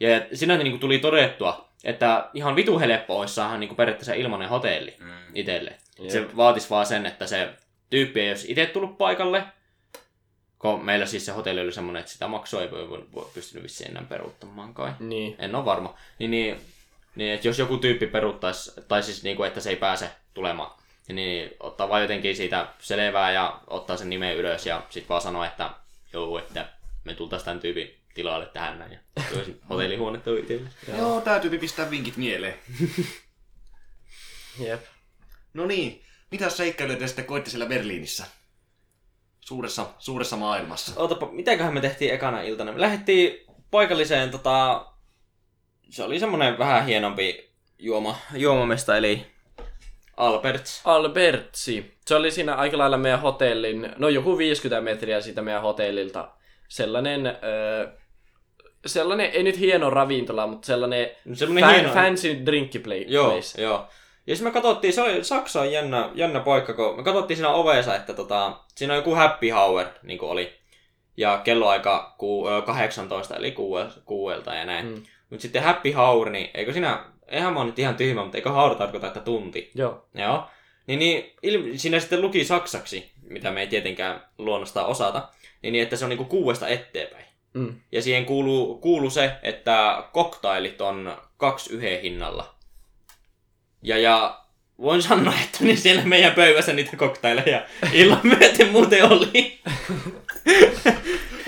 Ja 0.00 0.08
siinä 0.34 0.56
niin 0.56 0.70
kuin 0.72 0.80
tuli 0.80 0.98
todettua, 0.98 1.68
että 1.84 2.30
ihan 2.34 2.56
vitu 2.56 2.78
helppo 2.78 3.20
olisi 3.20 3.34
saada 3.34 3.58
niin 3.58 3.68
kuin 3.68 3.76
periaatteessa 3.76 4.14
ilmainen 4.14 4.48
hotelli 4.48 4.94
Mm. 4.98 5.12
itselle. 5.34 5.74
Se 6.08 6.36
vaatisi 6.36 6.70
vaan 6.70 6.86
sen, 6.86 7.06
että 7.06 7.26
se 7.26 7.48
tyyppi 7.90 8.20
ei 8.20 8.28
olisi 8.30 8.50
itse 8.50 8.66
tullut 8.66 8.98
paikalle, 8.98 9.44
kun 10.58 10.84
meillä 10.84 11.06
siis 11.06 11.26
se 11.26 11.32
hotelli 11.32 11.60
oli 11.60 11.72
semmoinen, 11.72 12.00
että 12.00 12.12
sitä 12.12 12.28
maksua 12.28 12.62
ei 12.62 12.70
voi, 12.70 12.90
voi, 12.90 13.04
voi 13.14 13.30
pystynyt 13.34 13.62
vissiin 13.64 13.90
enää 13.90 14.02
peruuttamaan 14.08 14.74
kai. 14.74 14.92
Niin. 15.00 15.36
En 15.38 15.54
ole 15.54 15.64
varma. 15.64 15.94
Niin, 16.18 16.30
niin, 16.30 16.60
niin 17.14 17.34
että 17.34 17.48
jos 17.48 17.58
joku 17.58 17.76
tyyppi 17.78 18.06
peruuttaisi, 18.06 18.72
tai 18.88 19.02
siis 19.02 19.22
niin 19.24 19.36
kuin, 19.36 19.46
että 19.48 19.60
se 19.60 19.70
ei 19.70 19.76
pääse 19.76 20.10
tulemaan, 20.34 20.70
niin 21.08 21.50
ottaa 21.60 21.88
vaan 21.88 22.02
jotenkin 22.02 22.36
siitä 22.36 22.68
selvää 22.78 23.32
ja 23.32 23.60
ottaa 23.66 23.96
sen 23.96 24.10
nimen 24.10 24.36
ylös 24.36 24.66
ja 24.66 24.82
sitten 24.90 25.08
vaan 25.08 25.22
sanoa, 25.22 25.46
että 25.46 25.70
joo, 26.12 26.38
että 26.38 26.68
me 27.04 27.14
tultaisiin 27.14 27.44
tämän 27.44 27.60
tyypin 27.60 27.94
tilalle 28.14 28.46
tähän 28.46 28.78
näin. 28.78 28.92
Ja 28.92 28.98
hotellihuonetta 29.70 30.30
itselle. 30.30 30.70
Joo, 30.98 31.20
tää 31.20 31.40
tyyppi 31.40 31.58
pistää 31.58 31.90
vinkit 31.90 32.16
mieleen. 32.16 32.54
Jep. 34.66 34.84
No 35.54 35.66
niin, 35.66 36.02
mitä 36.30 36.50
seikkailuja 36.50 36.98
te 36.98 37.06
sitten 37.06 37.24
koitte 37.24 37.50
siellä 37.50 37.66
Berliinissä? 37.66 38.26
Suuressa, 39.40 39.86
suuressa 39.98 40.36
maailmassa. 40.36 41.00
Ootapa, 41.00 41.26
mitäköhän 41.32 41.74
me 41.74 41.80
tehtiin 41.80 42.14
ekana 42.14 42.42
iltana? 42.42 42.72
Me 42.72 42.80
lähdettiin 42.80 43.46
paikalliseen, 43.70 44.30
tota, 44.30 44.86
se 45.90 46.02
oli 46.02 46.20
semmonen 46.20 46.58
vähän 46.58 46.86
hienompi 46.86 47.50
juoma, 47.78 48.16
juomamesta, 48.34 48.96
eli 48.96 49.33
Alberts. 50.16 50.80
Albertsi. 50.84 51.94
Se 52.06 52.14
oli 52.14 52.30
siinä 52.30 52.54
aika 52.54 52.78
lailla 52.78 52.98
meidän 52.98 53.20
hotellin, 53.20 53.92
no 53.98 54.08
joku 54.08 54.38
50 54.38 54.80
metriä 54.80 55.20
siitä 55.20 55.42
meidän 55.42 55.62
hotellilta. 55.62 56.28
Sellainen, 56.68 57.26
öö, 57.26 57.88
sellainen, 58.86 59.30
ei 59.30 59.42
nyt 59.42 59.58
hieno 59.58 59.90
ravintola, 59.90 60.46
mutta 60.46 60.66
sellainen 60.66 61.10
Semmonen 61.34 61.64
fa- 61.64 61.72
hieno. 61.72 61.94
fancy 61.94 62.46
drinky 62.46 62.78
play- 62.78 63.04
Joo, 63.08 63.30
place. 63.30 63.62
joo. 63.62 63.86
Ja 64.26 64.36
sitten 64.36 64.50
me 64.52 64.54
katsottiin, 64.54 64.92
se 64.92 65.02
oli 65.02 65.24
Saksa 65.24 65.60
on 65.60 65.72
jännä, 65.72 66.10
jännä 66.14 66.40
paikka, 66.40 66.72
kun 66.74 66.96
me 66.96 67.02
katsottiin 67.02 67.36
siinä 67.36 67.50
ovessa, 67.50 67.96
että 67.96 68.12
tota, 68.14 68.52
siinä 68.74 68.92
on 68.92 68.98
joku 68.98 69.14
happy 69.14 69.48
hour, 69.50 69.84
niin 70.02 70.18
kuin 70.18 70.30
oli. 70.30 70.52
Ja 71.16 71.40
kelloaika 71.44 72.14
ku, 72.18 72.48
ö, 72.48 72.62
18, 72.62 73.36
eli 73.36 73.50
kuuel- 73.50 74.00
kuuelta 74.04 74.54
ja 74.54 74.64
näin. 74.64 74.86
Mm. 74.86 75.02
Mutta 75.30 75.42
sitten 75.42 75.62
happy 75.62 75.92
hour, 75.92 76.30
niin 76.30 76.50
eikö 76.54 76.72
siinä, 76.72 77.04
eihän 77.28 77.52
mä 77.52 77.58
oon 77.58 77.66
nyt 77.66 77.78
ihan 77.78 77.96
tyhmä, 77.96 78.22
mutta 78.22 78.38
eikö 78.38 78.50
hour 78.50 78.74
tarkoita, 78.74 79.06
että 79.06 79.20
tunti? 79.20 79.70
Joo. 79.74 80.06
Joo. 80.14 80.48
Niin, 80.86 80.98
niin 80.98 81.32
il, 81.42 81.78
siinä 81.78 82.00
sitten 82.00 82.20
luki 82.20 82.44
saksaksi, 82.44 83.12
mitä 83.22 83.50
me 83.50 83.60
ei 83.60 83.66
tietenkään 83.66 84.24
luonnostaan 84.38 84.86
osata, 84.86 85.28
niin, 85.62 85.72
niin 85.72 85.82
että 85.82 85.96
se 85.96 86.04
on 86.04 86.08
niinku 86.08 86.24
kuudesta 86.24 86.68
eteenpäin. 86.68 87.24
Mm. 87.54 87.74
Ja 87.92 88.02
siihen 88.02 88.26
kuuluu, 88.26 88.78
kuuluu 88.78 89.10
se, 89.10 89.32
että 89.42 90.04
koktailit 90.12 90.80
on 90.80 91.16
kaksi 91.36 91.72
yhden 91.72 92.00
hinnalla. 92.00 92.54
Ja, 93.82 93.98
ja 93.98 94.40
voin 94.78 95.02
sanoa, 95.02 95.34
että 95.44 95.58
niin 95.60 95.76
siellä 95.76 96.04
meidän 96.04 96.34
pöydässä 96.34 96.72
niitä 96.72 96.96
koktaileja 96.96 97.66
illan 97.92 98.20
myöten 98.22 98.68
muuten 98.68 99.12
oli. 99.12 99.58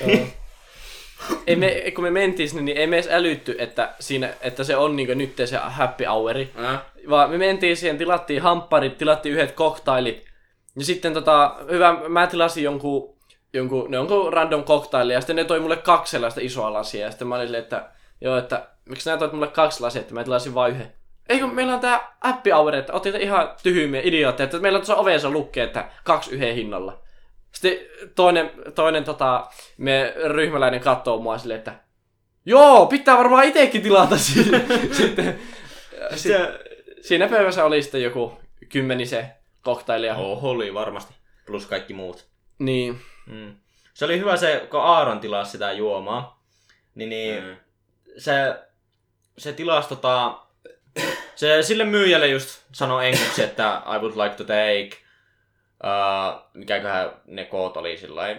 Ei 1.47 1.57
me, 1.57 1.93
kun 1.95 2.05
me 2.05 2.11
mentiin 2.11 2.49
sinne, 2.49 2.63
niin 2.63 2.77
ei 2.77 2.87
me 2.87 2.97
edes 2.97 3.09
älytty, 3.11 3.57
että, 3.59 3.95
siinä, 4.01 4.29
että 4.41 4.65
se 4.65 4.77
on 4.77 4.97
niin 4.97 5.19
nyt 5.19 5.37
se 5.45 5.57
happy 5.57 6.05
houri. 6.05 6.53
Äh? 6.65 6.81
Vaan 7.09 7.31
me 7.31 7.39
mentiin 7.39 7.77
siihen, 7.77 7.99
tilattiin 7.99 8.43
hampparit, 8.43 8.99
tilattiin 8.99 9.35
yhdet 9.35 9.53
koktailit. 9.53 10.25
Ja 10.79 10.85
sitten 10.85 11.15
tota, 11.15 11.57
hyvä, 11.71 11.97
mä 12.09 12.27
tilasin 12.27 12.65
jonkun, 12.65 13.17
jonkun, 13.53 13.91
ne 13.91 13.97
jonkun 13.97 14.33
random 14.33 14.65
cocktaili, 14.65 15.13
ja 15.13 15.21
sitten 15.21 15.37
ne 15.37 15.45
toi 15.45 15.61
mulle 15.61 15.77
kaksi 15.77 16.11
sellaista 16.11 16.41
isoa 16.43 16.73
lasia. 16.73 17.05
Ja 17.05 17.11
sitten 17.11 17.29
mä 17.29 17.35
olin 17.35 17.55
että 17.55 17.89
joo, 18.21 18.37
että 18.37 18.67
miksi 18.89 19.09
nää 19.09 19.19
toit 19.19 19.33
mulle 19.33 19.49
kaksi 19.49 19.81
lasia, 19.81 20.01
että 20.01 20.15
mä 20.15 20.25
tilasin 20.25 20.55
vain 20.55 20.75
yhden. 20.75 20.93
Eikö 21.29 21.47
meillä 21.47 21.75
on 21.75 21.81
tää 21.81 22.17
appi 22.21 22.51
hour, 22.51 22.75
että 22.75 22.93
otit 22.93 23.15
ihan 23.15 23.51
tyhmiä 23.63 24.01
idiootteja, 24.05 24.45
että 24.45 24.59
meillä 24.59 24.77
on 24.77 24.81
tuossa 24.81 24.97
ovessa 24.97 25.31
lukee, 25.31 25.65
että 25.65 25.89
kaksi 26.05 26.31
yhden 26.31 26.55
hinnalla. 26.55 26.99
Sitten 27.61 27.79
toinen, 28.15 28.51
toinen 28.75 29.05
tota, 29.05 29.47
me 29.79 30.15
ryhmäläinen 30.29 30.81
katsoo 30.81 31.19
mua 31.19 31.39
silleen, 31.39 31.59
että 31.59 31.75
Joo, 32.47 32.87
pitää 32.87 33.17
varmaan 33.17 33.45
itekin 33.45 33.83
tilata 33.83 34.19
sitten. 34.27 34.67
sitten 34.93 35.39
Se, 36.17 36.39
siinä 37.01 37.29
pöydässä 37.29 37.65
oli 37.65 37.83
sitten 37.83 38.03
joku 38.03 38.39
kymmenisen 38.69 39.27
koktailia. 39.63 40.15
oh, 40.17 40.45
oli 40.45 40.75
varmasti. 40.75 41.15
Plus 41.47 41.67
kaikki 41.67 41.95
muut. 41.95 42.27
Niin. 42.59 43.01
Mm. 43.27 43.57
Se 43.95 44.05
oli 44.05 44.19
hyvä 44.19 44.37
se, 44.37 44.67
kun 44.71 44.81
Aaron 44.81 45.21
tilasi 45.21 45.51
sitä 45.51 45.73
juomaa. 45.73 46.43
Niin, 46.95 47.09
niin 47.11 47.45
Mm. 47.45 47.57
se, 48.19 48.33
se 49.39 49.53
tilasi 49.53 49.89
tota... 49.89 50.39
Se 51.35 51.63
sille 51.63 51.85
myyjälle 51.85 52.27
just 52.29 52.61
sanoi 52.73 53.07
englanniksi, 53.07 53.43
että 53.43 53.83
I 53.95 53.99
would 53.99 54.17
like 54.17 54.35
to 54.37 54.45
take... 54.45 55.06
Uh, 55.85 56.43
mikäköhän 56.55 57.11
ne 57.27 57.45
koot 57.45 57.77
oli 57.77 57.97
sillä 57.97 58.37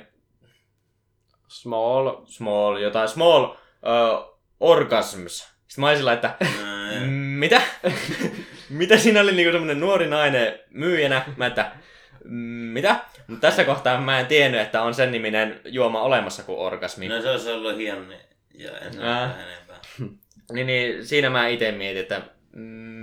Small. 1.48 2.26
small, 2.26 2.78
jotain 2.78 3.08
small 3.08 3.44
uh, 3.44 4.40
orgasms. 4.60 5.38
Sitten 5.68 5.82
mä 5.82 5.88
olin 5.88 5.98
sillä, 5.98 6.14
että 6.14 6.36
Mm. 6.42 7.04
"Mm, 7.04 7.10
mitä? 7.14 7.62
mitä 8.70 8.98
siinä 8.98 9.22
oli 9.22 9.32
niinku 9.32 9.52
semmonen 9.52 9.80
nuori 9.80 10.08
nainen 10.08 10.60
myyjänä? 10.70 11.26
Mä 11.38 11.46
että 11.46 11.72
"Mm, 12.24 12.34
mitä? 12.74 13.00
Mutta 13.28 13.48
tässä 13.48 13.64
kohtaa 13.64 14.02
mä 14.02 14.20
en 14.20 14.26
tiennyt, 14.28 14.62
että 14.62 14.82
on 14.82 14.94
sen 14.94 15.12
niminen 15.12 15.62
juoma 15.66 16.02
olemassa 16.02 16.44
kuin 16.44 16.60
orgasmi. 16.60 17.08
No 17.08 17.22
se 17.22 17.30
olisi 17.30 17.52
ollut 17.52 17.78
hieno 17.78 18.02
ja 18.54 18.72
en 18.78 19.04
äh. 19.04 19.32
enempää. 19.46 19.80
Niin, 20.54 20.68
niin 20.68 21.06
siinä 21.06 21.30
mä 21.30 21.48
itse 21.48 21.72
mietin, 21.72 22.02
että 22.02 22.22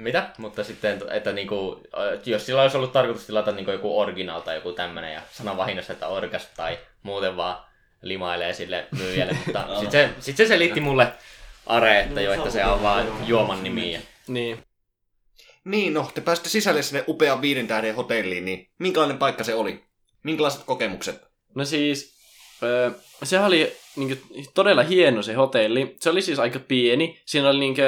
mitä? 0.03 0.31
Mutta 0.39 0.65
sitten, 0.65 1.03
että 1.11 1.33
niinku, 1.33 1.81
äh, 1.99 2.21
jos 2.27 2.47
sillä 2.47 2.63
olisi 2.63 2.77
ollut 2.77 2.93
tarkoitus 2.93 3.27
tilata 3.27 3.53
niinku 3.53 3.71
joku 3.71 4.01
original 4.01 4.41
tai 4.41 4.55
joku 4.55 4.73
tämmönen 4.73 5.15
ja 5.15 5.23
sanoa 5.31 5.57
vahingossa, 5.57 5.93
että 5.93 6.09
orgasm 6.09 6.49
tai 6.57 6.79
muuten 7.03 7.37
vaan 7.37 7.65
limailee 8.03 8.53
sille 8.53 8.87
myyjälle. 8.99 9.37
Mutta 9.47 9.81
sitten 9.81 10.09
se, 10.09 10.15
sit 10.21 10.37
se 10.37 10.47
selitti 10.47 10.81
mulle 10.81 11.13
Are, 11.67 12.01
että 12.01 12.21
jo, 12.21 12.33
että 12.33 12.51
se 12.51 12.65
on 12.65 12.83
vaan 12.83 13.29
juoman 13.29 13.63
nimi. 13.63 13.93
Ja... 13.93 14.01
Niin. 14.29 14.59
Niin, 15.65 15.95
no, 15.95 16.11
te 16.15 16.21
pääsitte 16.21 16.49
sisälle 16.49 16.83
sinne 16.83 17.05
upean 17.09 17.43
viiden 17.43 17.67
tähden 17.67 17.95
hotelliin, 17.95 18.45
niin 18.45 18.71
minkälainen 18.79 19.19
paikka 19.19 19.45
se 19.45 19.55
oli? 19.55 19.85
Minkälaiset 20.23 20.63
kokemukset? 20.65 21.23
No 21.55 21.65
siis, 21.65 22.15
öö, 22.63 22.91
se 23.23 23.41
oli 23.41 23.77
niinku, 23.97 24.27
todella 24.55 24.83
hieno 24.83 25.23
se 25.23 25.35
hotelli. 25.35 25.97
Se 26.01 26.11
oli 26.11 26.23
siis 26.23 26.39
aika 26.39 26.59
pieni. 26.59 27.23
Siinä 27.27 27.49
oli 27.49 27.59
niinku, 27.59 27.83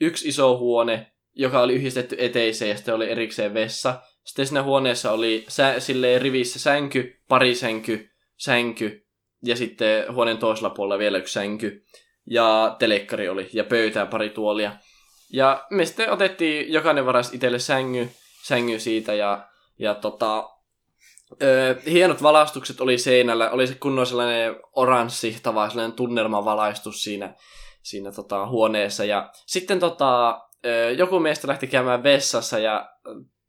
yksi 0.00 0.28
iso 0.28 0.58
huone, 0.58 1.11
joka 1.34 1.60
oli 1.60 1.74
yhdistetty 1.74 2.16
eteiseen 2.18 2.68
ja 2.68 2.76
sitten 2.76 2.94
oli 2.94 3.10
erikseen 3.10 3.54
vessa. 3.54 4.00
Sitten 4.24 4.46
siinä 4.46 4.62
huoneessa 4.62 5.12
oli 5.12 5.44
sä, 5.48 5.80
silleen 5.80 6.22
rivissä 6.22 6.58
sänky, 6.58 7.20
pari 7.28 7.54
sänky, 8.36 9.06
ja 9.44 9.56
sitten 9.56 10.14
huoneen 10.14 10.38
toisella 10.38 10.70
puolella 10.70 10.98
vielä 10.98 11.18
yksi 11.18 11.32
sänky. 11.32 11.84
Ja 12.26 12.76
telekkari 12.78 13.28
oli 13.28 13.48
ja 13.52 13.64
pöytää 13.64 14.06
pari 14.06 14.30
tuolia. 14.30 14.72
Ja 15.32 15.66
me 15.70 15.84
sitten 15.84 16.10
otettiin, 16.10 16.72
jokainen 16.72 17.06
varas 17.06 17.34
itselle 17.34 17.58
sängy, 17.58 18.10
sängy 18.42 18.78
siitä 18.78 19.14
ja, 19.14 19.48
ja 19.78 19.94
tota, 19.94 20.48
Öö, 21.42 21.74
hienot 21.86 22.22
valaistukset 22.22 22.80
oli 22.80 22.98
seinällä, 22.98 23.50
oli 23.50 23.66
se 23.66 23.74
kunnon 23.74 24.06
sellainen 24.06 24.56
oranssi 24.72 25.38
tava, 25.42 25.68
sellainen 25.68 25.96
tunnelmavalaistus 25.96 27.02
siinä, 27.02 27.34
siinä 27.82 28.12
tota, 28.12 28.46
huoneessa. 28.46 29.04
Ja 29.04 29.30
sitten 29.46 29.80
tota, 29.80 30.40
joku 30.96 31.20
meistä 31.20 31.48
lähti 31.48 31.66
käymään 31.66 32.02
vessassa 32.02 32.58
ja 32.58 32.90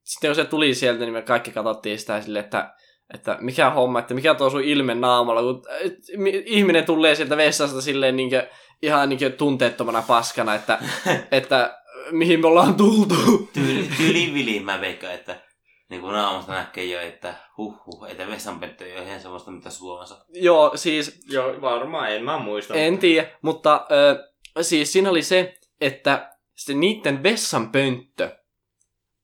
sitten 0.03 0.27
kun 0.27 0.35
se 0.35 0.45
tuli 0.45 0.73
sieltä, 0.73 0.99
niin 0.99 1.13
me 1.13 1.21
kaikki 1.21 1.51
katsottiin 1.51 1.99
sitä 1.99 2.21
silleen, 2.21 2.45
että, 2.45 2.73
että 3.13 3.37
mikä 3.41 3.69
homma, 3.69 3.99
että 3.99 4.13
mikä 4.13 4.35
tuo 4.35 4.49
sun 4.49 4.63
ilme 4.63 4.95
naamalla, 4.95 5.41
kun 5.41 5.63
ihminen 6.45 6.85
tulee 6.85 7.15
sieltä 7.15 7.37
vessasta 7.37 7.81
silleen 7.81 8.15
niin 8.15 8.31
ihan 8.81 9.09
niin 9.09 9.33
tunteettomana 9.37 10.03
paskana, 10.07 10.55
että, 10.55 10.79
että 11.31 11.77
mihin 12.11 12.41
me 12.41 12.47
ollaan 12.47 12.75
tultu. 12.75 13.49
Tyyli, 13.53 13.89
tyyli 13.97 14.33
viliin 14.33 14.65
mä 14.65 14.81
veikkaan, 14.81 15.13
että 15.13 15.41
niin 15.89 16.01
kuin 16.01 16.13
naamasta 16.13 16.53
näkee 16.53 16.85
jo, 16.85 16.99
että 17.01 17.33
huh 17.57 17.85
huh, 17.85 18.05
että 18.09 18.27
vessanpönttö 18.27 18.85
ei 18.85 18.97
ole 18.97 19.07
ihan 19.07 19.21
semmoista, 19.21 19.51
mitä 19.51 19.69
Suomessa. 19.69 20.25
Joo, 20.29 20.71
siis 20.75 21.21
Joo, 21.29 21.61
varmaan, 21.61 22.11
en 22.11 22.23
mä 22.23 22.37
muista. 22.37 22.73
En 22.73 22.97
tiedä, 22.97 23.29
mutta 23.41 23.87
ö, 23.91 24.63
siis 24.63 24.93
siinä 24.93 25.09
oli 25.09 25.21
se, 25.21 25.53
että 25.81 26.32
se 26.55 26.73
niiden 26.73 27.23
vessan 27.23 27.71
pönttö 27.71 28.37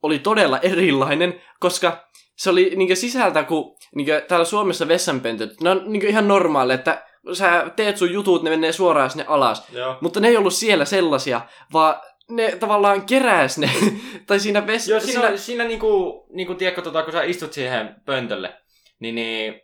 oli 0.02 0.20
todella 0.20 0.60
erilainen, 0.60 1.42
koska 1.60 2.10
se 2.36 2.50
oli 2.50 2.74
niin 2.76 2.98
sisältä, 2.98 3.44
kun 3.44 3.78
niin 3.96 4.08
täällä 4.28 4.46
Suomessa 4.46 4.88
vessanpöntöt, 4.88 5.62
ne 5.62 5.70
on 5.70 5.84
niin 5.86 6.08
ihan 6.08 6.28
normaali, 6.28 6.74
että 6.74 7.06
sä 7.34 7.72
teet 7.76 7.98
sun 7.98 8.14
jutut, 8.14 8.44
ne 8.44 8.50
menee 8.50 8.72
suoraan 8.72 9.10
sinne 9.10 9.26
alas. 9.28 9.70
Joo. 9.70 9.98
Mutta 10.02 10.20
ne 10.20 10.28
ei 10.28 10.38
ollut 10.38 10.54
siellä 10.54 10.86
sellaisia, 10.86 11.42
vaan 11.74 12.02
ne 12.30 12.56
tavallaan 12.56 13.06
keräs 13.06 13.58
ne, 13.58 13.70
tai 14.28 14.40
siinä 14.40 14.68
vessa... 14.68 14.92
Joo, 14.92 15.00
siinä, 15.00 15.22
siinä, 15.22 15.38
siinä 15.38 15.64
niinku, 15.64 16.26
niinku 16.30 16.56
tiedätkö, 16.56 16.82
tota, 16.82 17.04
kun 17.04 17.14
sä 17.14 17.24
istut 17.24 17.54
siihen 17.54 17.96
pöntölle, 18.06 18.58
niin, 19.00 19.16
niin 19.16 19.62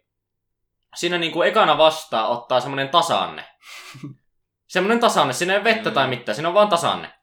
siinä 0.95 1.17
niinku 1.17 1.41
ekana 1.41 1.77
vastaan 1.77 2.29
ottaa 2.29 2.59
semmonen 2.59 2.89
tasanne. 2.89 3.43
semmonen 4.67 4.99
tasanne, 4.99 5.33
siinä 5.33 5.55
ei 5.55 5.63
vettä 5.63 5.91
tai 5.91 6.07
mitään, 6.07 6.35
siinä 6.35 6.47
on 6.47 6.53
vaan 6.53 6.69
tasanne. 6.69 7.13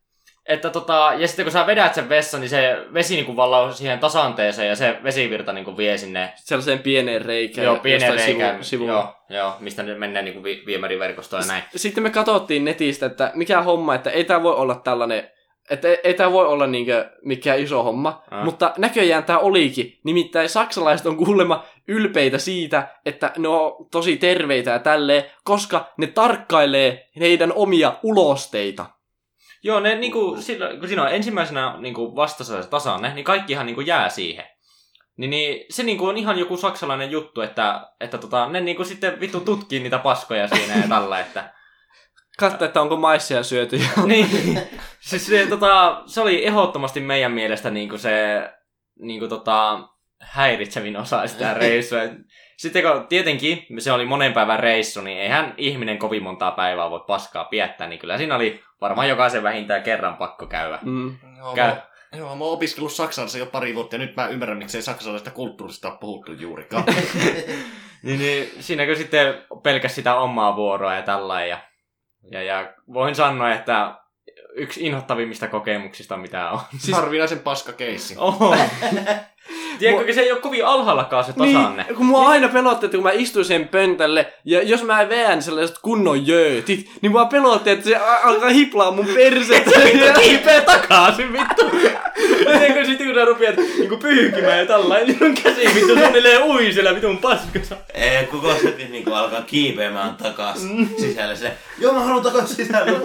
Että 0.49 0.71
tota, 0.71 1.13
ja 1.19 1.29
sitten 1.29 1.45
kun 1.45 1.53
sä 1.53 1.67
vedät 1.67 1.95
sen 1.95 2.09
vessan, 2.09 2.41
niin 2.41 2.49
se 2.49 2.77
vesi 2.95 3.15
niinku 3.15 3.37
vallaa 3.37 3.73
siihen 3.73 3.99
tasanteeseen 3.99 4.69
ja 4.69 4.77
se 4.77 4.97
vesivirta 5.05 5.53
niinku 5.53 5.77
vie 5.77 5.99
sinne 5.99 6.33
Sellaiseen 6.37 6.79
pieneen 6.79 7.23
reikään. 7.25 7.65
joo, 7.65 7.81
jostain 7.85 8.15
reikään, 8.15 8.65
Sivu, 8.65 8.87
joo, 8.87 9.15
joo, 9.29 9.53
mistä 9.61 9.83
ne 9.83 9.95
menee 9.95 10.23
niinku 10.23 10.45
vi- 10.45 10.63
viemäriverkostoon 10.67 11.43
ja 11.43 11.47
näin. 11.47 11.63
Sitten 11.77 12.03
me 12.03 12.11
katsottiin 12.11 12.65
netistä, 12.65 13.07
että 13.07 13.31
mikä 13.35 13.63
homma, 13.63 13.95
että 13.95 14.11
ei 14.11 14.25
tämä 14.25 14.43
voi 14.43 14.55
olla 14.55 14.75
tällainen, 14.75 15.31
että 15.71 15.89
ei, 15.89 15.99
ei 16.05 16.15
tämä 16.15 16.33
voi 16.33 16.47
olla 16.47 16.67
niinkö 16.67 17.11
mikään 17.25 17.59
iso 17.59 17.83
homma, 17.83 18.23
Ah. 18.31 18.45
mutta 18.45 18.73
näköjään 18.79 19.25
tämä 19.25 19.39
olikin. 19.39 19.99
Nimittäin 20.05 20.49
saksalaiset 20.49 21.07
on 21.07 21.17
kuulemma 21.17 21.65
ylpeitä 21.89 22.39
siitä, 22.39 22.89
että 23.07 23.33
ne 23.39 23.49
on 23.49 23.73
tosi 23.91 24.17
terveitä 24.17 24.71
ja 24.71 24.79
tälleen, 24.79 25.25
koska 25.45 25.93
ne 25.97 26.07
tarkkailee 26.07 27.07
heidän 27.21 27.53
omia 27.53 27.93
ulosteita. 28.03 28.87
Joo, 29.63 29.81
ne 29.81 29.95
niinku, 29.95 30.37
silloin, 30.41 30.79
kun 30.79 30.89
siinä 30.89 31.03
on 31.03 31.13
ensimmäisenä 31.13 31.77
niinku 31.79 32.17
vastassa 32.17 32.63
se 32.63 32.69
tasanne, 32.69 33.15
niin 33.15 33.25
kaikkihan 33.25 33.67
niinku 33.67 33.81
jää 33.81 34.09
siihen. 34.09 34.45
Niin, 35.17 35.31
niin 35.31 35.65
se 35.71 35.83
niinku 35.83 36.07
on 36.07 36.17
ihan 36.17 36.39
joku 36.39 36.57
saksalainen 36.57 37.11
juttu, 37.11 37.41
että, 37.41 37.87
että 38.01 38.19
tota, 38.19 38.49
ne 38.49 38.61
niinku 38.61 38.85
sitten 38.85 39.21
vittu 39.21 39.41
tutkii 39.41 39.81
niitä 39.81 39.99
paskoja 39.99 40.49
siinä 40.49 40.75
ja 40.77 40.89
tällä, 40.89 41.21
että... 41.21 41.53
Katso, 42.39 42.65
että 42.65 42.81
onko 42.81 42.97
maissia 42.97 43.43
syöty. 43.43 43.81
niin, 44.07 44.59
siis 45.01 45.27
se, 45.27 45.47
tota, 45.47 46.03
se 46.07 46.21
oli 46.21 46.47
ehdottomasti 46.47 47.01
meidän 47.01 47.33
mielestä 47.33 47.71
niinku 47.71 47.99
se 47.99 48.43
niinku 48.99 49.29
tota, 49.29 49.89
häiritsevin 50.21 50.97
osa 50.97 51.27
sitä 51.27 51.55
reissua. 51.55 51.99
Sitten 52.57 52.83
kun 52.83 53.07
tietenkin 53.07 53.67
se 53.79 53.93
oli 53.93 54.05
monen 54.05 54.33
päivän 54.33 54.61
reissu, 54.61 55.01
niin 55.01 55.19
eihän 55.19 55.55
ihminen 55.57 55.99
kovin 55.99 56.23
montaa 56.23 56.51
päivää 56.51 56.91
voi 56.91 57.05
paskaa 57.07 57.45
piettää, 57.45 57.87
niin 57.87 57.99
kyllä 57.99 58.19
siinä 58.19 58.37
oli 58.37 58.63
varmaan 58.81 59.09
jokaisen 59.09 59.43
vähintään 59.43 59.83
kerran 59.83 60.17
pakko 60.17 60.47
käydä. 60.47 60.79
Mm. 60.83 61.17
Joo, 61.39 61.55
Käy. 61.55 61.71
mä, 61.71 61.83
joo, 62.19 62.37
mä 62.37 62.45
oon 62.45 62.55
opiskellut 62.55 62.93
saksansa 62.93 63.39
jo 63.39 63.47
pari 63.47 63.75
vuotta 63.75 63.95
ja 63.95 63.99
nyt 63.99 64.17
mä 64.17 64.27
ymmärrän, 64.27 64.59
miksei 64.59 64.83
saksalaisesta 64.83 65.31
kulttuurista 65.31 65.89
ole 65.89 65.99
puhuttu 66.01 66.33
juurikaan. 66.33 66.85
Niin, 68.03 68.19
niin 68.19 68.53
siinäkö 68.61 68.95
sitten 68.95 69.35
pelkäs 69.63 69.95
sitä 69.95 70.15
omaa 70.15 70.57
vuoroa 70.57 70.95
ja 70.95 71.03
tällä 71.03 71.47
ja, 71.47 71.59
ja, 72.31 72.43
ja 72.43 72.75
voin 72.93 73.15
sanoa, 73.15 73.55
että 73.55 73.95
yksi 74.55 74.87
inhottavimmista 74.87 75.49
kokemuksista 75.49 76.17
mitä 76.17 76.51
on. 76.51 76.61
siis 76.79 76.97
harvinaisen 76.97 77.39
paska 77.39 77.73
keissi. 77.73 78.15
Oho. 78.19 78.57
Tiedätkö, 79.79 80.13
se 80.13 80.21
ei 80.21 80.33
ole 80.33 80.41
kovin 80.41 80.67
alhaallakaan 80.67 81.25
se 81.25 81.33
tasanne. 81.33 81.83
Niin, 81.83 81.97
kun 81.97 82.07
mua 82.07 82.29
aina 82.29 82.49
pelotti, 82.49 82.87
että 82.87 82.97
kun 82.97 83.05
mä 83.05 83.11
istuin 83.13 83.45
sen 83.45 83.69
pöntälle, 83.69 84.33
ja 84.45 84.63
jos 84.63 84.83
mä 84.83 85.09
veän 85.09 85.43
sellaiset 85.43 85.77
kunnon 85.83 86.27
jöötit, 86.27 86.91
niin 87.01 87.13
mua 87.13 87.25
pelotti, 87.25 87.71
että 87.71 87.89
se 87.89 87.97
alkaa 87.97 88.49
hiplaa 88.49 88.91
mun 88.91 89.07
persettä. 89.15 89.71
Vittu 89.85 90.07
kiipeä 90.21 90.61
takaisin, 90.61 91.33
vittu. 91.33 91.65
Tiedätkö 92.45 92.85
sitten 92.85 93.07
kun 93.07 93.17
sä 93.17 93.25
rupeat 93.25 93.57
niinku 93.57 93.97
pyyhkimään 93.97 94.59
ja 94.59 94.67
tällä, 94.67 94.99
niin 94.99 95.19
sun 95.19 95.35
käsi 95.35 95.75
vittu 95.75 95.97
suunnilleen 95.97 96.43
ui 96.43 96.73
siellä 96.73 96.95
vitun 96.95 97.19
paskassa. 97.19 97.77
Ei, 97.95 98.27
kun 98.27 98.41
Konstantin 98.41 98.93
niinku 98.93 99.13
alkaa 99.13 99.43
kiipeämään 99.43 100.15
takas 100.15 100.67
sisälle 101.01 101.37
se. 101.37 101.53
Joo, 101.79 101.93
mä 101.93 102.01
haluan 102.01 102.23
takas 102.23 102.57
sisälle. 102.57 103.01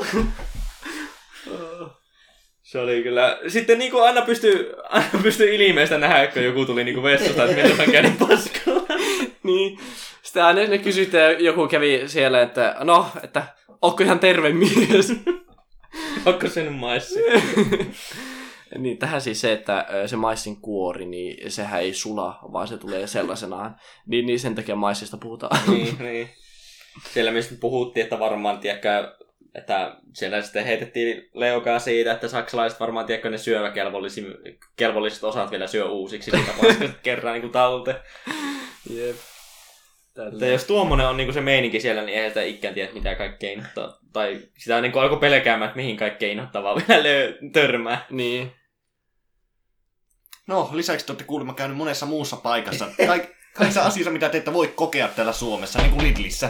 Se 2.68 2.80
oli 2.80 3.03
kyllä... 3.03 3.39
Sitten 3.47 3.80
niinku 3.80 3.99
aina 3.99 4.22
pystyy, 4.22 4.74
aina 4.89 5.09
pystyy 5.24 5.55
ilmeistä 5.55 5.97
nähdä, 5.97 6.28
kun 6.28 6.43
joku 6.43 6.65
tuli 6.65 6.84
niinku 6.84 7.03
vessasta, 7.03 7.43
että 7.43 7.55
milloin 7.55 7.78
hän 7.78 7.91
käy 7.91 8.11
paskalla. 8.28 8.88
niin. 9.43 9.80
Sitten 10.24 10.43
aina 10.43 10.61
ne 10.63 10.78
kysyttiin, 10.78 11.22
ja 11.22 11.32
joku 11.32 11.68
kävi 11.68 12.03
siellä, 12.05 12.41
että 12.41 12.76
no, 12.80 13.07
että 13.24 13.43
onko 13.82 14.03
ihan 14.03 14.20
terve 14.20 14.53
mies. 14.53 15.13
Onko 16.26 16.47
sen 16.47 16.74
maissi? 16.74 17.20
niin 18.78 18.97
tähän 18.97 19.22
siis 19.22 19.41
se, 19.41 19.53
että 19.53 19.86
se 20.05 20.15
maissin 20.15 20.61
kuori, 20.61 21.05
niin 21.05 21.51
sehän 21.51 21.82
ei 21.82 21.93
sula, 21.93 22.39
vaan 22.53 22.68
se 22.68 22.78
tulee 22.78 23.07
sellaisenaan. 23.07 23.76
Niin, 24.07 24.26
niin 24.26 24.39
sen 24.39 24.55
takia 24.55 24.76
maissista 24.76 25.18
puhutaan. 25.18 25.59
niin, 25.68 25.97
niin. 25.99 26.30
Siellä 27.13 27.32
mistä 27.32 27.55
puhuttiin, 27.59 28.03
että 28.03 28.20
varmaan, 28.20 28.59
tiedätkö, 28.59 29.18
että 29.56 29.95
siellä 30.14 30.41
sitten 30.41 30.66
heitettiin 30.66 31.30
leukaa 31.34 31.80
siitä, 31.80 32.12
että 32.12 32.28
saksalaiset 32.28 32.80
varmaan, 32.80 33.06
tiedätkö, 33.06 33.30
ne 33.30 33.38
syömäkelvolliset 33.38 35.24
osat 35.24 35.52
vielä 35.52 35.68
syö 35.68 35.86
uusiksi, 35.86 36.32
niitä 36.32 36.93
kerran 37.04 37.34
niin 37.34 37.41
kuin 37.41 37.52
talteen. 37.52 37.98
Jep. 38.89 39.16
Että 40.34 40.45
jos 40.45 40.64
tuommoinen 40.64 41.08
on 41.08 41.18
niinku 41.18 41.34
se 41.34 41.41
meininki 41.41 41.80
siellä, 41.80 42.02
niin 42.02 42.16
eihän 42.16 42.32
sitä 42.32 42.41
ikään 42.41 42.74
tiedä, 42.74 42.93
mitä 42.93 43.16
kaikkea 43.16 43.52
innoittaa. 43.52 43.98
Tai 44.14 44.41
sitä 44.58 44.82
niinku 44.82 45.00
alkoi 45.00 45.20
pelkäämään, 45.20 45.70
että 45.70 45.78
mihin 45.78 45.98
kaikkea 45.98 46.32
innoittavaa 46.32 46.76
vielä 46.88 47.04
lö- 47.04 47.52
törmää. 47.54 48.06
Niin. 48.10 48.52
No, 50.48 50.70
lisäksi 50.74 51.06
te 51.06 51.12
olette 51.12 51.24
kuulemma 51.24 51.54
käynyt 51.54 51.78
monessa 51.78 52.06
muussa 52.06 52.36
paikassa. 52.36 52.88
Kaik, 53.08 53.24
kaikissa 53.54 53.82
asioissa, 53.82 54.12
mitä 54.12 54.30
te 54.30 54.38
ette 54.38 54.54
voi 54.54 54.68
kokea 54.68 55.08
täällä 55.08 55.34
Suomessa, 55.34 55.80
niin 55.80 55.91
kuin 55.91 56.04
Lidlissä. 56.04 56.50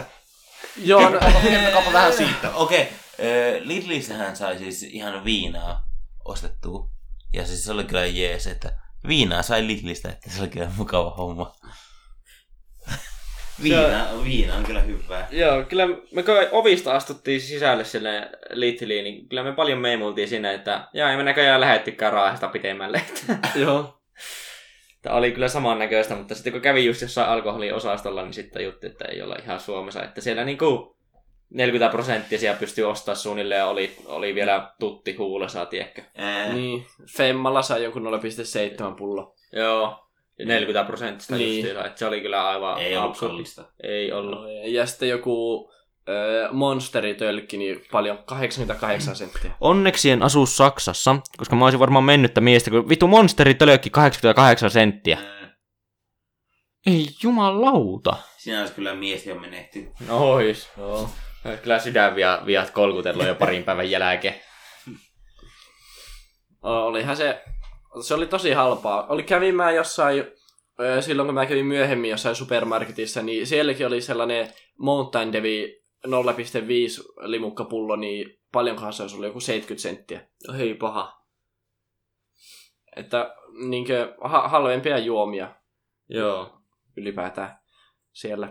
Joo, 0.76 1.10
no, 1.10 1.18
kertokaapa 1.42 1.92
vähän 1.92 2.12
siitä. 2.12 2.50
Okei, 2.54 2.82
okay. 2.82 3.60
Lidlissähän 3.60 4.36
sai 4.36 4.58
siis 4.58 4.82
ihan 4.82 5.24
viinaa 5.24 5.84
ostettua. 6.24 6.88
Ja 7.32 7.46
siis 7.46 7.64
se 7.64 7.72
oli 7.72 7.84
kyllä 7.84 8.06
jees, 8.06 8.46
että 8.46 8.72
viinaa 9.08 9.42
sai 9.42 9.66
Lidlistä, 9.66 10.08
että 10.08 10.30
se 10.30 10.40
oli 10.40 10.48
kyllä 10.48 10.70
mukava 10.76 11.10
homma. 11.10 11.52
viina, 13.62 14.06
viina 14.24 14.54
on 14.54 14.64
kyllä 14.64 14.80
hyvää. 14.80 15.28
Joo, 15.30 15.62
kyllä 15.62 15.86
me 15.86 16.22
kun 16.22 16.34
ovista 16.50 16.96
astuttiin 16.96 17.40
sisälle 17.40 17.84
sinne 17.84 18.30
Lidliin, 18.50 19.04
niin 19.04 19.28
kyllä 19.28 19.42
me 19.42 19.52
paljon 19.52 19.78
meimultiin 19.78 20.28
sinne, 20.28 20.54
että 20.54 20.88
jaa, 20.92 21.10
ei 21.10 21.16
me 21.16 21.22
näköjään 21.22 21.60
lähettykään 21.60 22.12
raahesta 22.12 22.48
pitemmälle. 22.48 23.02
Joo. 23.54 23.94
että 24.98 25.12
oli 25.12 25.32
kyllä 25.32 25.48
samannäköistä, 25.48 26.14
mutta 26.14 26.34
sitten 26.34 26.52
kun 26.52 26.62
kävi 26.62 26.84
just 26.84 27.02
jossain 27.02 27.28
alkoholiosastolla, 27.28 28.22
niin 28.22 28.34
sitten 28.34 28.64
jutti, 28.64 28.86
että 28.86 29.04
ei 29.04 29.22
olla 29.22 29.36
ihan 29.44 29.60
Suomessa. 29.60 30.02
Että 30.02 30.20
siellä 30.20 30.44
niinku 30.44 30.96
40 31.50 31.92
prosenttia 31.92 32.38
siellä 32.38 32.58
pystyi 32.58 32.84
ostaa 32.84 33.14
suunnilleen 33.14 33.58
ja 33.58 33.66
oli, 33.66 33.96
oli 34.06 34.34
vielä 34.34 34.70
tutti 34.80 35.14
huulessa, 35.14 35.66
tiedätkö? 35.66 36.02
Ää, 36.16 36.52
Niin. 36.52 36.86
Femmalla 37.16 37.62
sai 37.62 37.82
jonkun 37.84 38.02
0,7 38.06 38.94
pullo. 38.96 39.34
Joo. 39.52 40.04
Ja 40.38 40.46
40 40.46 40.86
prosenttista 40.86 41.34
Niin. 41.36 41.46
niin. 41.48 41.56
justiinsa, 41.56 41.86
että 41.86 41.98
se 41.98 42.06
oli 42.06 42.20
kyllä 42.20 42.48
aivan 42.48 42.78
ei 42.78 42.96
ollut 42.96 43.10
absurdi. 43.10 43.32
kallista. 43.32 43.64
Ei 43.82 44.12
ollut. 44.12 44.38
Ja 44.64 44.86
sitten 44.86 45.08
joku 45.08 45.70
ö, 46.08 46.48
monsteritölkki, 46.52 47.56
niin 47.56 47.84
paljon 47.92 48.18
88 48.26 49.16
senttiä. 49.16 49.50
Onneksi 49.60 50.10
en 50.10 50.22
asu 50.22 50.46
Saksassa, 50.46 51.16
koska 51.36 51.56
mä 51.56 51.64
olisin 51.64 51.80
varmaan 51.80 52.04
mennyttä 52.04 52.40
miestä, 52.40 52.70
kun 52.70 52.88
vittu 52.88 53.06
monsteri 53.06 53.54
tölökki 53.54 53.90
88 53.90 54.70
senttiä. 54.70 55.18
Ää, 55.18 55.56
Ei 56.86 57.08
jumalauta. 57.22 58.16
Siinä 58.36 58.60
olisi 58.60 58.74
kyllä 58.74 58.94
mies 58.94 59.26
jo 59.26 59.34
menehty. 59.34 59.88
No 60.08 60.32
ois. 60.32 60.68
Joo. 60.78 61.10
Kyllä 61.62 61.78
sydän 61.78 62.16
viat, 62.16 62.46
viat 62.46 62.70
kolkutellut 62.70 63.26
jo 63.26 63.34
parin 63.34 63.64
päivän 63.64 63.90
jälkeen. 63.90 64.34
Olihan 66.62 67.16
se, 67.16 67.42
se 68.02 68.14
oli 68.14 68.26
tosi 68.26 68.52
halpaa. 68.52 69.06
Oli 69.06 69.22
kävin 69.22 69.54
mä 69.56 69.70
jossain, 69.70 70.24
silloin 71.00 71.26
kun 71.26 71.34
mä 71.34 71.46
kävin 71.46 71.66
myöhemmin 71.66 72.10
jossain 72.10 72.34
supermarketissa, 72.36 73.22
niin 73.22 73.46
sielläkin 73.46 73.86
oli 73.86 74.00
sellainen 74.00 74.52
Mountain 74.78 75.32
Dew 75.32 75.42
0,5 76.06 76.12
limukkapullo, 77.28 77.96
niin 77.96 78.40
paljonkohan 78.52 78.92
se 78.92 79.02
olisi 79.02 79.14
ollut, 79.16 79.26
joku 79.26 79.40
70 79.40 79.82
senttiä. 79.82 80.28
Ei 80.58 80.74
paha. 80.74 81.18
Että 82.96 83.34
niinkö 83.68 84.14
ha- 84.20 84.48
halvempia 84.48 84.98
juomia 84.98 85.54
Joo. 86.08 86.60
ylipäätään 86.96 87.58
siellä. 88.12 88.46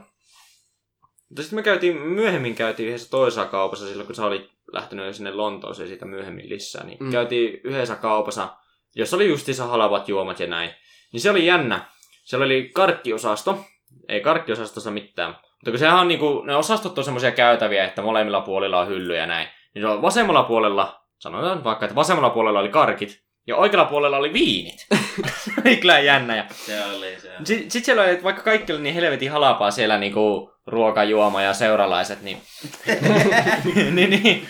Mutta 1.30 1.42
sitten 1.42 1.60
me 1.60 1.64
käytiin, 1.64 2.02
myöhemmin 2.02 2.56
käytiin 2.56 2.90
yhdessä 2.90 3.10
toisessa 3.10 3.46
kaupassa 3.46 3.88
silloin, 3.88 4.06
kun 4.08 4.16
sä 4.16 4.26
olit 4.26 4.52
lähtenyt 4.74 5.16
sinne 5.16 5.32
Lontooseen 5.32 5.90
siitä 5.90 6.06
myöhemmin 6.06 6.50
lisää. 6.50 6.84
Niin 6.84 6.98
Mm. 7.04 7.12
käytiin 7.12 7.62
yhdessä 7.64 7.96
kaupassa, 7.96 8.58
jossa 8.96 9.16
oli 9.16 9.28
justiinsa 9.30 9.66
halvat 9.68 10.10
juomat 10.10 10.40
ja 10.40 10.48
näin. 10.48 10.70
Niin 11.14 11.22
se 11.22 11.32
oli 11.32 11.46
jännä. 11.46 11.86
Siellä 12.24 12.46
oli 12.46 12.70
karkkiosasto. 12.74 13.66
Ei 14.10 14.22
karkkiosastossa 14.22 14.92
mitään. 14.92 15.38
Mutta 15.68 15.72
kun 15.72 15.80
sehän 15.80 16.00
on 16.00 16.08
niinku, 16.08 16.44
ne 16.46 16.56
osastot 16.56 16.98
on 16.98 17.04
semmoisia 17.04 17.32
käytäviä, 17.32 17.86
että 17.86 18.02
molemmilla 18.02 18.42
puolilla 18.42 18.80
on 18.80 18.88
hyllyjä 18.88 19.22
ja 19.22 19.28
näin. 19.28 19.48
Niin 19.74 19.84
se 19.84 19.88
on 19.88 20.02
vasemmalla 20.02 20.44
puolella, 20.44 21.02
sanotaan 21.20 21.64
vaikka, 21.64 21.86
että 21.86 21.96
vasemmalla 21.96 22.30
puolella 22.30 22.60
oli 22.60 22.70
karkit, 22.70 23.20
ja 23.48 23.56
oikealla 23.56 23.90
puolella 23.90 24.18
oli 24.18 24.34
viinit. 24.34 24.88
se 25.46 25.52
oli 25.66 25.78
kyllä 25.78 26.00
jännä. 26.00 26.36
Ja 26.36 26.46
Se 26.50 26.86
oli 26.86 27.20
se. 27.20 27.32
sitten 27.44 27.72
sit 27.72 27.86
siellä 27.86 28.04
oli, 28.04 28.12
että 28.12 28.24
vaikka 28.24 28.42
kaikki 28.42 28.74
oli 28.74 28.82
niin 28.82 28.96
helvetin 28.96 29.32
halapaa 29.32 29.72
siellä 29.72 29.98
niinku 29.98 30.54
ruoka, 30.68 31.04
juoma 31.04 31.42
ja 31.42 31.54
seuralaiset, 31.54 32.22
niin... 32.22 32.42
niin, 33.94 33.96
niin, 33.96 34.48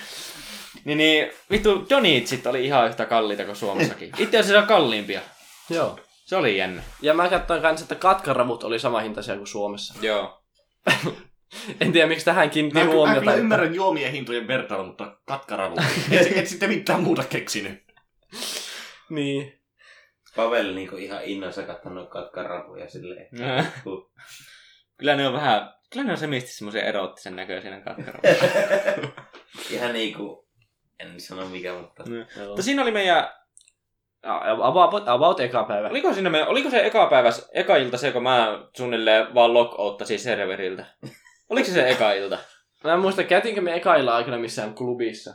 niin, 0.86 0.98
niin, 0.98 1.32
vittu, 1.52 1.86
Johnnyitsit 1.90 2.48
oli 2.48 2.66
ihan 2.66 2.88
yhtä 2.88 3.06
kalliita 3.06 3.46
kuin 3.46 3.56
Suomessakin. 3.56 4.12
Itse 4.18 4.40
asiassa 4.40 4.68
kalliimpia. 4.68 5.22
Joo. 5.70 6.00
Se 6.26 6.36
oli 6.36 6.58
jännä. 6.58 6.84
Ja 7.02 7.14
mä 7.14 7.30
katsoin 7.30 7.62
kanssa, 7.62 7.84
että 7.84 7.96
katkaravut 7.96 8.64
oli 8.64 8.80
sama 8.80 9.00
hintaisia 9.00 9.36
kuin 9.36 9.48
Suomessa. 9.48 9.94
Joo. 10.02 10.47
En 11.82 11.92
tiedä, 11.92 12.08
miksi 12.08 12.26
tähän 12.26 12.48
Mä, 12.48 12.52
kiinnitti 12.52 12.80
mä 12.80 12.86
huomiota. 12.86 13.20
kyllä 13.20 13.32
että- 13.32 13.42
ymmärrän 13.42 13.76
juomien 13.76 14.12
hintojen 14.12 14.48
vertailun, 14.48 14.88
mutta 14.88 15.18
katkaravu. 15.26 15.76
et, 16.12 16.38
et 16.38 16.48
sitten 16.48 16.70
mitään 16.70 17.04
muuta 17.04 17.24
keksinyt. 17.24 17.84
Niin. 19.10 19.62
Pavel 20.36 20.74
niinku 20.76 20.96
ihan 20.96 21.24
innoissa 21.24 21.64
kattanut 21.64 22.10
katkarapuja 22.10 22.90
silleen. 22.90 23.28
Huh. 23.86 24.12
kyllä 24.98 25.16
ne 25.16 25.28
on 25.28 25.34
vähän, 25.34 25.74
kyllä 25.94 26.06
ne 26.06 26.12
on 26.12 26.18
semisti 26.18 26.52
semmoisia 26.52 26.84
eroottisen 26.84 27.36
näköisiä 27.36 27.72
ne 27.72 27.82
katkaravut. 27.82 28.24
Ihan 29.72 29.94
niinku, 29.94 30.48
en 31.00 31.20
sano 31.20 31.50
mikä, 31.50 31.74
mutta... 31.74 32.04
Mutta 32.48 32.62
siinä 32.62 32.82
oli 32.82 32.92
meidän, 32.92 33.30
About, 34.62 35.04
about 35.08 35.40
eka 35.40 35.64
päivä. 35.64 35.88
oliko, 35.90 36.14
siinä 36.14 36.30
meidän, 36.30 36.48
oliko 36.48 36.70
se 36.70 36.86
eka 36.86 37.08
päivä, 37.08 37.30
eka 37.54 37.76
ilta 37.76 37.98
se, 37.98 38.12
kun 38.12 38.24
mä 38.24 38.60
suunnilleen 38.78 39.34
vaan 39.34 39.54
lockouttasin 39.54 40.20
serveriltä? 40.20 40.86
Oliko 41.50 41.68
se 41.68 41.74
se 41.74 41.90
eka 41.90 42.14
ilta? 42.14 42.38
Mä 42.84 42.94
en 42.94 43.00
muista, 43.00 43.24
käytiinkö 43.24 43.62
me 43.62 43.76
eka 43.76 43.96
illalla 43.96 44.16
aikana 44.16 44.38
missään 44.38 44.74
klubissa. 44.74 45.34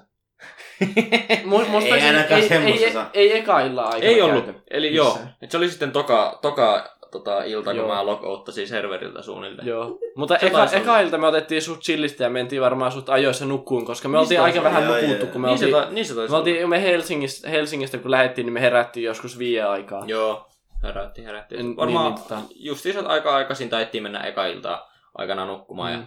Mu- 1.45 1.69
musta 1.69 1.97
Ei 1.97 2.03
ainakaan 2.03 2.41
ei, 2.41 2.85
ei, 2.85 2.93
saa. 2.93 3.11
ei, 3.15 3.39
eka 3.39 3.61
illalla 3.61 3.83
aikana 3.91 4.05
Ei 4.13 4.23
ollut. 4.23 4.45
käyty. 4.45 4.61
Eli 4.71 4.91
Missään. 4.91 5.07
joo, 5.07 5.19
et 5.43 5.51
se 5.51 5.57
oli 5.57 5.69
sitten 5.69 5.93
toka, 5.93 6.39
toka 6.43 6.92
tota, 7.13 7.45
ilta, 7.45 7.73
Joo. 7.73 7.87
kun 7.87 7.95
mä 7.95 8.07
lockoutasin 8.07 8.69
serveriltä 8.69 9.23
suunnilleen. 9.23 9.69
Joo. 9.69 9.99
Mutta 10.17 10.37
Se 10.41 10.47
eka, 10.47 10.65
eka 10.73 11.01
ilta 11.01 11.19
me 11.19 11.27
otettiin 11.27 11.63
sut 11.63 11.81
chillistä 11.81 12.25
ja 12.25 12.31
mentiin 12.31 12.63
varmaan 12.63 12.93
sut 12.93 13.09
ajoissa 13.09 13.45
nukkuun, 13.45 13.85
koska 13.85 14.09
me 14.09 14.13
Niin 14.13 14.21
oltiin 14.21 14.39
se 14.39 14.45
aika 14.45 14.63
vähän 14.63 14.85
joo, 14.85 14.97
nukuttu, 15.01 15.27
kun 15.27 15.41
me 15.41 15.49
Niin 15.49 15.59
se, 15.59 15.65
oltiin, 15.65 15.83
ta, 15.85 15.91
niin 15.91 16.07
se 16.07 16.15
me, 16.15 16.37
oltiin, 16.37 16.69
me 16.69 16.83
Helsingistä, 16.83 17.49
Helsingistä, 17.51 17.99
kun 17.99 18.11
lähdettiin, 18.11 18.45
niin 18.47 18.53
me 18.53 18.61
herättiin 18.61 19.05
joskus 19.05 19.39
viiden 19.39 19.69
aikaa. 19.69 20.05
Joo, 20.07 20.49
herättiin, 20.83 21.27
herättiin. 21.27 21.61
En- 21.61 21.77
Varmaan 21.77 22.15
niin, 22.15 22.25
niin, 22.31 22.43
tota- 22.45 22.53
justiinsa 22.55 23.01
aika 23.09 23.35
aikaisin 23.37 23.69
taittiin 23.71 24.03
mennä 24.03 24.21
eka 24.21 24.47
iltaa 24.47 24.93
aikana 25.15 25.47
nukkumaan. 25.47 25.93
Mm. 25.93 26.07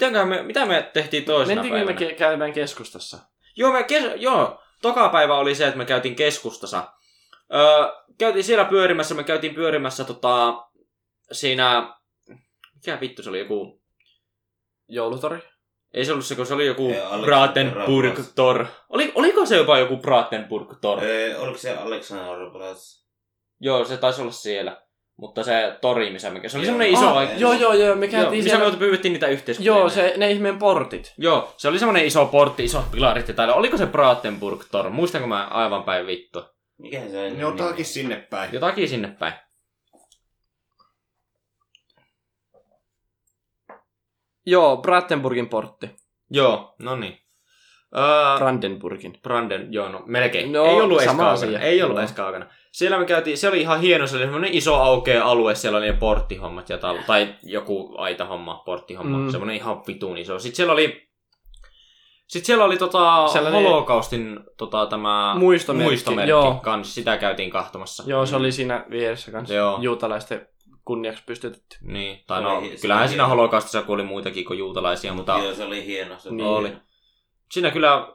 Ja... 0.00 0.24
Me, 0.24 0.42
mitä 0.42 0.66
me 0.66 0.90
tehtiin 0.92 1.24
toisena 1.24 1.62
Mentiinkö 1.62 1.78
me 1.92 1.94
päivänä? 1.94 2.12
ke- 2.14 2.18
käymään 2.18 2.52
keskustassa? 2.52 3.18
Joo, 3.56 3.72
me 3.72 3.82
kes... 3.82 4.04
Joo, 4.16 4.60
toka 4.82 5.08
päivä 5.08 5.34
oli 5.38 5.54
se, 5.54 5.66
että 5.66 5.78
me 5.78 5.84
käytiin 5.84 6.14
keskustassa. 6.16 6.82
Öö, 7.54 7.88
käytiin 8.18 8.44
siellä 8.44 8.64
pyörimässä, 8.64 9.14
me 9.14 9.24
käytiin 9.24 9.54
pyörimässä 9.54 10.04
tota, 10.04 10.64
siinä... 11.32 11.94
Mikä 12.74 13.00
vittu 13.00 13.22
se 13.22 13.28
oli, 13.30 13.38
joku... 13.38 13.82
Joulutori? 14.88 15.38
Ei 15.94 16.04
se 16.04 16.12
ollut 16.12 16.26
se, 16.26 16.34
kun 16.34 16.46
se 16.46 16.54
oli 16.54 16.66
joku 16.66 16.88
Ei, 16.88 17.00
Alexander 17.00 17.24
Bratenburg 17.24 18.14
Ramos. 18.14 18.32
Tor. 18.34 18.66
Oli, 18.88 19.12
oliko 19.14 19.46
se 19.46 19.56
jopa 19.56 19.78
joku 19.78 19.96
Bratenburg 19.96 20.72
Tor? 20.80 20.98
Öö, 21.02 21.38
oliko 21.38 21.58
se 21.58 21.76
Alexander 21.76 22.50
Plus? 22.50 23.06
Joo, 23.60 23.84
se 23.84 23.96
taisi 23.96 24.22
olla 24.22 24.32
siellä. 24.32 24.82
Mutta 25.16 25.42
se 25.42 25.78
tori, 25.80 26.10
missä 26.10 26.30
me... 26.30 26.48
Se 26.48 26.58
oli 26.58 26.66
Joo. 26.66 26.72
semmoinen 26.72 26.92
iso... 26.92 27.16
Ah, 27.16 27.40
joo, 27.40 27.52
joo, 27.52 27.72
joo, 27.72 27.96
me 27.96 28.06
Joo, 28.06 28.30
missä 28.30 28.58
me 28.58 28.76
pyydettiin 28.78 29.12
niitä 29.12 29.26
yhteiskuvia. 29.26 29.72
Joo, 29.72 29.88
se, 29.88 30.14
ne 30.16 30.30
ihmeen 30.30 30.58
portit. 30.58 31.14
Joo, 31.18 31.54
se 31.56 31.68
oli 31.68 31.78
semmoinen 31.78 32.06
iso 32.06 32.26
portti, 32.26 32.64
isot 32.64 32.90
pilarit 32.90 33.28
ja 33.28 33.34
täällä. 33.34 33.54
Oliko 33.54 33.76
se 33.76 33.86
Bratenburg 33.86 34.64
Tor? 34.70 34.90
Muistanko 34.90 35.28
mä 35.28 35.46
aivan 35.46 35.84
päin 35.84 36.06
vittu? 36.06 36.44
Mikä 36.78 37.08
se 37.08 37.26
on? 37.26 37.38
Jotakin 37.38 37.84
sinne 37.84 38.16
päin. 38.16 38.52
Jotakin 38.52 38.88
sinne 38.88 39.08
päin. 39.08 39.32
Joo, 44.46 44.76
Brandenburgin 44.76 45.48
portti. 45.48 45.90
Joo, 46.30 46.74
no 46.78 46.96
niin. 46.96 47.18
Öö, 47.96 48.38
Brandenburgin. 48.38 49.18
Branden, 49.22 49.72
joo, 49.72 49.88
no 49.88 50.02
melkein. 50.06 50.52
No, 50.52 50.64
ei 50.64 50.80
ollut 50.80 50.98
edes 50.98 51.06
kaukana. 51.06 51.30
asia. 51.30 51.60
Ei 51.60 51.82
ollut 51.82 51.98
edes 51.98 52.12
kaukana. 52.12 52.46
Siellä 52.72 52.98
me 52.98 53.06
käytiin, 53.06 53.38
se 53.38 53.48
oli 53.48 53.60
ihan 53.60 53.80
hieno, 53.80 54.06
se 54.06 54.16
oli 54.16 54.24
semmoinen 54.24 54.52
iso 54.54 54.74
aukea 54.74 55.24
alue, 55.24 55.54
siellä 55.54 55.78
oli 55.78 55.86
ne 55.86 55.92
porttihommat 55.92 56.68
ja 56.68 56.78
tal, 56.78 56.98
tai 57.06 57.34
joku 57.42 57.94
aitahomma, 57.98 58.62
porttihomma, 58.64 59.18
Mm. 59.18 59.24
mm. 59.24 59.30
semmoinen 59.30 59.56
ihan 59.56 59.82
vitun 59.86 60.18
iso. 60.18 60.38
Sitten 60.38 60.56
siellä 60.56 60.72
oli, 60.72 61.07
sitten 62.28 62.46
siellä 62.46 62.64
oli 62.64 62.76
tota, 62.76 63.28
Sellainen- 63.28 63.62
holokaustin 63.62 64.40
tota, 64.56 64.86
tämä 64.86 65.34
Muistomerkki, 65.38 65.88
muistomerkki 65.90 66.30
joo. 66.30 66.60
kans, 66.62 66.94
sitä 66.94 67.16
käytiin 67.16 67.50
kahtomassa. 67.50 68.04
Joo, 68.06 68.26
se 68.26 68.36
oli 68.36 68.52
siinä 68.52 68.84
vieressä 68.90 69.30
kanssa. 69.32 69.54
Joo. 69.54 69.78
Juutalaisten 69.80 70.48
kunniaksi 70.84 71.22
pystytetty. 71.26 71.76
Niin, 71.82 72.24
tai 72.26 72.42
no, 72.42 72.58
oli- 72.58 72.76
kyllähän 72.80 73.02
oli 73.02 73.08
siinä 73.08 73.24
hieno. 73.24 73.36
holokaustissa 73.36 73.82
kuoli 73.82 74.02
muitakin 74.02 74.44
kuin 74.44 74.58
juutalaisia, 74.58 75.12
mutta 75.12 75.38
Joo, 75.42 75.54
se 75.54 75.64
oli 75.64 75.86
hieno. 75.86 76.18
Se 76.18 76.30
Niin. 76.30 76.46
oli. 76.48 76.72
siinä 77.52 77.70
kyllä, 77.70 78.08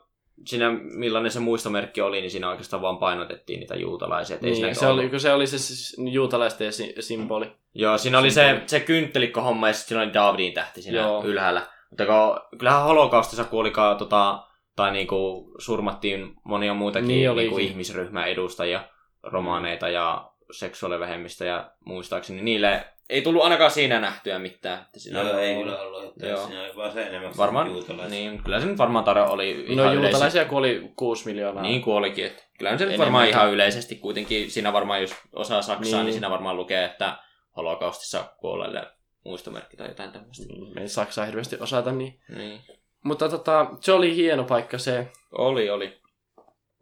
siinä 0.45 0.71
millainen 0.83 1.31
se 1.31 1.39
muistomerkki 1.39 2.01
oli, 2.01 2.21
niin 2.21 2.31
siinä 2.31 2.49
oikeastaan 2.49 2.81
vaan 2.81 2.97
painotettiin 2.97 3.59
niitä 3.59 3.75
juutalaisia. 3.75 4.35
et 4.35 4.43
ei 4.43 4.53
siinä 4.55 4.67
Niin, 4.67 4.75
se, 4.75 4.87
oli, 4.87 5.09
kun 5.09 5.19
se 5.19 5.33
oli 5.33 5.47
se 5.47 5.57
siis 5.57 5.95
juutalaisten 6.11 6.71
symboli. 6.99 7.51
Joo, 7.75 7.97
siinä 7.97 8.19
oli 8.19 8.31
se, 8.31 8.61
se 8.67 8.79
kynttelikko-homma 8.79 9.67
ja 9.67 9.73
sitten 9.73 9.87
siinä 9.89 10.03
oli 10.03 10.13
Davidin 10.13 10.53
tähti 10.53 10.81
siinä. 10.81 10.99
Joo. 10.99 11.23
ylhäällä. 11.25 11.67
Mutta 11.93 12.05
kun, 12.05 12.57
kyllähän 12.59 12.83
holokaustissa 12.83 13.43
kuolikaan 13.43 13.97
tota, 13.97 14.43
tai 14.75 14.91
niinku 14.91 15.51
surmattiin 15.59 16.33
monia 16.43 16.73
muitakin 16.73 17.07
Niin 17.07 17.17
niin 17.17 17.29
olikin. 17.31 17.49
niinku 17.49 17.57
ihmisryhmän 17.71 18.27
edustajia, 18.27 18.83
romaaneita 19.23 19.89
ja 19.89 20.29
seksuaalivähemmistä 20.51 21.45
ja 21.45 21.71
muistaakseni 21.85 22.41
niille 22.41 22.85
ei 23.09 23.21
tullut 23.21 23.43
ainakaan 23.43 23.71
siinä 23.71 23.99
nähtyä 23.99 24.39
mitään. 24.39 24.81
Että 24.81 24.99
siinä 24.99 25.23
No 25.23 25.37
ei 25.37 25.55
kyllä 25.55 25.81
ollut, 25.81 26.03
että 26.03 26.27
Joo. 26.27 26.45
siinä 26.47 26.61
oli 26.61 26.75
vaan 26.75 26.91
se 26.91 27.03
enemmän 27.07 27.31
Varmaan, 27.37 27.67
juutalaisia. 27.71 28.09
niin, 28.19 28.43
kyllä 28.43 28.59
se 28.59 28.65
nyt 28.65 28.77
varmaan 28.77 29.05
tarve 29.05 29.21
oli 29.21 29.51
ihan 29.51 29.65
No 29.77 29.83
yleisesti. 29.83 30.05
juutalaisia 30.05 30.45
kuoli 30.45 30.91
6 30.95 31.25
miljoonaa. 31.25 31.63
Niin 31.63 31.81
kuolikin. 31.81 32.25
Että 32.25 32.43
kyllä 32.57 32.77
se 32.77 32.85
nyt 32.85 32.97
varmaan 32.99 33.27
ihan 33.27 33.51
yleisesti 33.51 33.95
kuitenkin. 33.95 34.51
Siinä 34.51 34.73
varmaan, 34.73 35.01
jos 35.01 35.15
osaa 35.33 35.61
Saksaa, 35.61 35.81
Niin. 35.83 35.91
niin, 35.95 36.05
niin 36.05 36.13
siinä 36.13 36.29
varmaan 36.29 36.57
lukee, 36.57 36.85
että 36.85 37.17
holokaustissa 37.57 38.23
kuolleille 38.37 38.87
muistomerkki 39.25 39.77
tai 39.77 39.87
jotain 39.87 40.11
tämmöistä. 40.11 40.45
Me 40.75 40.81
ei 40.81 40.87
Saksaa 40.87 41.25
hirveästi 41.25 41.57
osata 41.59 41.91
niin. 41.91 42.19
Niin. 42.35 42.59
Mutta 43.03 43.29
tota, 43.29 43.67
se 43.81 43.91
oli 43.91 44.15
hieno 44.15 44.43
paikka 44.43 44.77
se. 44.77 45.07
Oli, 45.37 45.69
oli. 45.69 45.97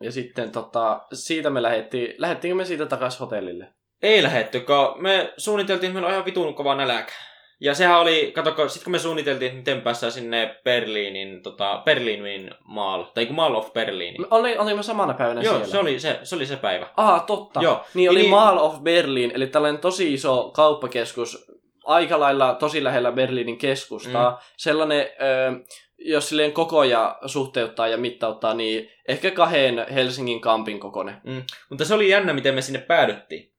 Ja 0.02 0.12
sitten 0.12 0.52
tota, 0.52 1.02
siitä 1.14 1.50
me 1.50 1.62
lähdettiin, 1.62 2.14
lähdettiinkö 2.18 2.56
me 2.56 2.66
siitä 2.66 2.86
takaisin 2.86 3.20
hotellille? 3.20 3.68
Ei 4.02 4.24
lähetty, 4.24 4.60
kun 4.60 5.04
me 5.04 5.34
suunniteltiin, 5.38 5.88
että 5.88 5.94
meillä 5.94 6.08
on 6.08 6.14
ihan 6.14 6.26
vitun 6.26 6.56
kova 6.56 6.76
nälkä. 6.76 7.12
Ja 7.60 7.74
sehän 7.76 8.00
oli, 8.00 8.32
kato, 8.36 8.70
sit 8.70 8.84
kun 8.84 8.92
me 8.92 9.00
suunniteltiin, 9.00 9.48
että 9.48 9.58
miten 9.58 9.82
päästään 9.82 10.12
sinne 10.12 10.56
Berliinin, 10.64 11.44
tota, 11.44 11.82
Berliinin 11.86 12.52
maal, 12.64 13.04
tai 13.04 13.26
kun 13.26 13.36
Mall 13.36 13.56
of 13.56 13.74
Berliin. 13.74 14.22
Me 14.22 14.28
oli, 14.32 14.58
olimme 14.58 14.84
samana 14.84 15.14
päivänä 15.14 15.42
Joo, 15.42 15.54
siellä. 15.54 15.72
se 15.72 15.80
oli 15.80 16.00
se, 16.00 16.20
se 16.24 16.36
oli 16.36 16.46
se 16.46 16.56
päivä. 16.56 16.90
Aha, 16.98 17.20
totta. 17.20 17.62
Joo. 17.62 17.84
Niin 17.94 18.10
oli 18.10 18.20
Niin- 18.20 18.30
Mall 18.30 18.58
of 18.58 18.80
Berlin, 18.80 19.32
eli 19.36 19.48
tällainen 19.48 19.82
tosi 19.82 20.14
iso 20.14 20.52
kauppakeskus, 20.56 21.52
aika 21.86 22.20
lailla 22.20 22.56
tosi 22.56 22.84
lähellä 22.84 23.12
Berliinin 23.12 23.58
keskustaa. 23.58 24.32
Mm. 24.32 24.38
Sellainen, 24.58 25.00
ö, 25.02 25.64
jos 25.98 26.30
silleen 26.30 26.52
kokoja 26.52 27.18
suhteuttaa 27.26 27.88
ja 27.88 27.98
mittauttaa, 27.98 28.54
niin 28.54 28.90
ehkä 29.08 29.32
kahden 29.32 29.86
Helsingin 29.94 30.42
kampin 30.42 30.80
kokoinen. 30.80 31.22
Mutta 31.70 31.86
se 31.86 31.94
oli 31.94 32.10
jännä, 32.10 32.34
miten 32.34 32.56
me 32.56 32.62
sinne 32.62 32.80
päädyttiin. 32.80 33.52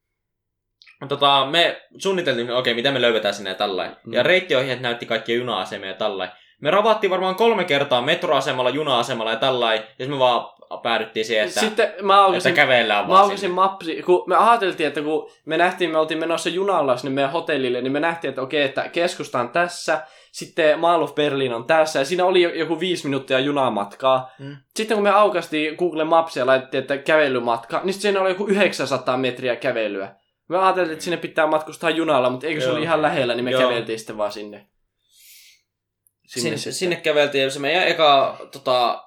Tota, 1.08 1.46
me 1.50 1.82
suunniteltiin, 1.98 2.50
okei, 2.50 2.58
okay, 2.58 2.74
miten 2.74 2.92
me 2.92 3.00
löydetään 3.00 3.34
sinne 3.34 3.50
ja. 3.50 3.56
Mm. 3.66 3.96
Mm. 4.04 4.12
Ja 4.12 4.22
reittiohjeet 4.22 4.80
näytti 4.80 5.06
kaikkia 5.06 5.36
juna-asemia 5.36 5.88
ja 5.88 5.94
tällainen. 5.94 6.36
Me 6.60 6.70
ravattiin 6.70 7.10
varmaan 7.10 7.34
kolme 7.34 7.64
kertaa 7.64 8.02
metroasemalla, 8.02 8.70
juna-asemalla 8.70 9.30
ja 9.30 9.36
tällainen. 9.36 9.86
Ja 9.98 10.08
me 10.08 10.18
vaan 10.18 10.44
päädyttiin 10.78 11.26
siihen, 11.26 11.48
että, 11.48 11.60
Sitten 11.60 11.86
mä 12.02 12.14
että 12.14 12.22
aukasin, 12.24 12.54
kävellään 12.54 13.04
mä 13.04 13.08
vaan 13.08 13.20
aukasin 13.20 13.38
sinne. 13.38 13.54
mapsi, 13.54 14.02
kun 14.02 14.24
me 14.26 14.36
ajateltiin, 14.36 14.86
että 14.86 15.00
kun 15.02 15.30
me 15.46 15.56
nähtiin, 15.56 15.90
me 15.90 15.98
oltiin 15.98 16.20
menossa 16.20 16.48
junalla 16.48 16.96
sinne 16.96 17.14
meidän 17.14 17.32
hotellille, 17.32 17.80
niin 17.80 17.92
me 17.92 18.00
nähtiin, 18.00 18.28
että 18.28 18.42
okei, 18.42 18.62
että 18.62 18.88
keskusta 18.88 19.40
on 19.40 19.48
tässä, 19.48 20.06
sitten 20.32 20.78
Mall 20.78 21.02
of 21.02 21.14
Berlin 21.14 21.54
on 21.54 21.64
tässä, 21.64 21.98
ja 21.98 22.04
siinä 22.04 22.24
oli 22.24 22.42
jo- 22.42 22.54
joku 22.54 22.80
viisi 22.80 23.04
minuuttia 23.06 23.38
junamatkaa. 23.38 24.30
Mm. 24.38 24.56
Sitten 24.76 24.94
kun 24.96 25.04
me 25.04 25.10
aukastiin 25.10 25.74
Google 25.76 26.04
Mapsia 26.04 26.40
ja 26.40 26.46
laitettiin, 26.46 26.80
että 26.80 26.98
kävelymatka, 26.98 27.80
niin 27.84 27.92
sitten 27.92 28.02
siinä 28.02 28.20
oli 28.20 28.30
joku 28.30 28.46
900 28.46 29.16
metriä 29.16 29.56
kävelyä. 29.56 30.14
Me 30.48 30.58
ajateltiin, 30.58 30.92
että 30.92 31.04
sinne 31.04 31.16
pitää 31.16 31.46
matkustaa 31.46 31.90
junalla, 31.90 32.30
mutta 32.30 32.46
eikö 32.46 32.60
se 32.60 32.66
Joo. 32.66 32.76
oli 32.76 32.82
ihan 32.84 33.02
lähellä, 33.02 33.34
niin 33.34 33.44
me 33.44 33.50
Joo. 33.50 33.62
käveltiin 33.62 33.98
sitten 33.98 34.18
vaan 34.18 34.32
sinne. 34.32 34.66
Sinne, 36.26 36.56
sitten. 36.56 36.72
sinne 36.72 36.96
käveltiin 36.96 37.44
ja 37.44 37.50
se 37.50 37.58
meidän 37.60 37.88
eka 37.88 38.36
tota, 38.52 39.04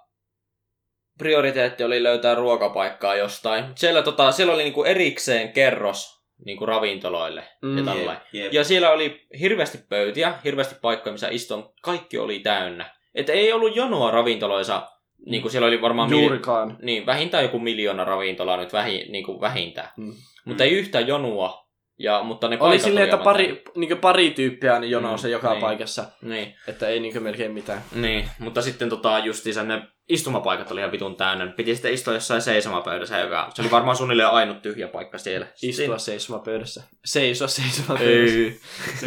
prioriteetti 1.18 1.84
oli 1.84 2.04
löytää 2.04 2.36
ruokapaikkaa 2.36 3.16
jostain. 3.16 3.66
Siellä, 3.76 4.02
tota, 4.02 4.32
siellä 4.32 4.54
oli 4.54 4.64
niinku 4.64 4.84
erikseen 4.84 5.54
kerros 5.54 6.16
niinku 6.46 6.66
ravintoloille 6.66 7.44
Mm. 7.62 7.78
ja 7.78 7.84
Jep, 7.84 7.86
tällainen. 7.86 8.24
Jep. 8.34 8.54
Ja 8.54 8.64
siellä 8.64 8.90
oli 8.90 9.28
hirveästi 9.40 9.78
pöytiä, 9.90 10.34
hirveästi 10.44 10.76
paikkoja, 10.82 11.12
missä 11.12 11.28
istua. 11.32 11.74
Kaikki 11.82 12.18
oli 12.18 12.40
täynnä. 12.40 12.96
Että 13.16 13.34
ei 13.34 13.54
ollut 13.54 13.76
jonoa 13.76 14.12
ravintoloissa. 14.12 14.88
Niin 15.26 15.42
kuin 15.42 15.52
siellä 15.52 15.68
oli 15.68 15.82
varmaan 15.82 16.10
mil- 16.10 16.22
Juurikaan. 16.22 16.78
niin, 16.82 17.06
vähintään 17.06 17.44
joku 17.44 17.60
miljoona 17.60 18.04
ravintolaa 18.06 18.58
nyt 18.58 18.74
vähi, 18.74 19.06
niin 19.12 19.24
kuin 19.26 19.42
vähintään. 19.42 19.90
Mm. 19.98 20.14
Mutta 20.46 20.64
ei 20.64 20.72
yhtään 20.72 21.08
jonoa. 21.08 21.65
Ja, 22.00 22.24
mutta 22.24 22.48
ne 22.48 22.58
Oli 22.60 22.80
silleen, 22.80 23.04
että 23.04 23.18
pari, 23.18 23.64
niin 23.76 23.98
pari 23.98 24.32
tyyppiä 24.32 24.80
niin 24.80 24.92
jonossa 24.92 25.28
Mm, 25.28 25.32
joka 25.32 25.52
niin. 25.52 25.62
paikassa, 25.62 26.06
Niin, 26.22 26.56
että 26.68 26.88
ei 26.88 27.00
niin 27.00 27.24
melkein 27.24 27.52
mitään. 27.52 27.84
niin, 27.92 28.30
mutta 28.40 28.62
sitten 28.62 28.90
tota, 28.90 29.20
justiinsa 29.20 29.64
ne 29.64 29.82
istumapaikat 30.10 30.72
oli 30.72 30.80
ihan 30.80 30.92
vitun 30.92 31.16
täynnä. 31.16 31.48
Piti 31.48 31.76
sitten 31.76 31.94
istua 31.94 32.14
jossain 32.14 32.42
seisomapöydässä, 32.42 33.20
joka 33.20 33.52
se 33.54 33.62
oli 33.62 33.72
varmaan 33.72 33.98
suunnilleen 33.98 34.30
ainut 34.30 34.62
tyhjä 34.62 34.88
paikka 34.88 35.18
siellä. 35.18 35.48
Istua 35.64 35.98
seisomapöydässä. 35.98 36.84
Seisoa 37.06 37.48
seisomapöydässä. 37.48 38.38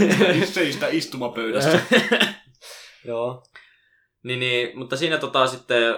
Ei. 0.01 0.47
Seistä 0.47 0.87
istumapöydässä. 0.91 1.81
Joo. 3.05 3.43
Niin, 4.23 4.41
niin, 4.41 4.79
mutta 4.79 4.97
siinä 4.97 5.19
tota 5.19 5.47
sitten 5.47 5.95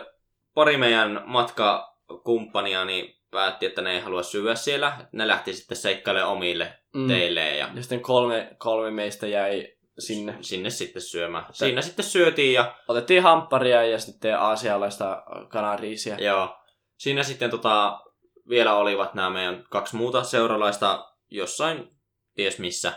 pari 0.54 0.76
meidän 0.76 1.22
matkakumppania 1.26 2.84
niin 2.84 3.19
päätti, 3.30 3.66
että 3.66 3.82
ne 3.82 3.92
ei 3.94 4.00
halua 4.00 4.22
syödä 4.22 4.54
siellä. 4.54 5.06
Ne 5.12 5.28
lähti 5.28 5.54
sitten 5.54 5.76
seikkailemaan 5.76 6.32
omille 6.32 6.74
Mm. 6.94 7.08
teilleen 7.08 7.58
ja 7.58 7.68
Ja 7.74 7.82
sitten 7.82 8.00
kolme, 8.00 8.50
kolme 8.58 8.90
meistä 8.90 9.26
jäi 9.26 9.72
sinne. 9.98 10.36
sinne 10.40 10.70
sitten 10.70 11.02
syömään. 11.02 11.44
Siinä 11.52 11.82
sitten 11.82 12.04
syötiin 12.04 12.52
ja 12.54 12.74
Otettiin 12.88 13.22
hampparia 13.22 13.84
ja 13.84 13.98
sitten 13.98 14.38
aasialaista 14.38 15.22
kanariisia. 15.48 16.16
joo, 16.20 16.56
siinä 16.96 17.22
sitten 17.22 17.50
tota, 17.50 18.00
vielä 18.48 18.74
olivat 18.74 19.14
nämä 19.14 19.30
meidän 19.30 19.64
kaksi 19.70 19.96
muuta 19.96 20.22
seuralaista 20.22 21.06
jossain 21.30 21.90
ties 22.34 22.58
missä 22.58 22.92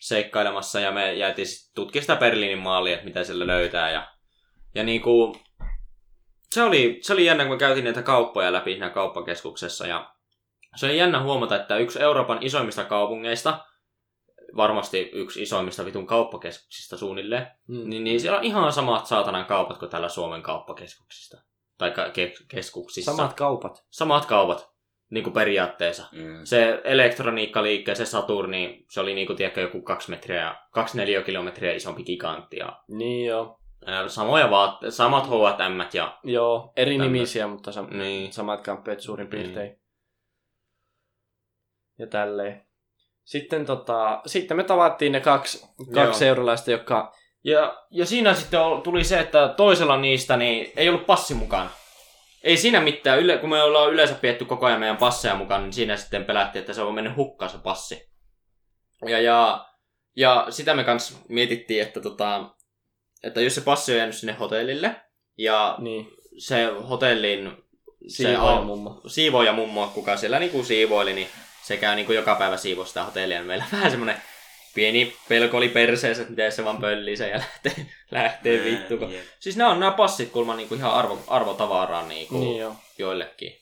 seikkailemassa 0.00 0.80
ja 0.80 0.92
me 0.92 1.14
jäätiin 1.14 1.48
tutkimaan 1.74 2.02
sitä 2.02 2.16
Berliinin 2.16 2.58
maalia, 2.58 2.92
että 2.94 3.04
mitä 3.06 3.24
siellä 3.24 3.46
löytää 3.46 3.90
ja, 3.90 4.06
ja 4.74 4.82
niinku, 4.84 5.36
se 6.54 6.62
oli, 6.62 6.98
se 7.02 7.12
oli 7.12 7.24
jännä, 7.24 7.44
kun 7.44 7.52
me 7.54 7.58
käytiin 7.58 7.84
näitä 7.84 8.02
kauppoja 8.02 8.52
läpi 8.52 8.70
siinä 8.70 8.90
kauppakeskuksessa 8.90 9.86
ja 9.86 10.10
se 10.76 10.86
oli 10.86 10.96
jännä 10.98 11.22
huomata, 11.22 11.56
että 11.56 11.76
yksi 11.76 12.02
Euroopan 12.02 12.38
isoimmista 12.40 12.84
kaupungeista, 12.84 13.64
varmasti 14.56 15.10
yksi 15.12 15.42
isoimmista 15.42 15.84
vitun 15.84 16.06
kauppakeskuksista 16.06 16.96
suunnilleen, 16.96 17.46
Mm. 17.68 17.90
niin, 17.90 18.04
niin 18.04 18.20
siellä 18.20 18.38
on 18.38 18.44
ihan 18.44 18.72
samat 18.72 19.06
saatanan 19.06 19.44
kaupat 19.46 19.78
kuin 19.78 19.90
täällä 19.90 20.08
Suomen 20.08 20.42
kauppakeskuksista. 20.42 21.36
Tai 21.78 21.90
ke- 21.90 22.44
keskuksissa. 22.48 23.12
Samat 23.16 23.34
kaupat. 23.34 23.84
Samat 23.90 24.26
kaupat, 24.26 24.70
niin 25.10 25.24
kuin 25.24 25.34
periaatteessa. 25.34 26.04
Mm. 26.12 26.40
Se 26.44 26.80
elektroniikkaliikke, 26.84 27.94
se 27.94 28.04
Saturni, 28.04 28.84
se 28.90 29.00
oli 29.00 29.14
niin 29.14 29.26
kuin, 29.26 29.36
tiedätkö, 29.36 29.60
joku 29.60 29.82
kaksi 29.82 30.10
metriä, 30.10 30.54
kaksi 30.70 30.96
neliökilometriä 30.96 31.72
isompi 31.72 32.04
gigantti. 32.04 32.56
Ja, 32.56 32.82
Niin 32.88 33.26
joo. 33.26 33.58
Samoja 34.08 34.50
vaatteet, 34.50 34.94
samat 34.94 35.26
H&M 35.26 35.80
ja 35.92 36.18
Joo, 36.24 36.72
eri 36.76 36.98
nimisiä, 36.98 37.46
mutta 37.46 37.70
sam- 37.70 37.94
niin. 37.94 38.32
samat 38.32 38.60
kamppeet 38.60 39.00
suurin 39.00 39.30
Niin. 39.30 39.42
piirtein. 39.42 39.80
Ja 41.98 42.06
tälleen. 42.06 42.66
Sitten, 43.24 43.66
tota, 43.66 44.20
sitten 44.26 44.56
me 44.56 44.64
tavattiin 44.64 45.12
ne 45.12 45.20
kaksi, 45.20 45.66
kaksi 45.76 46.00
Joo. 46.00 46.12
seuralaista, 46.12 46.70
jotka... 46.70 47.12
Ja, 47.44 47.82
ja 47.90 48.06
siinä 48.06 48.34
sitten 48.34 48.60
tuli 48.84 49.04
se, 49.04 49.20
että 49.20 49.54
toisella 49.56 49.96
niistä 49.96 50.36
niin 50.36 50.72
ei 50.76 50.88
ollut 50.88 51.06
passi 51.06 51.34
mukana. 51.34 51.70
Ei 52.42 52.56
siinä 52.56 52.80
mitään, 52.80 53.18
yle, 53.18 53.38
kun 53.38 53.50
me 53.50 53.62
ollaan 53.62 53.92
yleensä 53.92 54.14
pietty 54.14 54.44
koko 54.44 54.66
ajan 54.66 54.80
meidän 54.80 54.96
passeja 54.96 55.34
mukaan, 55.34 55.62
niin 55.62 55.72
siinä 55.72 55.96
sitten 55.96 56.24
pelättiin, 56.24 56.60
että 56.60 56.72
se 56.72 56.82
on 56.82 56.94
mennyt 56.94 57.16
hukkaan 57.16 57.50
se 57.50 57.58
passi. 57.58 58.10
Ja, 59.06 59.20
ja, 59.20 59.66
ja 60.16 60.46
sitä 60.50 60.74
me 60.74 60.84
kanssa 60.84 61.18
mietittiin, 61.28 61.82
että, 61.82 62.00
tota, 62.00 62.50
että 63.22 63.40
jos 63.40 63.54
se 63.54 63.60
passi 63.60 63.92
on 63.92 63.98
jäänyt 63.98 64.16
sinne 64.16 64.32
hotellille, 64.32 64.96
ja 65.38 65.74
Niin, 65.78 66.08
se 66.38 66.64
hotellin 66.88 67.52
siivoja 68.08 68.60
mummo. 68.62 69.00
siivoja 69.06 69.52
mummo, 69.52 69.90
kuka 69.94 70.16
siellä 70.16 70.38
niinku 70.38 70.62
siivoili, 70.64 71.12
niin 71.12 71.28
se 71.64 71.76
käy 71.76 71.94
niinku 71.96 72.12
joka 72.12 72.34
päivä 72.34 72.56
siivoa 72.56 72.84
sitä 72.86 73.04
hotellia. 73.04 73.38
Niin 73.38 73.46
meillä 73.46 73.64
vähän 73.72 73.90
semmoinen 73.90 74.16
pieni 74.74 75.16
pelko 75.28 75.56
oli 75.56 75.68
perseessä, 75.68 76.22
että 76.22 76.30
miten 76.32 76.52
se 76.52 76.64
vaan 76.64 76.78
pöllii 76.80 77.16
sen 77.16 77.30
ja 77.30 77.38
lähtee, 77.38 77.86
lähtee 78.10 78.64
vittu. 78.64 78.96
kun- 78.98 79.12
Jep. 79.12 79.24
Siis 79.40 79.56
nämä 79.56 79.70
on 79.70 79.80
nämä 79.80 79.92
passit 79.92 80.30
kulma 80.32 80.56
niinku 80.56 80.74
ihan 80.74 80.92
arvo, 80.94 81.18
arvotavaraa 81.26 82.06
niinku 82.08 82.40
Niin 82.40 82.56
joo. 82.56 82.76
joillekin. 82.98 83.58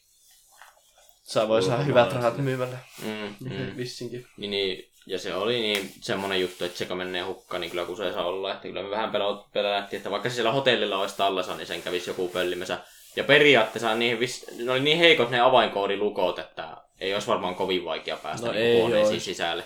Sä 1.23 1.49
voi 1.49 1.63
saada 1.63 1.83
hyvät 1.83 2.13
rahat 2.13 2.39
myymällä. 2.39 2.79
Mm, 3.03 3.35
mm. 3.51 3.77
Vissinkin. 3.77 4.27
Niin, 4.37 4.51
niin, 4.51 4.91
ja 5.07 5.19
se 5.19 5.35
oli 5.35 5.61
niin 5.61 5.93
semmonen 6.01 6.41
juttu, 6.41 6.65
että 6.65 6.79
se 6.79 6.95
menee 6.95 7.23
hukkaan, 7.23 7.61
niin 7.61 7.71
kyllä 7.71 7.85
kun 7.85 7.97
se 7.97 8.13
saa 8.13 8.25
olla. 8.25 8.53
Että 8.53 8.63
kyllä 8.63 8.83
me 8.83 8.91
vähän 8.91 9.13
pelättiin, 9.53 9.99
että 9.99 10.11
vaikka 10.11 10.31
siellä 10.31 10.53
hotellilla 10.53 10.99
olisi 10.99 11.17
tallessa, 11.17 11.57
niin 11.57 11.67
sen 11.67 11.83
kävisi 11.83 12.11
joku 12.11 12.29
pöllimässä. 12.29 12.79
Ja 13.17 13.25
periaatteessa 13.25 13.95
niihin 13.95 14.19
ne 14.65 14.73
oli 14.73 14.81
niin 14.81 14.99
heikot 14.99 15.31
ne 15.31 15.41
avainkoodilukot, 15.41 16.39
että 16.39 16.77
ei 17.01 17.15
olisi 17.15 17.27
varmaan 17.27 17.55
kovin 17.55 17.85
vaikea 17.85 18.17
päästä 18.17 18.47
No 18.47 18.53
ei 18.53 18.81
huoneisiin 18.81 19.21
sisälle. 19.21 19.65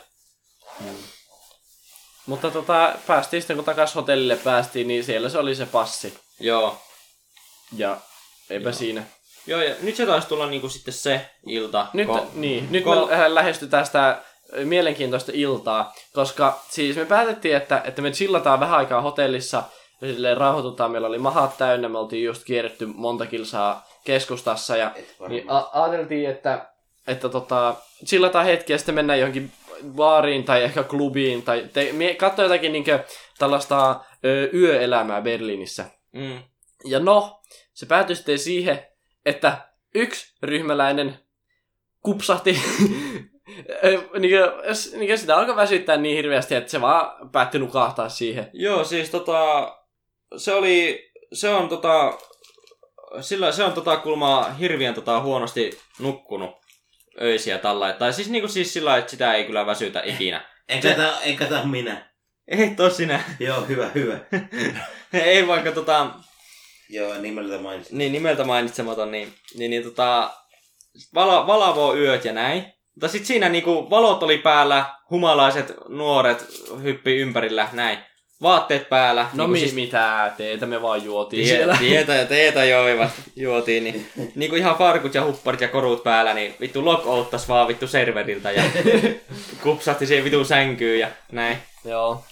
Mutta 2.27 2.51
tota, 2.51 2.95
päästiin 3.07 3.43
sitten, 3.43 3.57
kun 3.57 3.65
takas 3.65 3.95
hotellille 3.95 4.37
päästiin, 4.37 4.89
niin 4.89 5.05
siellä 5.05 5.29
se 5.29 5.39
oli 5.39 5.55
se 5.55 5.67
passi. 5.67 6.19
Joo. 6.41 6.79
Ja 7.77 7.97
eipä 8.51 8.73
siinä. 8.73 9.03
Joo, 9.47 9.63
ja 9.63 9.75
nyt 9.83 9.97
se 9.97 10.07
taisi 10.07 10.29
tulla 10.29 10.47
niinku 10.47 10.69
sitten 10.69 10.95
se 10.95 11.31
ilta. 11.47 11.87
Nyt, 11.93 12.07
kun- 12.07 12.31
niin, 12.35 12.67
nyt 12.71 12.85
kun- 12.85 13.09
me 13.09 13.19
lä- 13.19 13.35
lähestytään 13.35 13.87
sitä 13.87 14.23
mielenkiintoista 14.65 15.33
iltaa, 15.35 15.93
koska 16.13 16.61
siis 16.69 16.97
me 16.97 17.05
päätettiin, 17.05 17.57
että, 17.57 17.83
että 17.85 18.03
me 18.03 18.11
chillataan 18.11 18.61
vähän 18.61 18.79
aikaa 18.79 19.01
hotellissa, 19.01 19.63
ja 20.01 20.13
silleen 20.13 20.37
rauhoitutaan, 20.37 20.91
meillä 20.91 21.09
oli 21.09 21.19
mahat 21.19 21.59
täynnä, 21.59 21.89
me 21.89 21.99
oltiin 21.99 22.25
just 22.25 22.45
kierretty 22.45 22.87
monta 22.87 23.27
kilsaa 23.27 23.89
keskustassa, 24.05 24.77
ja 24.77 24.95
niin 25.29 25.45
a- 25.49 25.71
ajateltiin, 25.73 26.31
että, 26.31 26.69
että 27.07 27.29
tota, 27.29 27.75
chillataan 28.05 28.47
hetki 28.47 28.73
ja 28.73 28.79
sitten 28.79 28.95
mennään 28.95 29.19
johonkin 29.21 29.53
baariin 29.89 30.45
tai 30.45 30.63
ehkä 30.63 30.83
klubiin, 30.83 31.43
tai 31.43 31.69
te, 31.73 31.93
mie- 31.93 32.15
katso 32.15 32.43
jotakin 32.43 32.73
niinkö 32.73 33.05
tällaista 33.39 34.01
ö, 34.25 34.51
yöelämää 34.55 35.21
Berliinissä. 35.23 35.85
Mm. 36.13 36.43
Ja 36.85 37.01
no, 37.01 37.41
se 37.73 37.87
päätyi 37.87 38.17
sitten 38.17 38.39
siihen, 38.39 38.87
että 39.27 39.69
yksi 39.95 40.35
ryhmäläinen 40.43 41.19
kupsahti, 42.03 42.61
niin 44.19 44.41
niin 44.99 45.19
sitä 45.19 45.37
alkoi 45.37 45.57
väsyttää 45.57 45.97
niin 45.97 46.17
hirveästi, 46.17 46.55
että 46.55 46.71
se 46.71 46.81
vaan 46.81 47.31
päätti 47.31 47.59
nukahtaa 47.59 48.09
siihen. 48.09 48.51
Joo, 48.53 48.85
siis 48.85 49.11
tota, 49.11 49.73
se 50.37 50.55
oli, 50.55 51.11
se 51.33 51.49
on 51.49 51.69
tota, 51.69 52.19
sillä, 53.21 53.53
se 53.53 53.65
on 53.65 53.73
tota 53.73 53.97
kulmaa 53.97 54.53
hirviän 54.53 54.95
tota 54.95 55.21
huonosti 55.21 55.79
nukkunut 55.99 56.51
öisiä 57.21 57.59
tällä. 57.59 57.93
Tai 57.93 58.13
siis 58.13 58.31
niinku 58.31 58.49
siis 58.49 58.73
sillä 58.73 58.97
että 58.97 59.11
sitä 59.11 59.35
ei 59.35 59.45
kyllä 59.45 59.67
väsytä 59.67 60.03
ikinä. 60.05 60.45
Enkä 60.69 60.95
tää, 60.95 61.21
enkä 61.21 61.47
tää 61.47 61.65
minä. 61.65 62.09
Ei 62.49 62.71
tosinä. 62.77 63.25
Joo, 63.41 63.61
hyvä, 63.61 63.91
hyvä. 63.95 64.19
ei 65.13 65.47
vaikka 65.47 65.73
tota, 65.73 66.11
Joo, 66.89 67.15
nimeltä 67.15 67.59
mainitsin. 67.59 67.99
niin 67.99 68.13
nimeltä 68.13 68.45
mainitsematon, 68.45 69.11
niin, 69.11 69.35
niin, 69.55 69.71
niin 69.71 69.83
tota, 69.83 70.31
vala, 71.15 71.47
valavoo 71.47 71.97
yöt 71.97 72.25
ja 72.25 72.33
näin. 72.33 72.73
Mutta 72.99 73.09
sit 73.09 73.27
siinä 73.27 73.49
niinku 73.49 73.91
valot 73.91 74.23
oli 74.23 74.39
päällä, 74.39 74.85
humalaiset 75.11 75.75
nuoret 75.89 76.47
hyppi 76.83 77.17
ympärillä, 77.17 77.69
näin. 77.73 77.99
Vaatteet 78.43 78.89
päällä. 78.89 79.23
No 79.23 79.29
niinku 79.33 79.53
mi- 79.53 79.59
siis 79.61 79.75
mitä 79.75 80.33
teitä 80.37 80.67
me 80.67 80.83
vaan 80.83 81.05
juotiin 81.05 81.45
Tie, 81.47 81.57
siellä. 81.57 81.77
tietä 81.79 82.15
ja 82.15 82.25
teetä 82.27 82.65
joivat, 82.65 83.11
juotiin, 83.37 83.85
niin 83.85 84.11
niinku 84.35 84.57
ihan 84.57 84.77
farkut 84.77 85.15
ja 85.15 85.25
hupparit 85.25 85.61
ja 85.61 85.69
korut 85.69 86.03
päällä, 86.03 86.35
niin 86.35 86.55
vittu 86.61 86.85
lock 86.85 87.05
vaan 87.49 87.69
vittu 87.69 87.87
serveriltä 87.87 88.51
ja 88.53 88.63
kupsahti 89.63 90.07
siihen 90.07 90.25
vitun 90.25 90.47
sänkyyn 90.47 91.01
ja 91.01 91.09
näin. 91.33 91.59
Joo. 91.85 92.25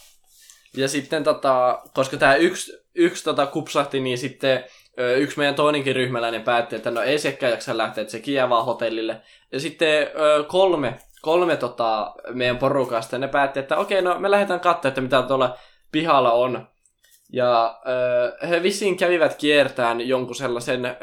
Ja 0.76 0.88
sitten 0.88 1.24
tota, 1.24 1.82
koska 1.94 2.16
tämä 2.16 2.34
yksi, 2.34 2.72
yksi 2.94 3.24
tota 3.24 3.46
kupsahti, 3.46 4.00
niin 4.00 4.18
sitten 4.18 4.64
yksi 5.16 5.38
meidän 5.38 5.54
toinenkin 5.54 5.96
ryhmäläinen 5.96 6.42
päätti, 6.42 6.76
että 6.76 6.90
no 6.90 7.02
ei 7.02 7.18
sekään 7.18 7.52
jaksa 7.52 7.78
lähteä, 7.78 8.02
että 8.02 8.12
se 8.12 8.22
jää 8.26 8.48
vaan 8.48 8.64
hotellille. 8.64 9.20
Ja 9.52 9.60
sitten 9.60 10.08
kolme, 10.46 10.98
kolme 11.22 11.56
tota, 11.56 12.14
meidän 12.32 12.58
porukasta, 12.58 13.18
ne 13.18 13.28
päätti, 13.28 13.60
että 13.60 13.76
okei, 13.76 14.02
no 14.02 14.18
me 14.18 14.30
lähdetään 14.30 14.60
katsoa, 14.60 14.88
että 14.88 15.00
mitä 15.00 15.22
tuolla 15.22 15.56
pihalla 15.92 16.32
on. 16.32 16.68
Ja 17.32 17.80
he 18.48 18.62
vissiin 18.62 18.96
kävivät 18.96 19.34
kiertään 19.34 20.08
jonkun 20.08 20.34
sellaisen 20.34 20.96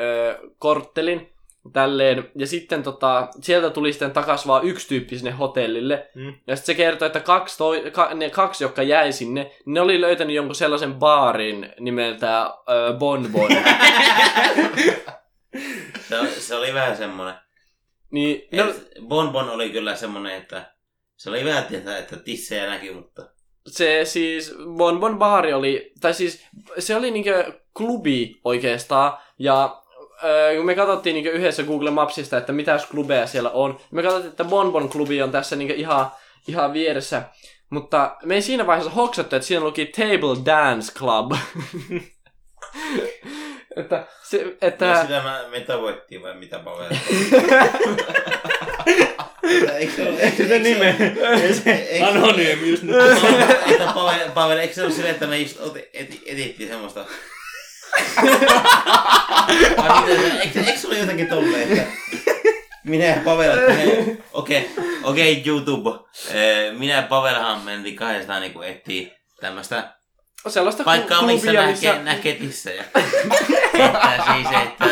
korttelin, 0.59 1.32
tälleen. 1.74 2.32
Ja 2.36 2.47
sitten 2.47 2.84
tota, 2.84 3.28
sieltä 3.41 3.70
tuli 3.70 3.93
sitten 3.93 4.11
takas 4.11 4.47
vaan 4.47 4.64
yksi 4.68 4.88
tyyppi 4.88 5.18
sinne 5.18 5.32
hotellille. 5.32 6.09
Mm. 6.16 6.34
Ja 6.47 6.55
sitten 6.55 6.76
se 6.76 6.78
kertoi, 6.78 7.05
että 7.05 7.20
kaksi, 7.20 7.57
toi, 7.57 7.91
ka, 7.91 8.14
ne 8.14 8.30
kaksi, 8.30 8.64
jotka 8.64 8.84
jäi 8.84 9.11
sinne, 9.11 9.51
ne 9.66 9.82
oli 9.82 10.01
löytänyt 10.01 10.36
jonkun 10.36 10.55
sellaisen 10.55 10.93
baarin 10.95 11.74
nimeltä 11.80 12.41
ö, 12.70 12.93
Bon 12.97 13.30
Bon. 13.32 13.49
Se, 16.09 16.20
oli- 16.20 16.30
se 16.30 16.55
oli 16.55 16.74
vähän 16.74 16.97
semmonen. 16.97 17.34
niin, 18.11 18.47
no, 18.51 18.74
Bonbon 19.07 19.49
oli 19.49 19.70
kyllä 19.70 19.95
semmonen, 19.95 20.36
että 20.36 20.74
se 21.18 21.30
oli 21.30 21.45
vähän 21.45 21.64
tietää, 21.66 21.97
että 21.97 22.16
tissejä 22.18 22.70
näki, 22.70 22.91
mutta 22.91 23.30
se 23.68 24.01
siis 24.05 24.55
Bon 24.78 24.99
Bon 24.99 25.18
baari 25.20 25.53
oli, 25.53 25.91
tai 26.01 26.14
siis 26.14 26.45
se 26.80 26.95
oli 26.95 27.11
niinkö 27.11 27.53
klubi 27.78 28.39
oikeastaan, 28.43 29.18
ja 29.39 29.82
kun 30.57 30.65
me 30.65 30.76
katsottiin 30.76 31.13
niinkö 31.13 31.32
yhdessä 31.32 31.63
Google 31.63 31.91
Mapsista, 31.91 32.38
että 32.38 32.53
mitä 32.53 32.80
klubeja 32.91 33.28
siellä 33.28 33.49
on, 33.49 33.80
me 33.91 34.03
katsottiin, 34.03 34.32
että 34.32 34.43
Bon 34.43 34.71
Bon 34.71 34.89
klubi 34.89 35.21
on 35.21 35.32
tässä 35.32 35.55
niinkö 35.55 35.74
ihan, 35.74 36.11
ihan 36.47 36.74
vieressä, 36.74 37.21
mutta 37.69 38.15
me 38.26 38.36
ei 38.36 38.41
siinä 38.41 38.67
vaiheessa 38.67 38.91
hoksattu, 38.91 39.36
että 39.36 39.47
siinä 39.47 39.63
luki 39.63 39.86
Table 39.86 40.45
Dance 40.45 40.93
Club. 40.93 41.32
että, 43.78 44.07
se, 44.24 44.57
että... 44.61 44.86
ja 44.86 45.01
sitä 45.01 45.21
mä, 45.24 45.43
me 45.51 45.59
tavoittiin 45.59 46.21
vai 46.21 46.34
mitä 46.36 46.59
Pavel? 46.59 46.91
Eikö 49.78 49.93
se 49.95 50.09
ole? 50.09 50.19
Eikö 50.19 50.47
Se 50.47 50.59
nime. 50.59 50.95
Eikö- 51.65 52.07
Anonyymius 52.07 52.84
nyt. 52.84 52.95
Että 53.71 53.93
Pavel, 54.34 54.57
eikö 54.57 54.74
se 54.74 54.84
ole 54.84 54.91
silleen, 54.91 55.13
että 55.13 55.28
me 55.28 55.38
just 55.38 55.59
etittiin 56.26 56.69
semmoista... 56.69 57.05
Eikö, 60.41 60.59
eikö 60.59 60.79
se 60.79 60.87
ole 60.87 60.97
jotenkin 60.97 61.27
tolleen, 61.27 61.77
että... 61.77 61.91
Minä 62.83 63.05
ja 63.05 63.21
Pavel, 63.25 63.57
okei, 64.33 64.71
okei 65.03 65.43
YouTube. 65.45 65.89
Eh, 66.29 66.73
Minä 66.77 66.93
ja 66.93 67.01
Pavelhan 67.01 67.61
mentiin 67.61 67.95
kahdestaan 67.95 68.41
niinku 68.41 68.61
etsiä 68.61 69.07
tämmöstä 69.41 69.93
sellaista 70.47 70.83
paikkaa, 70.83 71.21
klu- 71.21 71.25
missä 71.25 71.51
klubia, 71.51 71.65
näkee, 71.67 72.03
näkee 72.03 72.35
tissejä. 72.35 72.83
että 73.73 74.23
siis, 74.33 74.47
että 74.63 74.85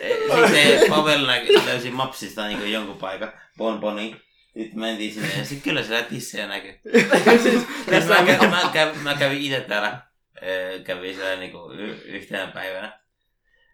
eh, 0.00 0.20
sitten 0.50 0.90
Pavel 0.90 1.26
löysi 1.66 1.90
Mapsista 1.90 2.46
niin 2.46 2.72
jonkun 2.72 2.96
paikan, 2.96 3.32
Bonboni. 3.58 4.16
Sitten 4.58 4.80
mentiin 4.80 5.14
sinne 5.14 5.28
ja 5.38 5.44
sitten 5.44 5.60
kyllä 5.60 5.82
siellä 5.82 6.02
tissejä 6.02 6.46
näkyy. 6.46 6.74
siis, 7.42 7.62
mä, 8.08 8.48
mä, 8.48 8.60
kä- 8.74 8.98
mä, 9.02 9.14
kävin 9.14 9.42
itse 9.42 9.60
täällä, 9.60 10.00
eh, 10.42 10.84
kävin 10.84 11.14
siellä 11.14 11.36
niinku 11.36 11.70
y- 11.72 12.02
yhtenä 12.04 12.46
päivänä. 12.46 12.98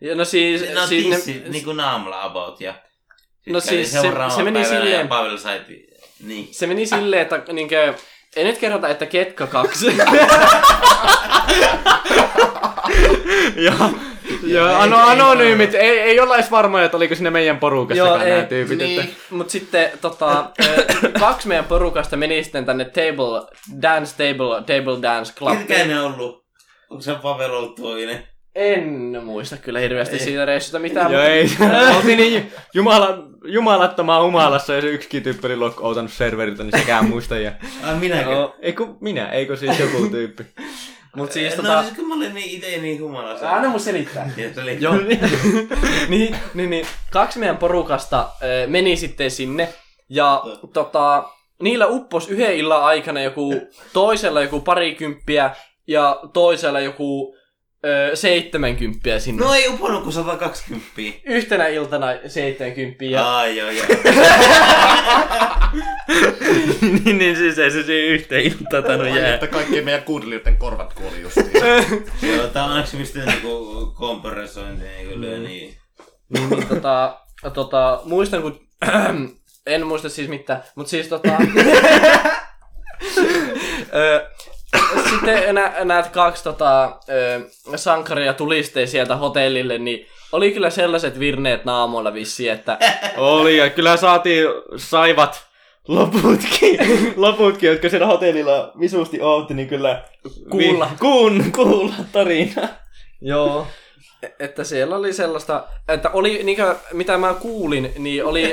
Ja 0.00 0.14
No 0.14 0.24
siis, 0.24 0.74
No 0.74 0.86
siis 0.86 1.14
tissi, 1.16 1.40
ne, 1.44 1.48
niinku 1.48 1.72
naamalla 1.72 2.22
about 2.22 2.60
ja 2.60 2.74
No 3.46 3.60
siis 3.60 3.92
se- 3.92 4.00
se 4.36 4.42
meni 4.42 4.60
päivänä 4.60 4.64
silleen- 4.80 5.00
Ja 5.00 5.06
Pavel 5.06 5.36
sai, 5.36 5.60
niin. 6.24 6.48
se 6.54 6.66
meni 6.66 6.86
silleen, 6.86 7.22
että 7.22 7.42
niinkö, 7.52 7.94
ei 8.36 8.44
nyt 8.44 8.58
kerrota, 8.58 8.88
että 8.88 9.06
ketkä 9.06 9.46
kaksi. 9.46 9.86
Joo. 13.56 13.90
Joo, 14.42 14.68
ano, 14.74 14.96
anonyymit, 14.96 15.74
ei, 15.74 15.98
ei 15.98 16.20
olla 16.20 16.34
edes 16.34 16.50
varmoja, 16.50 16.84
että 16.84 16.96
oliko 16.96 17.14
sinne 17.14 17.30
meidän 17.30 17.58
porukassakaan 17.58 18.28
nämä 18.28 18.42
tyypit. 18.42 18.78
niin, 18.78 19.00
Että... 19.00 19.14
mutta 19.30 19.50
sitten 19.52 19.90
tota, 20.00 20.50
kaksi 21.20 21.48
meidän 21.48 21.64
porukasta 21.64 22.16
meni 22.16 22.44
sitten 22.44 22.64
tänne 22.66 22.84
table, 22.84 23.46
dance 23.82 24.12
table, 24.16 24.60
table 24.60 25.02
dance 25.02 25.32
club. 25.34 25.58
Ketkä 25.58 25.84
ne 25.84 26.00
ollut? 26.00 26.47
Onko 26.90 27.02
se 27.02 27.14
Pavel 27.14 27.52
ollut 27.52 27.74
toinen? 27.74 28.28
En 28.54 29.24
muista 29.24 29.56
kyllä 29.56 29.78
hirveästi 29.78 30.18
siitä 30.18 30.44
reissusta 30.44 30.78
mitään. 30.78 31.12
Joo, 31.12 31.22
mutta- 31.22 31.32
ei. 31.34 31.48
Oltiin 31.96 32.18
niin 32.18 32.52
jumala, 32.74 33.18
jumalattomaa 33.44 34.22
humalassa 34.22 34.74
ja 34.74 34.80
se 34.80 34.88
yksikin 34.88 35.22
tyyppi 35.22 35.46
oli 35.46 35.56
lock 35.56 35.78
serveriltä, 36.06 36.62
niin 36.62 36.80
sekään 36.80 37.08
muista. 37.08 37.38
Ja... 37.38 37.52
Ai 37.82 37.94
minäkö? 37.94 38.30
Joo, 38.30 38.56
Ei 38.60 38.72
kun 38.72 38.98
minä, 39.00 39.28
eikö 39.28 39.56
siis 39.56 39.78
joku 39.78 40.08
tyyppi. 40.10 40.46
Mut 41.16 41.32
siis 41.32 41.56
no 41.56 41.62
tota... 41.62 41.82
siis 41.82 41.96
kun 41.96 42.08
mä 42.08 42.14
olin 42.14 42.34
niin 42.34 42.58
ite 42.58 42.78
niin 42.78 43.02
humalassa. 43.02 43.50
Anna 43.50 43.68
mun 43.68 43.80
selittää. 43.80 44.30
Joo. 44.80 44.94
niin, 46.08 46.36
niin, 46.54 46.70
niin, 46.70 46.86
kaksi 47.10 47.38
meidän 47.38 47.56
porukasta 47.56 48.28
ö, 48.42 48.66
meni 48.66 48.96
sitten 48.96 49.30
sinne. 49.30 49.68
Ja 50.08 50.42
tota, 50.72 51.24
niillä 51.62 51.86
uppos 51.86 52.28
yhden 52.28 52.56
illan 52.56 52.82
aikana 52.82 53.20
joku, 53.20 53.54
toisella 53.92 54.42
joku 54.42 54.60
parikymppiä 54.60 55.50
ja 55.88 56.20
toisella 56.32 56.80
joku 56.80 57.36
ö, 57.84 58.10
seitsemänkymppiä 58.16 59.18
sinne. 59.18 59.44
No 59.44 59.54
ei 59.54 59.68
uponnut 59.68 60.02
kuin 60.02 60.12
120. 60.12 60.86
Yhtenä 61.24 61.66
iltana 61.66 62.06
seitsemänkymppiä. 62.26 63.10
Ja... 63.10 63.36
Ai 63.36 63.56
joo 63.56 63.70
joo. 63.70 63.86
niin, 67.04 67.18
niin 67.18 67.36
siis 67.36 67.58
ei 67.58 67.70
se 67.70 67.82
siihen 67.82 68.08
yhteen 68.08 68.44
iltaan 68.44 68.84
tainnut 68.84 69.16
jää. 69.16 69.34
Että 69.34 69.46
kaikkien 69.46 69.84
meidän 69.84 70.02
kuuntelijoiden 70.02 70.56
korvat 70.56 70.94
kuoli 70.94 71.20
justiin. 71.20 71.50
joo 72.36 72.46
tää 72.46 72.64
on 72.64 72.70
onneksi 72.70 72.96
mistä 72.96 73.18
niinku 73.18 73.92
kompressointi 73.96 74.84
niinku 74.84 75.20
lyö 75.20 75.38
niin. 75.38 75.76
Niin, 76.28 76.50
niin 76.50 76.66
tota, 76.66 77.20
tota, 77.54 78.00
muistan 78.04 78.42
kun... 78.42 78.60
en 79.66 79.86
muista 79.86 80.08
siis 80.08 80.28
mitään, 80.28 80.62
mutta 80.74 80.90
siis 80.90 81.08
tota... 81.08 81.28
Ö, 83.94 84.30
sitten 85.10 85.54
nä, 85.54 85.72
näet 85.84 86.08
kaksi 86.08 86.44
tota, 86.44 86.96
sankaria 87.76 88.34
tulistee 88.34 88.86
sieltä 88.86 89.16
hotellille, 89.16 89.78
niin 89.78 90.06
oli 90.32 90.52
kyllä 90.52 90.70
sellaiset 90.70 91.18
virneet 91.18 91.64
naamoilla 91.64 92.14
vissi, 92.14 92.48
että 92.48 92.78
Oli, 93.16 93.56
ja 93.56 93.70
kyllä 93.70 93.96
saatiin 93.96 94.46
saivat 94.76 95.48
loputkin, 95.88 96.78
loputkin, 97.16 97.68
jotka 97.70 97.88
siellä 97.88 98.06
hotellilla 98.06 98.72
visusti 98.80 99.20
ootti, 99.20 99.54
niin 99.54 99.68
kyllä 99.68 100.04
Kuulla. 100.50 100.88
Vi, 100.90 100.96
kuun, 101.00 101.52
kuulla 101.52 101.94
tarina. 102.12 102.68
joo. 103.20 103.66
että 104.40 104.64
siellä 104.64 104.96
oli 104.96 105.12
sellaista, 105.12 105.64
että 105.88 106.10
oli, 106.10 106.42
niinkö, 106.42 106.76
mitä 106.92 107.18
mä 107.18 107.34
kuulin, 107.34 107.92
niin 107.98 108.24
oli, 108.24 108.52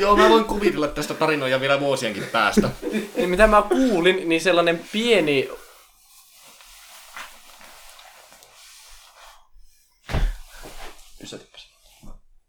Joo, 0.00 0.16
mä 0.16 0.28
voin 0.28 0.44
kuvitella 0.44 0.88
tästä 0.88 1.14
tarinoja 1.14 1.60
vielä 1.60 1.80
vuosienkin 1.80 2.24
päästä. 2.32 2.70
niin 3.16 3.28
mitä 3.30 3.46
mä 3.46 3.62
kuulin, 3.62 4.28
niin 4.28 4.40
sellainen 4.40 4.80
pieni, 4.92 5.48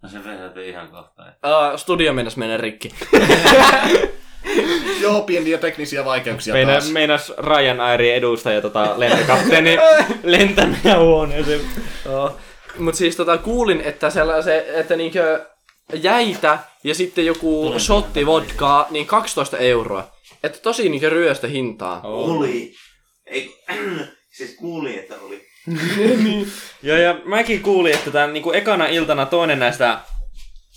No 0.02 0.10
se 0.10 0.24
vehdätyi 0.24 0.70
ihan 0.70 0.88
kohta. 0.88 1.24
uh, 1.24 1.80
studio 1.80 2.14
mennäs 2.14 2.38
mennä 2.38 2.58
rikki. 2.58 2.92
Joo, 5.02 5.22
pieniä 5.22 5.58
teknisiä 5.58 6.06
vaikeuksia 6.06 6.54
Meina, 6.54 6.72
taas. 6.72 6.92
meinas 6.92 7.34
Ryanairin 7.38 8.14
edustaja 8.14 8.62
tota, 8.62 9.00
lentokapteeni 9.00 9.78
lentänyt 10.24 10.78
huoneeseen. 11.00 11.62
Joo. 12.06 12.38
Mut 12.78 12.96
siis 12.96 13.16
tota, 13.16 13.38
kuulin, 13.38 13.82
että 13.82 14.10
sellaisen, 14.10 14.64
että 14.68 14.96
niinkö 14.96 15.46
jäitä 15.94 16.60
ja 16.84 16.96
sitten 16.96 17.26
joku 17.26 17.74
shotti 17.78 18.26
vodkaa, 18.26 18.88
niin 18.90 19.06
12 19.06 19.58
euroa. 19.58 20.12
Että 20.44 20.60
tosi 20.60 20.90
niinkö 20.90 21.10
ryöstä 21.10 21.48
hintaa. 21.48 22.02
Oli. 22.02 22.74
Ei, 23.26 23.56
siis 24.38 24.56
kuulin, 24.56 25.00
että 25.00 25.16
oli. 25.22 25.50
Joo, 26.84 26.98
ja 26.98 27.20
mäkin 27.26 27.62
kuulin, 27.62 27.96
että 27.96 28.12
tämän 28.12 28.34
niin 28.34 28.56
ekana 28.56 28.88
iltana 28.88 29.26
toinen 29.26 29.60
näistä, 29.60 30.00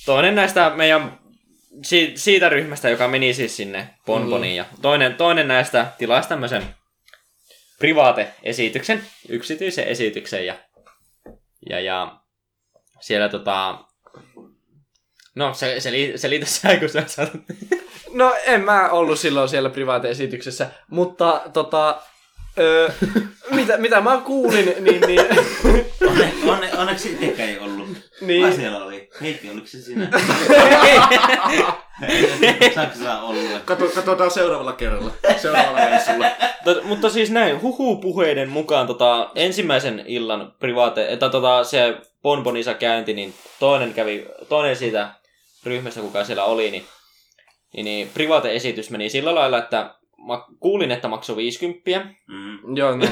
toinen 0.06 0.34
näistä 0.34 0.70
meidän 0.70 1.18
si, 1.82 2.12
siitä 2.14 2.48
ryhmästä, 2.48 2.88
joka 2.88 3.08
meni 3.08 3.34
siis 3.34 3.56
sinne 3.56 3.88
Bonboniin, 4.06 4.56
ja 4.56 4.64
toinen, 4.82 5.14
toinen 5.14 5.48
näistä 5.48 5.86
tilasi 5.98 6.28
tämmöisen 6.28 6.74
private-esityksen, 7.78 9.02
yksityisen 9.28 9.88
esityksen, 9.88 10.46
ja, 10.46 10.54
ja, 11.70 11.80
ja 11.80 12.16
siellä 13.00 13.28
tota, 13.28 13.84
no 15.34 15.54
se, 15.54 15.80
se, 15.80 15.92
li, 15.92 16.12
se 16.16 16.30
liitä 16.30 16.46
sä, 16.46 16.76
kun 16.76 16.88
sä 16.88 17.04
sanot. 17.06 17.32
No 18.12 18.34
en 18.44 18.64
mä 18.64 18.88
ollut 18.88 19.18
silloin 19.18 19.48
siellä 19.48 19.70
privaate-esityksessä, 19.70 20.66
mutta 20.90 21.42
tota, 21.52 22.00
öö, 22.58 22.90
mitä, 23.50 23.76
mitä 23.76 24.00
mä 24.00 24.22
kuulin, 24.24 24.74
niin, 24.80 25.00
niin, 25.00 25.20
Onne, 26.08 26.32
onne, 26.46 26.70
onneksi 26.78 27.12
itsekään 27.12 27.48
ei 27.48 27.58
ollut. 27.58 27.88
Niin. 28.20 28.44
Ai 28.44 28.52
siellä 28.52 28.84
oli. 28.84 29.08
Heikki, 29.20 29.50
oliko 29.50 29.66
se 29.66 29.82
sinä? 29.82 30.08
Saksa 32.74 33.20
ollut. 33.20 33.62
Kato, 33.64 33.88
katsotaan 33.94 34.30
seuraavalla 34.30 34.72
kerralla. 34.72 35.10
Seuraavalla 35.36 35.86
reissulla. 35.86 36.26
Tot, 36.64 36.84
mutta 36.84 37.10
siis 37.10 37.30
näin, 37.30 37.62
huhu-puheiden 37.62 38.48
mukaan 38.48 38.86
tota, 38.86 39.30
ensimmäisen 39.34 40.04
illan 40.06 40.52
private, 40.58 41.12
että 41.12 41.28
tota, 41.28 41.64
se 41.64 41.96
Bonbonisa 42.22 42.74
käynti, 42.74 43.14
niin 43.14 43.34
toinen 43.58 43.94
kävi, 43.94 44.26
toinen 44.48 44.76
siitä 44.76 45.10
ryhmästä, 45.64 46.00
kuka 46.00 46.24
siellä 46.24 46.44
oli, 46.44 46.70
niin, 46.70 46.84
niin, 47.72 47.84
niin 47.84 48.10
private-esitys 48.14 48.90
meni 48.90 49.08
sillä 49.08 49.34
lailla, 49.34 49.58
että 49.58 49.94
mä 50.26 50.44
kuulin, 50.60 50.90
että 50.90 51.08
maksoi 51.08 51.36
50. 51.36 51.90
Mm. 52.28 52.58
joo, 52.76 52.96
mä 52.96 53.04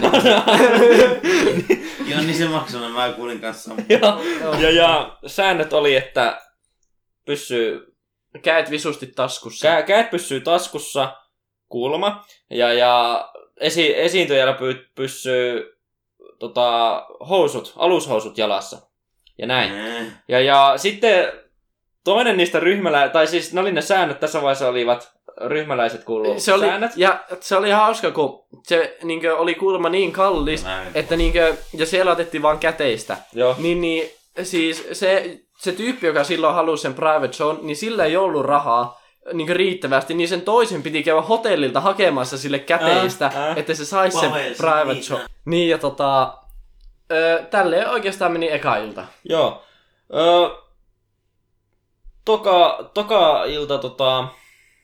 Joo, 2.06 2.20
niin 2.20 2.34
se 2.34 2.48
maksoi, 2.48 2.88
mä 2.88 3.12
kuulin 3.16 3.40
kanssa. 3.40 3.74
ja, 3.88 4.18
ja, 4.60 4.70
ja 4.70 5.18
säännöt 5.26 5.72
oli, 5.72 5.96
että 5.96 6.40
pysyy, 7.26 7.94
käet 8.42 8.70
visusti 8.70 9.06
taskussa. 9.06 9.68
kä, 9.68 9.82
käät 9.82 10.10
pysyy 10.10 10.40
taskussa, 10.40 11.16
kulma, 11.68 12.24
ja, 12.50 12.72
ja 12.72 13.24
esi, 13.60 13.98
esiintyjällä 13.98 14.52
py, 14.52 14.90
pysyy 14.94 15.76
tota, 16.38 17.02
housut, 17.28 17.72
alushousut 17.76 18.38
jalassa. 18.38 18.78
Ja 19.38 19.46
näin. 19.46 19.74
Eh. 19.74 20.06
Ja, 20.28 20.40
ja 20.40 20.72
sitten 20.76 21.32
toinen 22.04 22.36
niistä 22.36 22.60
ryhmälä, 22.60 23.08
tai 23.08 23.26
siis 23.26 23.52
ne 23.52 23.60
oli 23.60 23.72
ne 23.72 23.82
säännöt 23.82 24.20
tässä 24.20 24.42
vaiheessa 24.42 24.68
olivat 24.68 25.12
ryhmäläiset 25.46 26.04
kuuluu 26.04 26.40
se 26.40 26.52
oli, 26.52 26.66
säännöt. 26.66 26.92
ja 26.96 27.24
se 27.40 27.56
oli 27.56 27.70
hauska, 27.70 28.10
kun 28.10 28.44
se 28.62 28.96
niinkö, 29.02 29.36
oli 29.36 29.54
kuulemma 29.54 29.88
niin 29.88 30.12
kallis, 30.12 30.64
Näin. 30.64 30.88
että 30.94 31.16
niinkö, 31.16 31.54
ja 31.74 31.86
siellä 31.86 32.12
otettiin 32.12 32.42
vaan 32.42 32.58
käteistä. 32.58 33.16
Joo. 33.32 33.54
Niin, 33.58 33.80
niin 33.80 34.10
siis 34.42 34.88
se, 34.92 35.38
se 35.58 35.72
tyyppi, 35.72 36.06
joka 36.06 36.24
silloin 36.24 36.54
halusi 36.54 36.82
sen 36.82 36.94
private 36.94 37.32
show, 37.32 37.56
niin 37.62 37.76
sillä 37.76 38.04
ei 38.04 38.16
ollut 38.16 38.44
rahaa 38.44 39.00
niin 39.32 39.56
riittävästi, 39.56 40.14
niin 40.14 40.28
sen 40.28 40.40
toisen 40.42 40.82
piti 40.82 41.02
käydä 41.02 41.20
hotellilta 41.20 41.80
hakemassa 41.80 42.38
sille 42.38 42.58
käteistä, 42.58 43.30
Ää, 43.34 43.46
ää. 43.46 43.54
että 43.56 43.74
se 43.74 43.84
saisi 43.84 44.18
sen 44.18 44.32
private 44.58 44.92
niin. 44.92 45.04
show. 45.04 45.20
Niin, 45.44 45.68
ja 45.70 45.78
tota, 45.78 46.34
ö, 47.12 47.42
tälleen 47.50 47.88
oikeastaan 47.90 48.32
meni 48.32 48.52
eka 48.52 48.76
ilta. 48.76 49.04
Joo. 49.24 49.62
Ö, 50.14 50.50
toka, 52.24 52.90
toka 52.94 53.44
ilta, 53.44 53.78
tota, 53.78 54.28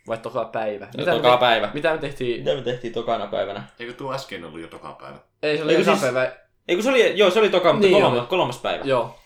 Vai 0.08 0.18
toka 0.18 0.44
päivä? 0.44 0.88
Mitä 0.96 1.12
toka 1.12 1.30
me, 1.32 1.38
päivä. 1.38 1.70
mitä 1.74 1.92
me 1.92 1.98
tehtiin? 1.98 2.40
Mitä 2.40 2.54
me 2.54 2.62
tehtiin 2.62 2.92
tokana 2.92 3.26
päivänä? 3.26 3.62
Eikö 3.78 3.92
tuo 3.92 4.14
äsken 4.14 4.44
ollut 4.44 4.60
jo 4.60 4.68
toka 4.68 4.92
päivä? 5.00 5.18
Ei, 5.42 5.56
se 5.56 5.62
oli 5.64 5.72
Eikö 5.74 5.84
siis- 5.84 6.00
päivä. 6.00 6.32
Eikö 6.68 6.82
se 6.82 6.88
oli, 6.90 7.18
joo 7.18 7.30
se 7.30 7.38
oli 7.38 7.50
toka, 7.50 7.72
mutta 7.72 7.88
Niin 7.88 8.02
kolmas, 8.02 8.18
oli. 8.18 8.26
kolmas 8.26 8.58
päivä. 8.58 8.84
Joo. 8.84 9.18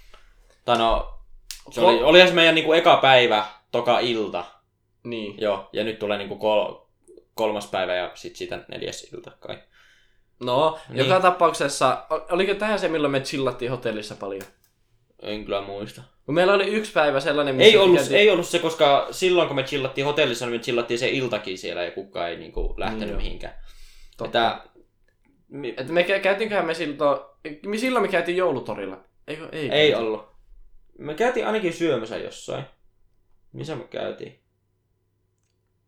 Tai 0.65 0.79
no, 0.79 1.15
se 1.71 1.81
oli, 1.81 2.03
olihan 2.03 2.29
se 2.29 2.35
meidän 2.35 2.55
niinku 2.55 2.73
eka 2.73 2.97
päivä, 2.97 3.45
toka 3.73 3.99
ilta. 3.99 4.45
Niin. 5.05 5.35
Joo, 5.41 5.69
ja 5.73 5.85
nyt 5.85 5.99
tulee 5.99 6.19
niinku 6.19 6.37
kol, 6.37 6.75
kolmas 7.35 7.67
päivä 7.67 7.95
ja 7.95 8.11
sit 8.15 8.37
siitä 8.37 8.65
neljäs 8.69 9.13
ilta 9.15 9.31
kai. 9.41 9.59
No, 10.41 10.79
Niin. 10.89 10.99
joka 10.99 11.21
tapauksessa, 11.21 12.07
oliko 12.31 12.55
tähän 12.55 12.79
se, 12.79 12.89
milloin 12.89 13.13
me 13.13 13.21
chillattiin 13.21 13.71
hotellissa 13.71 14.15
paljon? 14.15 14.43
En 15.23 15.45
kyllä 15.45 15.61
muista. 15.61 16.03
Kun 16.31 16.35
meillä 16.35 16.53
oli 16.55 16.67
yksi 16.67 16.93
päivä 16.93 17.21
sellainen, 17.21 17.55
missä 17.55 17.71
Ei 17.71 17.77
ollut, 17.77 17.97
käytiin- 17.97 18.21
ei 18.21 18.31
ollut 18.31 18.47
se, 18.47 18.59
koska 18.59 19.09
silloin 19.11 19.49
kun 19.49 19.57
me 19.57 19.63
chillattiin 19.63 20.05
hotellissa, 20.05 20.47
niin 20.47 20.55
me 20.61 20.63
chillattiin 20.63 20.99
se 20.99 21.09
iltakin 21.09 21.59
siellä 21.59 21.85
ja 21.85 21.91
kukaan 21.91 22.29
ei 22.31 22.37
niinku 22.37 22.75
lähtenyt 22.79 23.01
Niin 23.09 23.11
joo. 23.13 23.21
mihinkään. 23.21 23.55
Totta. 24.17 24.49
Että, 24.57 24.71
mi- 25.49 25.75
Että 25.77 25.93
me 25.93 26.03
kä- 26.03 26.21
käytiinköhän 26.21 26.67
me 26.67 26.75
silloin, 26.75 27.21
me 27.67 27.79
silloin 27.79 28.05
me 28.05 28.09
käytiin 28.09 28.37
joulutorilla. 28.37 29.05
Eikö, 29.29 29.49
ei. 29.53 29.71
ei 29.71 29.95
ollut. 29.95 30.29
Me 30.99 31.15
käytiin 31.15 31.47
ainakin 31.47 31.73
syömässä 31.73 32.17
jossain. 32.17 32.65
Missä 33.53 33.77
me 33.77 33.85
käytiin? 33.85 34.41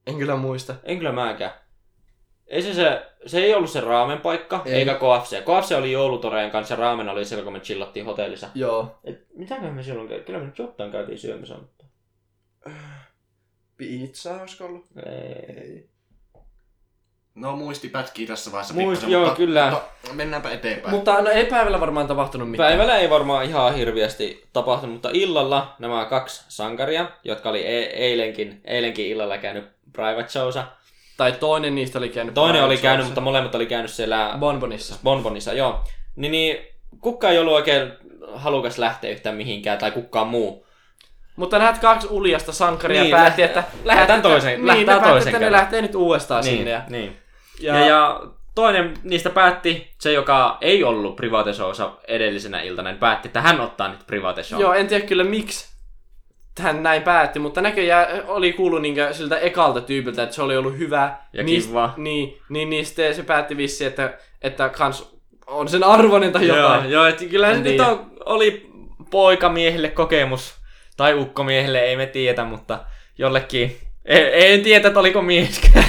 En 0.07 0.19
kyllä 0.19 0.37
muista. 0.37 0.75
En 0.85 0.99
kyllä 0.99 1.13
mäkään. 1.13 1.53
Ei 2.53 2.63
se, 2.63 2.75
se, 2.75 3.07
se 3.27 3.39
ei 3.39 3.55
ollut 3.55 3.71
se 3.71 3.81
raamen 3.81 4.21
paikka, 4.21 4.63
Ei. 4.65 4.73
ei. 4.73 4.79
eikä 4.79 4.95
KFC. 4.95 5.43
KFC 5.45 5.73
oli 5.73 5.93
joulutoreen 5.93 6.51
kanssa 6.51 6.75
ja 6.75 6.81
raamen 6.81 7.09
oli 7.09 7.25
silloin, 7.25 7.45
kun 7.45 7.53
me 7.53 7.61
chillattiin 7.61 8.07
hotellissa. 8.07 8.49
Joo. 8.55 8.99
Et, 9.05 9.27
mitäköhän 9.35 9.75
me 9.75 9.83
silloin 9.83 10.09
käytiin? 10.09 10.27
Kyllä 10.27 10.39
me 10.39 10.45
nyt 10.45 10.59
jotain 10.59 10.93
käytiin 10.93 11.19
syömässä, 11.19 11.55
mutta... 11.55 11.85
Pizza 13.77 14.41
olisiko 14.41 14.65
ollut? 14.65 14.87
Ei. 15.07 15.89
No 17.35 17.57
muisti 17.57 17.89
pätkii 17.89 18.27
tässä 18.27 18.53
vaiheessa. 18.53 18.75
Muist- 18.75 18.79
pikkasen, 18.79 19.11
joo, 19.11 19.23
mutta, 19.23 19.37
kyllä. 19.37 19.71
Mutta 19.71 20.15
mennäänpä 20.15 20.51
eteenpäin. 20.51 20.95
Mutta 20.95 21.23
no 21.23 21.31
ei 21.31 21.47
päivällä 21.47 21.81
varmaan 21.81 22.07
tapahtunut 22.07 22.51
mitään. 22.51 22.69
Päivällä 22.69 22.99
ei 22.99 23.11
varmaan 23.11 23.45
ihan 23.45 23.75
hirviästi 23.75 24.49
tapahtunut, 24.53 24.93
mutta 24.93 25.11
illalla 25.13 25.77
nämä 25.79 26.05
kaksi 26.05 26.45
sankaria, 26.49 27.11
jotka 27.25 27.49
oli 27.49 27.67
e- 27.67 27.91
eilenkin, 27.91 28.61
eilenkin 28.65 29.07
illalla 29.07 29.39
käynyt 29.39 29.65
private 29.93 30.29
showsa. 30.29 30.65
Tai 31.17 31.33
toinen 31.33 31.75
niistä 31.75 31.99
oli 31.99 32.09
käynyt. 32.09 32.35
Toinen 32.35 32.65
oli 32.65 32.77
käynyt, 32.77 33.07
mutta 33.07 33.21
molemmat 33.21 33.55
oli 33.55 33.67
käynyt 33.67 33.91
siellä 33.91 34.35
Bonbonissa. 34.39 34.95
Bonbonissa, 35.05 35.53
joo. 35.53 35.85
Niin, 36.17 36.33
niin 36.33 36.67
kukaan 37.01 37.33
ei 37.33 37.39
ollut 37.39 37.55
oikein 37.55 37.93
halukas 38.35 38.79
lähteä 38.79 39.11
yhtään 39.11 39.37
mihinkään, 39.37 39.79
tai 39.79 39.91
kukaan 39.91 40.27
muu. 40.27 40.67
Mutta 41.37 41.59
näet 41.59 41.79
kaksi 41.79 42.09
uljasta 42.11 42.53
sankaria 42.53 43.03
Niin, 43.03 43.11
päätti, 43.11 43.43
että 43.43 43.65
lähdetään 43.85 44.23
toisen- 44.23 44.47
niin, 44.47 44.67
lähdetään 44.67 44.99
ne 44.99 45.01
päätti, 45.01 45.09
toisen 45.11 45.35
että 45.35 45.47
ne 45.47 45.53
lähtee 45.53 45.83
nyt 45.83 45.95
uudestaan 45.95 46.45
niin, 46.45 46.57
sinne. 46.57 46.71
Ja, 46.71 46.83
niin. 46.89 47.17
ja, 47.61 47.79
Ja, 47.79 47.87
ja 47.87 48.21
toinen 48.55 48.95
niistä 49.03 49.31
päätti, 49.31 49.93
se 49.99 50.13
joka 50.13 50.59
ei 50.61 50.85
ollut 50.85 51.17
private 51.17 51.53
showssa 51.53 51.93
edellisenä 52.09 52.61
iltana, 52.61 52.91
niin 52.91 52.99
päätti, 53.01 53.29
että 53.29 53.41
hän 53.41 53.61
ottaa 53.61 53.89
nyt 53.89 54.07
private 54.07 54.43
show. 54.43 54.61
Joo, 54.61 54.75
en 54.75 54.87
tiedä 54.87 55.07
kyllä 55.07 55.25
miksi 55.25 55.72
hän 56.61 56.83
näin 56.83 57.03
päätti, 57.03 57.39
mutta 57.39 57.61
näköjään 57.61 58.23
oli 58.27 58.53
kuullut 58.53 58.83
niinkö 58.83 59.13
siltä 59.13 59.39
ekalta 59.39 59.81
tyypiltä, 59.81 60.23
että 60.23 60.35
se 60.35 60.43
oli 60.43 60.57
ollut 60.57 60.79
hyvä. 60.79 61.17
Ja 61.33 61.43
Niist- 61.43 61.67
kiva. 61.67 61.95
Niin, 61.97 62.39
niin, 62.49 62.71
niin 62.71 62.87
sitten 62.87 63.15
se 63.15 63.23
päätti 63.23 63.57
vissi, 63.57 63.85
että, 63.85 64.19
että 64.43 64.69
kans 64.69 65.13
on 65.47 65.69
sen 65.69 65.85
arvoinen 65.85 66.33
tai 66.33 66.47
jotain. 66.47 66.83
Joo, 66.83 66.93
joo 66.93 67.07
että 67.07 67.25
kyllä 67.25 67.49
En 67.49 67.57
se 67.57 67.63
nyt 67.63 67.81
on, 67.81 68.11
oli 68.25 68.71
poikamiehille 69.11 69.89
kokemus, 69.89 70.55
tai 70.97 71.15
ukkomiehille, 71.15 71.81
ei 71.81 71.97
me 71.97 72.07
tiedä, 72.07 72.45
mutta 72.45 72.79
jollekin, 73.19 73.77
ei, 74.05 74.53
en 74.53 74.63
tiedä, 74.63 74.89
että 74.89 75.01
oliko 75.01 75.23
mieskään. 75.23 75.85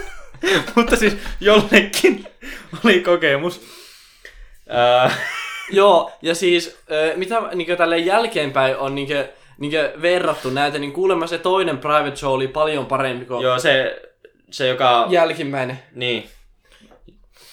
mutta 0.76 0.96
siis 0.96 1.16
jollekin 1.40 2.26
oli 2.84 3.00
kokemus. 3.00 3.60
Joo, 5.70 6.12
ja 6.22 6.34
siis 6.34 6.78
mitä 7.16 7.42
niinkö 7.54 7.76
tälle 7.76 7.98
jälkeenpäin 7.98 8.76
on 8.76 8.94
niinkö, 8.94 9.28
niinkö 9.58 9.92
verrattu 10.02 10.50
näitä, 10.50 10.78
niin 10.78 10.92
kuulemma 10.92 11.26
se 11.26 11.38
toinen 11.38 11.78
private 11.78 12.16
show 12.16 12.32
oli 12.32 12.48
paljon 12.48 12.86
parempi 12.86 13.24
kuin 13.24 13.42
joo, 13.42 13.58
se, 13.58 14.02
se 14.50 14.68
joka... 14.68 15.06
jälkimmäinen. 15.10 15.78
Niin, 15.94 16.28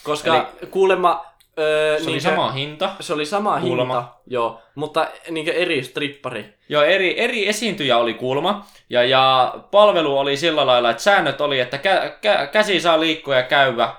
Koska 0.04 0.36
Eli... 0.36 0.70
kuulemma 0.72 1.26
Öö, 1.60 1.98
Se 1.98 2.04
oli 2.04 2.12
niinkö- 2.12 2.30
sama 2.30 2.52
hinta. 2.52 2.90
Se 3.00 3.14
oli 3.14 3.26
sama 3.26 3.60
Kuulemma. 3.60 3.94
hinta, 3.94 4.14
joo, 4.28 4.62
mutta 4.76 5.08
niinkö 5.30 5.54
eri 5.54 5.84
strippari. 5.84 6.54
Joo, 6.70 6.84
eri, 6.84 7.20
eri 7.20 7.48
esiintyjä 7.50 7.98
oli 7.98 8.14
kulma. 8.14 8.66
Ja, 8.90 9.04
ja 9.04 9.54
palvelu 9.72 10.18
oli 10.18 10.38
sillä 10.38 10.66
lailla, 10.66 10.90
että 10.90 11.04
säännöt 11.04 11.42
oli, 11.42 11.60
että 11.60 11.78
kä, 11.78 12.18
kä, 12.22 12.48
käsi 12.48 12.80
saa 12.80 13.00
liikkua 13.00 13.36
ja 13.36 13.44
käydä, 13.44 13.90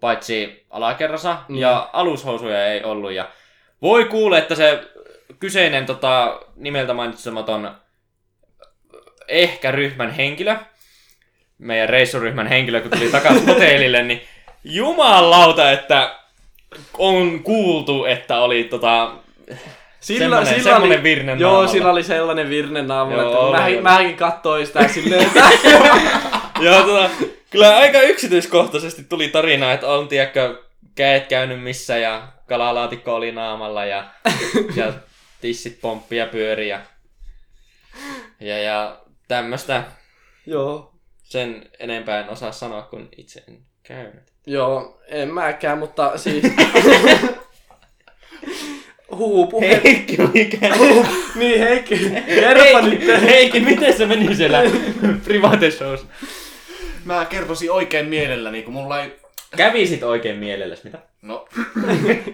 paitsi 0.00 0.66
alakerrassa. 0.70 1.36
Niin. 1.48 1.60
Ja 1.60 1.90
alushousuja 1.92 2.66
ei 2.66 2.84
ollut. 2.84 3.12
Ja 3.12 3.28
voi 3.82 4.04
kuulla, 4.04 4.38
että 4.38 4.54
se 4.54 4.80
kyseinen 5.38 5.86
tota, 5.86 6.40
nimeltä 6.56 6.94
mainitsematon 6.94 7.70
ehkä 9.28 9.70
ryhmän 9.70 10.10
henkilö, 10.10 10.56
meidän 11.58 11.88
reissuryhmän 11.88 12.46
henkilö, 12.46 12.80
kun 12.80 12.90
tuli 12.90 13.10
takaisin 13.10 13.46
hotellille, 13.54 14.02
niin 14.02 14.22
jumalauta, 14.64 15.70
että 15.70 16.18
on 16.98 17.42
kuultu, 17.42 18.04
että 18.04 18.40
oli 18.40 18.64
tota, 18.64 19.12
semmonen, 20.00 20.62
semmonen 20.62 21.02
virne 21.02 21.32
Joo, 21.32 21.50
naamalla. 21.50 21.72
sillä 21.72 21.90
oli 21.90 22.02
sellainen 22.02 22.50
virne 22.50 22.82
naamalla, 22.82 23.22
Joo, 23.22 23.30
että 23.32 23.40
oli, 23.40 23.56
mäkin, 23.58 23.74
oli. 23.74 23.82
mäkin 23.82 24.16
katsoin 24.16 24.66
sitä 24.66 24.88
silleen, 24.88 25.26
että 25.26 25.40
Joo, 26.60 26.82
tota, 26.82 27.10
kyllä 27.50 27.76
aika 27.76 28.00
yksityiskohtaisesti 28.00 29.04
tuli 29.04 29.28
tarina, 29.28 29.72
että 29.72 29.88
on, 29.88 30.08
tiedätkö, 30.08 30.62
käet 30.94 31.26
käynyt 31.26 31.62
missä 31.62 31.98
ja 31.98 32.22
kalalaatikko 32.48 33.14
oli 33.14 33.32
naamalla 33.32 33.84
ja, 33.84 34.04
ja 34.76 34.92
tissit 35.40 35.80
pomppia 35.80 36.24
ja 36.24 36.30
pyöri 36.30 36.68
ja, 36.68 36.80
ja, 38.40 38.58
ja 38.58 39.00
tämmöstä. 39.28 39.84
joo, 40.46 40.92
Sen 41.22 41.68
enempää 41.78 42.20
en 42.20 42.30
osaa 42.30 42.52
sanoa, 42.52 42.82
kun 42.82 43.08
itse 43.16 43.44
en 43.48 43.58
käynyt. 43.82 44.22
joo, 44.46 45.00
en 45.08 45.34
mäkään, 45.34 45.78
mutta 45.78 46.18
siis... 46.18 46.44
Huu, 49.16 49.46
puhe... 49.46 49.80
Heikki, 49.84 50.16
mikä? 50.34 50.68
Niin, 51.34 51.60
Heikki, 51.60 51.98
kerropa 52.26 52.80
nyt. 52.80 53.06
Heikki, 53.06 53.26
Heikki, 53.26 53.60
miten 53.60 53.96
se 53.96 54.06
meni 54.06 54.34
siellä 54.36 54.58
private 55.24 55.70
shows? 55.70 56.06
Mä 57.04 57.24
kertoisin 57.24 57.70
oikein 57.70 58.06
mielelläni, 58.06 58.62
kun 58.62 58.72
mulla 58.74 59.02
ei... 59.02 59.16
Kävisit 59.56 60.02
oikein 60.02 60.38
mielelläsi, 60.38 60.84
mitä? 60.84 60.98
No, 61.22 61.48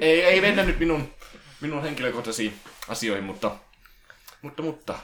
ei, 0.00 0.22
ei 0.22 0.40
mennä 0.40 0.64
nyt 0.64 0.78
minun, 0.78 1.14
minun 1.60 1.82
henkilökohtaisiin 1.82 2.52
asioihin, 2.88 3.24
mutta... 3.24 3.50
Mutta, 4.42 4.62
mutta... 4.62 4.94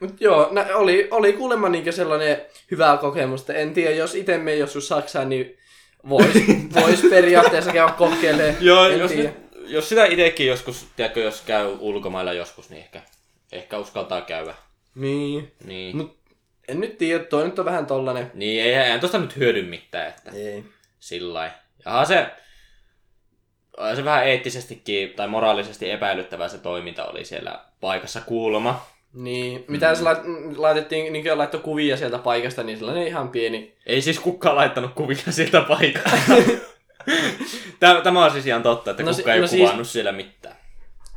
Mut 0.00 0.20
joo, 0.20 0.48
nä, 0.52 0.66
oli, 0.74 1.08
oli 1.10 1.32
kuulemma 1.32 1.68
niinkö 1.68 1.92
sellainen 1.92 2.42
hyvä 2.70 2.98
kokemus, 3.00 3.40
että 3.40 3.54
en 3.54 3.74
tiedä, 3.74 3.94
jos 3.94 4.14
itse 4.14 4.38
menen 4.38 4.60
joskus 4.60 4.88
Saksaan, 4.88 5.28
niin 5.28 5.58
vois, 6.08 6.34
vois 6.80 7.02
periaatteessa 7.10 7.72
käydä 7.72 7.92
kokeilemaan. 7.92 8.56
Joo, 8.60 8.88
en 8.88 8.98
jos, 8.98 9.12
tiedä. 9.12 9.28
nyt, 9.28 9.70
jos 9.70 9.88
sitä 9.88 10.04
itsekin 10.06 10.46
joskus, 10.46 10.86
tiedätkö, 10.96 11.20
jos 11.20 11.40
käy 11.40 11.76
ulkomailla 11.78 12.32
joskus, 12.32 12.70
niin 12.70 12.82
ehkä, 12.82 13.02
ehkä 13.52 13.78
uskaltaa 13.78 14.20
käydä. 14.20 14.54
Niin, 14.94 15.52
Niin, 15.64 15.96
mut 15.96 16.18
en 16.68 16.80
nyt 16.80 16.98
tiedä, 16.98 17.24
toi 17.24 17.44
nyt 17.44 17.58
on 17.58 17.64
vähän 17.64 17.86
tollanen. 17.86 18.30
niin 18.34 18.62
ei, 18.62 18.74
ei 18.74 18.98
tosta 18.98 19.18
nyt 19.18 19.36
hyödy 19.36 19.62
mitään, 19.62 20.08
että 20.08 20.30
Ei. 20.30 20.64
sillä 21.00 21.34
lailla. 21.34 21.54
Ja 21.84 22.04
se, 22.04 22.26
se 23.96 24.04
vähän 24.04 24.26
eettisestikin 24.26 25.10
tai 25.10 25.28
moraalisesti 25.28 25.90
epäilyttävää 25.90 26.48
se 26.48 26.58
toiminta 26.58 27.04
oli 27.04 27.24
siellä 27.24 27.60
paikassa 27.80 28.20
kuulemma. 28.20 28.86
Niin, 29.12 29.64
mitä 29.68 29.90
mm. 29.90 29.96
se 29.96 30.02
lait, 30.02 30.18
laitettiin, 30.56 31.12
niin 31.12 31.38
laittoi 31.38 31.60
kuvia 31.60 31.96
sieltä 31.96 32.18
paikasta, 32.18 32.62
niin 32.62 32.78
sellainen 32.78 33.06
ihan 33.06 33.28
pieni. 33.28 33.74
Ei 33.86 34.02
siis 34.02 34.18
kukaan 34.20 34.56
laittanut 34.56 34.90
kuvia 34.94 35.16
sieltä 35.30 35.60
paikasta. 35.60 36.10
Tämä, 37.80 38.00
tämä 38.00 38.24
on 38.24 38.30
siis 38.30 38.46
ihan 38.46 38.62
totta, 38.62 38.90
että 38.90 39.02
No 39.02 39.06
no, 39.06 39.12
si- 39.12 39.22
kukaan 39.22 39.34
ei 39.34 39.40
no 39.40 39.46
siis- 39.46 39.60
kuvannut 39.62 39.88
siellä 39.88 40.12
mitään. 40.12 40.56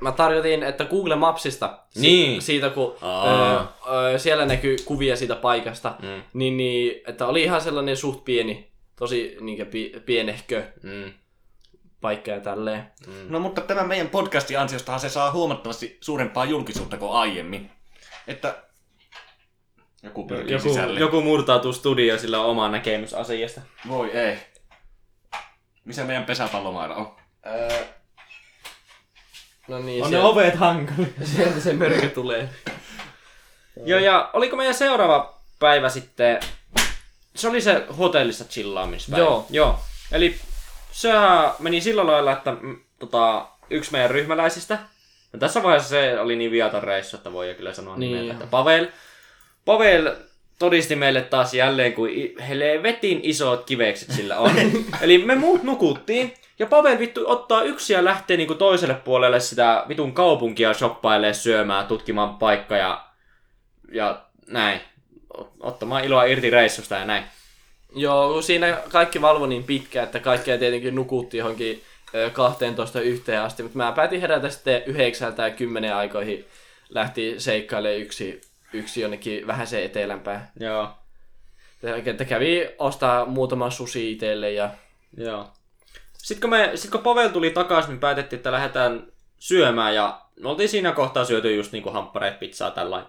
Mä 0.02 0.12
tarjotin, 0.12 0.64
että 0.64 0.86
Google 0.86 1.16
Mapsista, 1.16 1.78
si- 1.90 2.00
Niin. 2.02 2.42
siitä 2.42 2.70
kun 2.70 2.96
öö, 3.04 3.60
öö, 3.96 4.20
siellä 4.20 4.46
näkyy 4.46 4.76
kuvia 4.86 5.16
siitä 5.16 5.36
paikasta, 5.36 5.96
Mm. 6.02 6.22
niin, 6.34 6.58
niin, 6.58 7.02
että 7.08 7.28
oli 7.28 7.44
ihan 7.44 7.62
sellainen 7.62 7.98
suht 7.98 8.26
pieni, 8.26 8.68
tosi 8.96 9.38
niinkö 9.42 9.66
pi- 9.66 9.94
pienehkö 10.06 10.64
Mm. 10.84 11.14
Paikka 12.02 12.32
ja 12.32 12.40
tälleen. 12.42 12.92
No 13.30 13.40
mutta 13.40 13.62
tämän 13.62 13.88
meidän 13.88 14.10
podcastin 14.10 14.60
ansiostahan 14.60 15.00
se 15.00 15.10
saa 15.10 15.32
huomattavasti 15.32 15.98
suurempaa 16.02 16.46
julkisuutta 16.46 16.98
kuin 16.98 17.12
aiemmin. 17.12 17.72
Että... 18.28 18.64
Joku 20.04 20.28
pyrkii 20.28 20.54
Joku, 20.54 20.70
sisälle. 20.70 21.00
joku 21.00 21.22
murtautuu 21.22 21.74
studioon, 21.74 22.20
sillä 22.20 22.40
on 22.40 22.46
oma 22.46 22.70
näkemys 22.70 23.14
asiasta. 23.14 23.62
Voi 23.88 24.12
ei. 24.12 24.38
Missä 25.86 26.04
meidän 26.04 26.26
pesäpallomailla 26.26 26.96
on? 26.96 27.16
Öö, 27.46 27.86
no 29.68 29.80
niin, 29.80 30.04
On 30.04 30.10
sieltä, 30.10 30.28
ne 30.28 30.32
ovet 30.32 30.56
hankali. 30.56 31.14
sieltä 31.36 31.60
se 31.60 31.74
mörkö 31.74 32.10
tulee. 32.10 32.50
Joo, 33.86 34.00
ja 34.00 34.30
oliko 34.34 34.56
meidän 34.56 34.74
seuraava 34.76 35.40
päivä 35.60 35.90
sitten... 35.90 36.40
Se 37.36 37.48
oli 37.48 37.62
se 37.62 37.86
hotellissa 37.98 38.46
chillaamispäivä. 38.46 39.24
Joo. 39.24 39.46
Joo. 39.50 39.80
Eli 40.12 40.40
sehän 40.98 41.52
meni 41.60 41.82
sillä 41.82 42.08
lailla, 42.08 42.32
että 42.32 42.52
mm, 42.62 42.78
tota, 43.00 43.48
yksi 43.70 43.92
meidän 43.92 44.12
ryhmäläisistä, 44.12 44.78
no 45.34 45.40
tässä 45.40 45.64
vaiheessa 45.64 45.90
se 45.90 46.20
oli 46.20 46.36
niin 46.36 46.52
viaton 46.52 46.84
reissu, 46.84 47.18
että 47.18 47.32
voi 47.34 47.50
jo 47.50 47.56
kyllä 47.56 47.74
sanoa 47.74 47.98
Niin. 47.98 48.12
niin. 48.12 48.22
nimeltä, 48.22 48.34
että 48.44 48.52
Pavel, 48.52 48.88
Pavel 49.66 50.16
todisti 50.60 50.96
meille 50.96 51.22
taas 51.22 51.54
jälleen, 51.54 51.94
kuin 51.94 52.14
i- 52.14 52.36
helvetin 52.48 53.20
isot 53.24 53.66
kivekset 53.66 54.12
sillä 54.12 54.38
on. 54.38 54.52
Eli 55.02 55.18
me 55.18 55.36
muut 55.36 55.64
nukuttiin, 55.64 56.34
ja 56.60 56.66
Pavel 56.66 57.00
vittu 57.00 57.24
ottaa 57.28 57.64
yksi 57.64 57.94
ja 57.94 58.06
lähtee 58.06 58.38
niinku 58.38 58.56
toiselle 58.56 58.94
puolelle 58.94 59.40
sitä 59.40 59.86
vitun 59.88 60.14
kaupunkia 60.14 60.74
shoppailee, 60.74 61.34
syömään, 61.34 61.88
tutkimaan 61.88 62.36
paikkaa 62.36 62.78
ja, 62.78 63.06
ja 63.92 64.22
näin. 64.48 64.82
Ot- 65.38 65.48
Ottamaan 65.60 66.04
iloa 66.06 66.24
irti 66.24 66.50
reissusta 66.50 66.96
ja 66.96 67.06
näin. 67.06 67.24
Joo, 67.96 68.34
kun 68.34 68.44
siinä 68.44 68.78
kaikki 68.90 69.22
valvo 69.22 69.46
niin 69.46 69.64
pitkä, 69.64 70.04
että 70.04 70.20
kaikkea 70.20 70.58
tietenkin 70.58 70.96
nukutti 70.96 71.38
johonkin 71.38 71.84
ö, 72.16 72.30
12 72.30 73.02
yhteen 73.02 73.42
asti, 73.42 73.64
mutta 73.64 73.78
mä 73.78 73.92
päätin 73.92 74.22
herätä 74.22 74.50
sitten 74.50 74.84
yhdeksältä 74.86 75.44
ja 75.44 75.56
kymmenen 75.56 75.96
aikoihin 75.96 76.46
lähti 76.90 77.36
seikkailemaan 77.38 78.02
yksi, 78.02 78.42
yksi 78.74 79.02
jonnekin 79.02 79.48
vähän 79.48 79.68
se 79.68 79.86
etelämpää. 79.86 80.52
Joo. 80.60 80.90
Että 82.06 82.26
kävi 82.26 82.70
ostaa 82.80 83.26
muutama 83.26 83.70
susi 83.70 84.12
itselle 84.12 84.52
ja 84.52 84.70
Joo. 85.18 85.48
Sitten 86.18 86.42
kun, 86.42 86.50
me, 86.50 86.72
sit 86.76 86.92
kun 86.92 87.02
Pavel 87.02 87.30
tuli 87.30 87.50
takaisin, 87.50 87.90
niin 87.90 88.00
päätettiin, 88.00 88.38
että 88.38 88.52
lähdetään 88.52 89.08
syömään 89.40 89.96
ja 89.96 90.22
me 90.40 90.50
oltiin 90.50 90.70
siinä 90.70 90.92
kohtaa 90.92 91.26
syöty 91.26 91.56
just 91.56 91.72
niinku 91.72 91.90
hamppareet, 91.90 92.40
pizzaa 92.40 92.72
tällä 92.72 93.06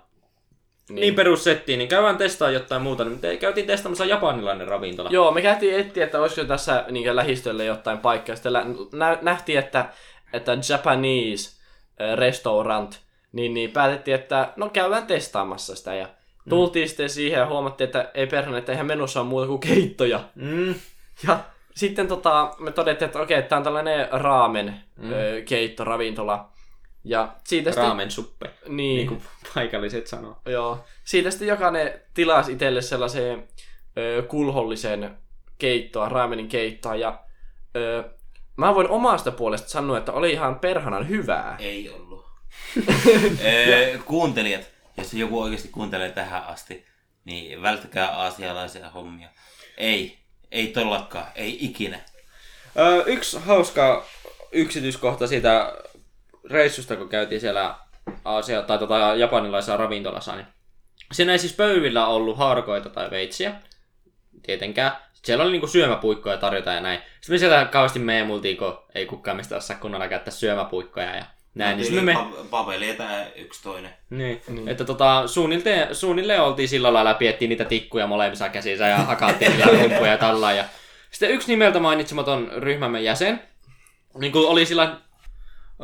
niin. 0.88 1.00
niin 1.00 1.14
perussettiin, 1.14 1.78
niin 1.78 1.88
käydään 1.88 2.16
testaa 2.16 2.50
jotain 2.50 2.82
muuta. 2.82 3.04
Niin 3.04 3.18
me 3.22 3.36
käytiin 3.36 3.66
testaamassa 3.66 4.04
japanilainen 4.04 4.68
ravintola. 4.68 5.10
Joo, 5.10 5.30
me 5.30 5.42
käytiin 5.42 5.80
etsiä, 5.80 6.04
että 6.04 6.20
olisiko 6.20 6.44
tässä 6.44 6.84
niin 6.90 7.16
lähistölle 7.16 7.64
jotain 7.64 7.98
paikkaa. 7.98 8.36
Sitten 8.36 8.52
lä- 8.52 8.66
nä- 8.92 9.18
nähtiin, 9.22 9.58
että, 9.58 9.88
että 10.32 10.52
Japanese 10.68 11.50
äh, 12.00 12.16
restaurant, 12.16 12.98
niin, 13.32 13.54
niin 13.54 13.70
päätettiin, 13.70 14.14
että 14.14 14.52
no 14.56 14.68
käydään 14.68 15.06
testaamassa 15.06 15.76
sitä. 15.76 15.94
Ja 15.94 16.08
tultiin 16.48 16.84
mm. 16.84 16.88
sitten 16.88 17.10
siihen 17.10 17.38
ja 17.38 17.46
huomattiin, 17.46 17.86
että 17.86 18.10
ei 18.14 18.26
perhana, 18.26 18.58
että 18.58 18.72
eihän 18.72 18.86
menossa 18.86 19.20
ole 19.20 19.28
muuta 19.28 19.46
kuin 19.46 19.60
keittoja. 19.60 20.20
Mm. 20.34 20.74
Ja 21.28 21.38
sitten 21.74 22.08
tota, 22.08 22.54
me 22.58 22.72
todettiin, 22.72 23.06
että 23.06 23.20
okei, 23.20 23.42
tämä 23.42 23.58
on 23.58 23.64
tällainen 23.64 24.08
raamen 24.10 24.74
mm. 24.96 25.12
ö, 25.12 25.42
keitto, 25.42 25.84
ravintola. 25.84 26.48
Ja 27.08 27.34
siitä. 27.44 27.70
Raamen 27.76 28.10
suppe, 28.10 28.50
Niin, 28.68 28.96
niin 28.96 29.08
kuin 29.08 29.22
paikalliset 29.54 30.06
sanoo. 30.06 30.36
Joo. 30.46 30.84
Siitä 31.04 31.30
sitten 31.30 31.48
jokainen 31.48 32.00
tilasi 32.14 32.52
itselle 32.52 32.82
sellaisen 32.82 33.48
ö, 33.98 34.22
kulhollisen 34.22 35.18
keittoa, 35.58 36.08
raamenin 36.08 36.48
keittoa. 36.48 36.96
Ja 36.96 37.20
ö, 37.76 38.04
mä 38.56 38.74
voin 38.74 38.88
omasta 38.88 39.30
puolesta 39.30 39.68
sanoa, 39.68 39.98
että 39.98 40.12
oli 40.12 40.32
ihan 40.32 40.58
perhanan 40.58 41.08
hyvää. 41.08 41.56
Ei 41.58 41.90
ollut. 41.90 42.26
Öö, 43.44 43.98
kuuntelijat, 43.98 44.62
jos 44.96 45.14
joku 45.14 45.42
oikeasti 45.42 45.68
kuuntelee 45.68 46.10
tähän 46.10 46.44
asti, 46.46 46.84
niin 47.24 47.62
välttäkää 47.62 48.08
aasialaisia 48.08 48.90
hommia. 48.90 49.28
Ei, 49.76 50.18
ei 50.50 50.66
tollakaan, 50.66 51.26
ei 51.34 51.64
ikinä. 51.64 52.00
Öö, 52.78 53.02
yksi 53.06 53.38
hauska 53.38 54.06
yksityiskohta 54.52 55.26
siitä 55.26 55.72
reissusta, 56.50 56.96
kun 56.96 57.08
käytiin 57.08 57.40
siellä 57.40 57.74
Aasia, 58.24 58.62
tai 58.62 58.78
tota, 58.78 59.14
japanilaisessa 59.16 59.76
ravintolassa, 59.76 60.36
niin 60.36 60.46
siinä 61.12 61.32
ei 61.32 61.38
siis 61.38 61.52
pöydillä 61.56 62.06
ollut 62.06 62.38
harkoita 62.38 62.88
tai 62.88 63.10
veitsiä, 63.10 63.54
tietenkään. 64.42 64.92
Sitten 64.92 65.26
siellä 65.26 65.42
oli 65.42 65.52
niinku 65.52 65.66
syömäpuikkoja 65.66 66.36
tarjota 66.36 66.72
ja 66.72 66.80
näin. 66.80 67.00
Sitten 67.20 67.34
me 67.34 67.38
sieltä 67.38 67.64
kauheasti 67.64 67.98
meemultiin, 67.98 68.56
kun 68.56 68.78
ei 68.94 69.06
kukaan 69.06 69.36
mistä 69.36 69.56
osaa 69.56 69.76
kunnolla 69.76 70.08
käyttää 70.08 70.32
syömäpuikkoja 70.32 71.16
ja 71.16 71.24
näin. 71.54 71.76
Niin, 71.76 71.86
sitten 71.86 72.04
me, 72.04 72.14
me, 72.14 72.20
Pa- 72.20 72.44
Paveli 72.50 72.88
ja 72.88 72.94
tää 72.94 73.26
yksi 73.36 73.62
toinen. 73.62 73.90
niin, 74.10 74.42
niin. 74.48 74.68
Että 74.68 74.84
tota, 74.84 75.26
suunnilleen, 75.26 75.94
suunnilleen 75.94 76.42
oltiin 76.42 76.68
sillä 76.68 76.92
lailla, 76.92 77.14
piettiin 77.14 77.48
niitä 77.48 77.64
tikkuja 77.64 78.06
molemmissa 78.06 78.48
käsissä 78.48 78.86
ja 78.86 78.96
hakattiin 78.96 79.50
niillä 79.50 79.72
rumpuja 79.82 80.10
ja 80.10 80.18
tällä. 80.18 80.52
Ja 80.52 80.64
sitten 81.10 81.30
yksi 81.30 81.48
nimeltä 81.48 81.80
mainitsematon 81.80 82.50
ryhmämme 82.56 83.00
jäsen, 83.00 83.42
niin 84.18 84.32
kuin 84.32 84.48
oli 84.48 84.66
sillä, 84.66 84.96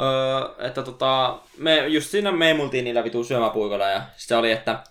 öö, 0.00 0.66
että 0.66 0.82
tota, 0.82 1.38
me 1.58 1.88
just 1.88 2.10
siinä 2.10 2.32
meemultiin 2.32 2.84
niillä 2.84 3.04
vitu 3.04 3.24
syömäpuikoilla 3.24 3.88
ja 3.88 4.02
se 4.16 4.36
oli, 4.36 4.52
että 4.52 4.82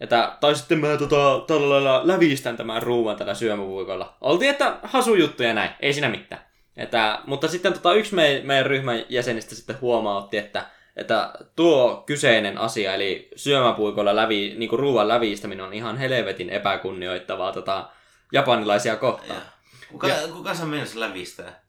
että, 0.00 0.36
tai 0.40 0.54
sitten 0.54 0.78
mä 0.78 0.96
tota, 0.96 1.44
tällä 1.46 1.68
lailla 1.70 2.00
lävistän 2.04 2.56
tämän 2.56 2.82
ruuan 2.82 3.16
tällä 3.16 3.34
syömäpuikolla. 3.34 4.16
Oltiin, 4.20 4.50
että 4.50 4.76
hasu 4.82 5.14
juttu 5.14 5.42
ja 5.42 5.54
näin, 5.54 5.70
ei 5.80 5.92
siinä 5.92 6.08
mitään. 6.08 6.42
Että, 6.76 7.18
mutta 7.26 7.48
sitten 7.48 7.72
tota, 7.72 7.94
yksi 7.94 8.14
me, 8.14 8.40
meidän 8.44 8.66
ryhmän 8.66 9.04
jäsenistä 9.08 9.54
sitten 9.54 9.80
huomautti, 9.80 10.36
että, 10.36 10.66
että 10.96 11.32
tuo 11.56 12.02
kyseinen 12.06 12.58
asia, 12.58 12.94
eli 12.94 13.28
syömäpuikolla 13.36 14.16
lävi, 14.16 14.54
niin 14.58 14.68
kuin 14.68 14.80
ruuan 14.80 15.08
lävistäminen 15.08 15.64
on 15.64 15.74
ihan 15.74 15.96
helvetin 15.96 16.50
epäkunnioittavaa 16.50 17.52
tota, 17.52 17.88
japanilaisia 18.32 18.96
kohtaan. 18.96 19.42
Kuka, 19.90 20.08
kuka 20.32 20.54
sä 20.54 20.64
lävistää? 20.94 21.67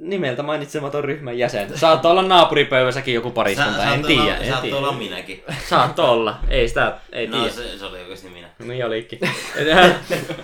Nimeltä 0.00 0.42
mainitsematon 0.42 1.04
ryhmän 1.04 1.38
jäsen. 1.38 1.78
Saattaa 1.78 2.10
olla 2.10 2.22
naapuripöydässäkin 2.22 3.14
joku 3.14 3.30
pariskunta, 3.30 3.94
en 3.94 4.02
tiedä. 4.02 4.22
Olla, 4.22 4.36
En 4.36 4.48
saat 4.52 4.72
olla 4.72 4.92
minäkin. 4.92 5.44
Saattaa 5.68 6.10
olla, 6.10 6.38
ei 6.48 6.68
sitä, 6.68 6.98
ei 7.12 7.26
No 7.26 7.36
tiedä. 7.38 7.52
se, 7.52 7.78
se 7.78 7.84
oli 7.84 7.98
oikeasti 7.98 8.28
minä. 8.28 8.48
Niin 8.58 8.86
olikin. 8.86 9.18
ja, 9.66 9.94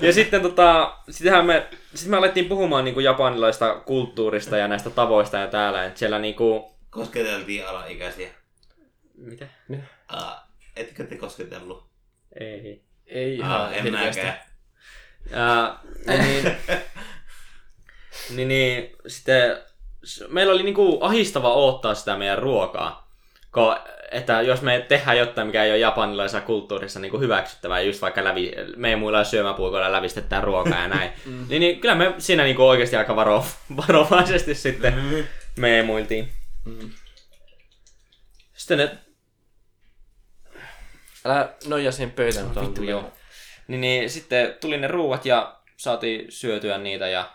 ja 0.01 0.13
sitten 0.13 0.43
tota, 0.43 0.97
sitähän 1.11 1.47
me, 1.47 1.67
sit 1.95 2.09
me 2.09 2.17
alettiin 2.17 2.47
puhumaan 2.47 2.85
niinku 2.85 3.01
japanilaista 3.01 3.75
kulttuurista 3.75 4.57
ja 4.57 4.69
näistä 4.69 4.91
tavoista 4.91 5.37
ja 5.37 5.47
täällä, 5.47 5.85
että 5.85 5.99
siellä 5.99 6.19
niinku... 6.19 6.77
Kosketeltiin 6.91 7.69
alaikäisiä. 7.69 8.29
Mitä? 9.19 9.47
Aa, 10.09 10.49
etkö 10.77 11.05
te 11.05 11.17
kosketellut? 11.17 11.87
Ei. 12.41 12.83
Ei 13.07 13.35
ihan 13.37 13.75
en 13.75 13.83
hirveästi. 13.85 14.21
mäkään. 14.23 14.39
Ää, 15.33 15.79
niin, 16.19 16.45
niin, 18.31 18.49
niin, 18.49 18.97
sitten 19.07 19.59
meillä 20.29 20.53
oli 20.53 20.63
niinku 20.63 20.99
ahistava 21.01 21.55
odottaa 21.55 21.95
sitä 21.95 22.17
meidän 22.17 22.39
ruokaa. 22.39 23.11
Ko, 23.51 23.79
että 24.11 24.43
jos 24.43 24.63
me 24.63 24.85
tehdään 24.89 25.19
jotain, 25.19 25.47
mikä 25.47 25.65
ei 25.65 25.71
ole 25.71 25.79
japanilaisessa 25.79 26.41
kulttuurissa 26.41 27.01
niin 27.01 27.21
hyväksyttävää, 27.21 27.81
just 27.81 28.03
vaikka 28.03 28.25
lävi, 28.25 28.53
meidän 28.77 28.99
muilla 29.01 29.25
syömäpuikoilla 29.25 29.93
lävistetään 29.93 30.45
ruokaa 30.45 30.83
ja 30.83 30.89
näin, 30.89 31.11
mm. 31.27 31.47
niin, 31.49 31.61
niin 31.61 31.81
kyllä 31.81 31.95
me 31.95 32.15
siinä 32.19 32.45
niin 32.45 32.59
oikeasti 32.59 32.97
aika 32.97 33.17
varo, 33.17 33.45
varovaisesti 33.89 34.55
sitten 34.55 34.95
Mm. 34.95 35.25
meemuiltiin. 35.57 36.33
Mm. 36.65 36.91
Sitten 38.55 38.79
ne, 38.79 38.99
Älä 41.27 41.55
noja 41.67 41.91
mutta 42.45 42.61
on 42.61 42.67
vittu 42.67 42.83
joo. 42.83 43.13
Niin, 43.69 43.81
niin 43.81 44.11
sitten 44.11 44.55
tuli 44.61 44.77
ne 44.77 44.89
ruuat 44.89 45.27
ja 45.27 45.57
saatiin 45.77 46.33
syötyä 46.33 46.79
niitä 46.79 47.09
ja 47.09 47.33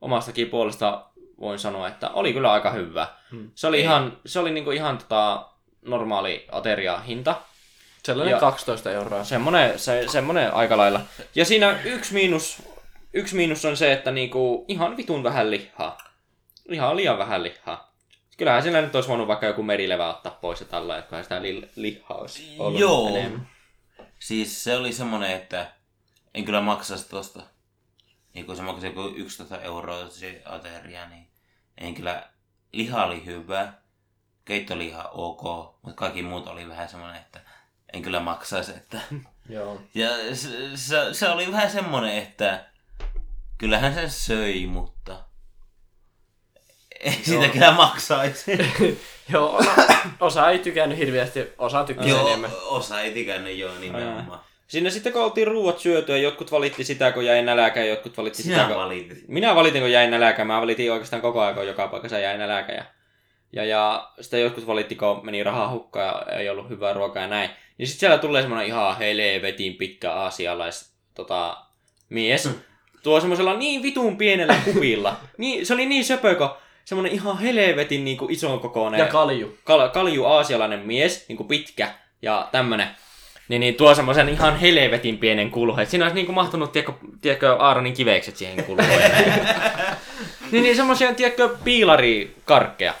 omastakin 0.00 0.48
puolesta 0.50 1.04
voin 1.40 1.58
sanoa, 1.58 1.88
että 1.88 2.08
oli 2.10 2.32
kyllä 2.32 2.52
aika 2.52 2.70
hyvä. 2.70 3.06
Hmm. 3.30 3.50
Se 3.54 3.66
oli 3.66 3.76
Ei. 3.76 3.82
ihan, 3.82 4.18
se 4.26 4.38
oli 4.38 4.50
niinku 4.50 4.70
ihan 4.70 4.98
tota 4.98 5.48
normaali 5.82 6.46
ateriahinta. 6.52 7.36
Sellainen 8.04 8.32
Ja- 8.32 8.40
12 8.40 8.90
euroa. 8.90 9.24
Semmonen, 9.24 9.78
se, 9.78 10.04
semmonen 10.08 10.54
aika 10.54 10.76
lailla. 10.76 11.00
Ja 11.34 11.44
siinä 11.44 11.78
yksi 11.84 12.14
miinus, 12.14 12.62
yksi 13.12 13.36
miinus 13.36 13.64
on 13.64 13.76
se, 13.76 13.92
että 13.92 14.10
niinku 14.10 14.64
ihan 14.68 14.96
vitun 14.96 15.22
vähän 15.22 15.50
lihaa. 15.50 15.98
Ihan 16.70 16.96
liian 16.96 17.18
vähän 17.18 17.42
lihaa. 17.42 17.92
Kyllähän 18.36 18.62
sillä 18.62 18.80
nyt 18.82 18.94
olisi 18.94 19.08
voinut 19.08 19.28
vaikka 19.28 19.46
joku 19.46 19.62
merilevä 19.62 20.08
ottaa 20.10 20.38
pois 20.40 20.60
ja 20.60 20.66
tällä, 20.66 20.98
että 20.98 21.22
sitä 21.22 21.42
li- 21.42 21.68
lihaa 21.76 22.16
olisi 22.18 22.56
ollut 22.58 22.80
Joo. 22.80 23.08
enemmän. 23.08 23.48
Siis 24.18 24.64
se 24.64 24.76
oli 24.76 24.92
semmonen, 24.92 25.30
että 25.30 25.66
en 26.34 26.44
kyllä 26.44 26.60
maksaisi 26.60 27.08
tosta. 27.08 27.42
Niin 28.36 28.46
kun 28.46 28.56
se 28.56 28.62
maksoi 28.62 28.88
joku 28.88 29.14
11 29.16 29.60
euroa 29.60 30.08
se 30.08 30.42
ateria, 30.44 31.08
niin 31.08 31.28
en 31.78 31.94
kyllä... 31.94 32.28
Liha 32.72 33.04
oli 33.04 33.24
hyvä, 33.24 33.72
keittoliha 34.44 35.02
ok, 35.02 35.42
mutta 35.82 35.96
kaikki 35.96 36.22
muut 36.22 36.46
oli 36.46 36.68
vähän 36.68 36.88
semmonen, 36.88 37.16
että 37.16 37.40
en 37.92 38.02
kyllä 38.02 38.20
maksaisi, 38.20 38.72
että... 38.72 39.00
Joo. 39.48 39.80
Ja 39.94 40.08
se, 40.36 40.76
se, 40.76 40.96
se 41.14 41.28
oli 41.28 41.52
vähän 41.52 41.70
semmonen, 41.70 42.18
että 42.18 42.66
kyllähän 43.58 43.94
sen 43.94 44.10
söi, 44.10 44.66
mutta 44.66 45.24
ei 47.00 47.20
sitä 47.24 47.48
kyllä 47.48 47.72
maksaisi. 47.72 48.52
Joo, 49.32 49.56
osa, 49.56 49.74
osa 50.20 50.50
ei 50.50 50.58
tykännyt 50.58 50.98
hirveästi, 50.98 51.52
osa 51.58 51.84
tykkäsi 51.84 52.10
joo, 52.10 52.28
enemmän. 52.28 52.50
osa 52.62 53.00
ei 53.00 53.14
tykännyt 53.14 53.56
joo 53.56 53.78
nimenomaan. 53.78 54.40
Siinä 54.66 54.90
sitten 54.90 55.12
kun 55.12 55.22
oltiin 55.22 55.46
ruuat 55.46 55.78
syötyä, 55.78 56.16
jotkut 56.16 56.52
valitti 56.52 56.84
sitä, 56.84 57.12
kun 57.12 57.24
jäi 57.24 57.42
nälkä, 57.42 57.80
ja 57.80 57.86
jotkut 57.86 58.16
valitti 58.16 58.42
sitä, 58.42 58.54
Sinä 58.54 58.66
kun... 58.68 58.76
valitit. 58.76 59.24
Minä 59.28 59.54
valitin, 59.54 59.80
kun 59.82 59.92
jäin 59.92 60.10
nälkä. 60.10 60.44
Mä 60.44 60.60
valitin 60.60 60.92
oikeastaan 60.92 61.22
koko 61.22 61.40
ajan, 61.40 61.54
kun 61.54 61.66
joka 61.66 61.88
paikassa 61.88 62.18
jäi 62.18 62.38
nälkä. 62.38 62.72
Ja, 62.72 62.84
ja, 63.52 63.64
ja 63.64 64.10
sitten 64.20 64.40
jotkut 64.40 64.66
valitti, 64.66 64.94
kun 64.94 65.20
meni 65.26 65.42
rahaa 65.44 65.70
hukkaan 65.70 66.24
ja 66.32 66.38
ei 66.38 66.48
ollut 66.48 66.68
hyvää 66.68 66.92
ruokaa 66.92 67.22
ja 67.22 67.28
näin. 67.28 67.50
Ja 67.78 67.86
sitten 67.86 68.00
siellä 68.00 68.18
tulee 68.18 68.42
semmoinen 68.42 68.66
ihan 68.66 68.98
helvetin 68.98 69.74
pitkä 69.74 70.12
aasialais 70.12 70.92
tota, 71.14 71.56
mies. 72.08 72.50
Tuo 73.02 73.20
semmoisella 73.20 73.56
niin 73.56 73.82
vitun 73.82 74.16
pienellä 74.18 74.56
kupilla. 74.64 75.16
Niin, 75.38 75.66
se 75.66 75.74
oli 75.74 75.86
niin 75.86 76.04
söpö, 76.04 76.34
kun 76.34 76.50
semmoinen 76.84 77.12
ihan 77.12 77.38
helvetin 77.38 78.04
niin 78.04 78.16
kuin 78.16 78.32
ison 78.32 78.60
kokoinen 78.60 78.98
Ja 79.00 79.06
kalju. 79.06 79.58
kal- 79.64 79.88
kalju 79.88 80.24
aasialainen 80.24 80.80
mies, 80.80 81.28
niin 81.28 81.36
kuin 81.36 81.48
pitkä 81.48 81.94
ja 82.22 82.48
tämmönen, 82.52 82.88
niin, 83.48 83.60
niin 83.60 83.74
tuo 83.74 83.94
semmoisen 83.94 84.28
ihan 84.28 84.56
helvetin 84.56 85.18
pienen 85.18 85.50
kulho. 85.50 85.80
Et 85.80 85.90
siinä 85.90 86.04
olisi 86.04 86.14
niin 86.14 86.26
kuin 86.26 86.34
mahtunut, 86.34 86.72
tiedätkö, 86.72 86.92
tiedätkö 87.20 87.56
Aaronin 87.56 87.94
kivekset 87.94 88.36
siihen 88.36 88.64
näin. 88.76 89.32
niin, 90.52 90.62
niin 90.62 90.76
semmoisia, 90.76 91.14
tiedätkö, 91.14 91.48
piilarikarkkeja. 91.64 92.94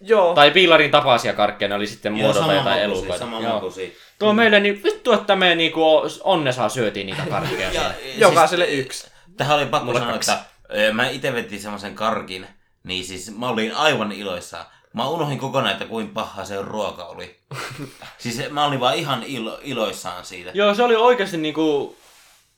Joo. 0.00 0.34
Tai 0.34 0.50
piilarin 0.50 0.90
tapaisia 0.90 1.32
karkkeja, 1.32 1.68
ne 1.68 1.74
oli 1.74 1.86
sitten 1.86 2.12
muodolta 2.12 2.52
jotain 2.52 2.82
elukoita. 2.82 3.26
makuisia. 3.26 3.88
Tuo 4.18 4.32
meille, 4.32 4.60
niin 4.60 4.82
vittu, 4.84 5.12
että 5.12 5.36
me 5.36 5.54
niinku 5.54 5.82
onnessa 6.24 6.68
syötiin 6.68 7.06
niitä 7.06 7.22
karkkeja. 7.30 7.72
Ja. 7.72 7.92
Jokaiselle 8.16 8.66
yksi. 8.66 9.10
Tähän 9.36 9.56
oli 9.56 9.66
pakko 9.66 9.84
Mulle 9.86 9.98
sanoa, 9.98 10.12
kaksi. 10.12 10.30
että 10.30 10.92
mä 10.92 11.08
itse 11.08 11.32
vetin 11.34 11.60
semmoisen 11.60 11.94
karkin, 11.94 12.46
niin 12.84 13.04
siis 13.04 13.36
mä 13.38 13.48
olin 13.48 13.74
aivan 13.74 14.12
iloissaan. 14.12 14.66
Mä 14.92 15.08
unohdin 15.08 15.38
kokonaan, 15.38 15.72
että 15.72 15.84
kuin 15.84 16.08
paha 16.08 16.44
se 16.44 16.62
ruoka 16.62 17.04
oli. 17.04 17.36
siis 18.18 18.50
mä 18.50 18.64
olin 18.64 18.80
vaan 18.80 18.96
ihan 18.96 19.22
ilo, 19.22 19.60
iloissaan 19.62 20.24
siitä. 20.24 20.50
Joo, 20.54 20.74
se 20.74 20.82
oli 20.82 20.96
oikeasti 20.96 21.36
niinku... 21.36 21.96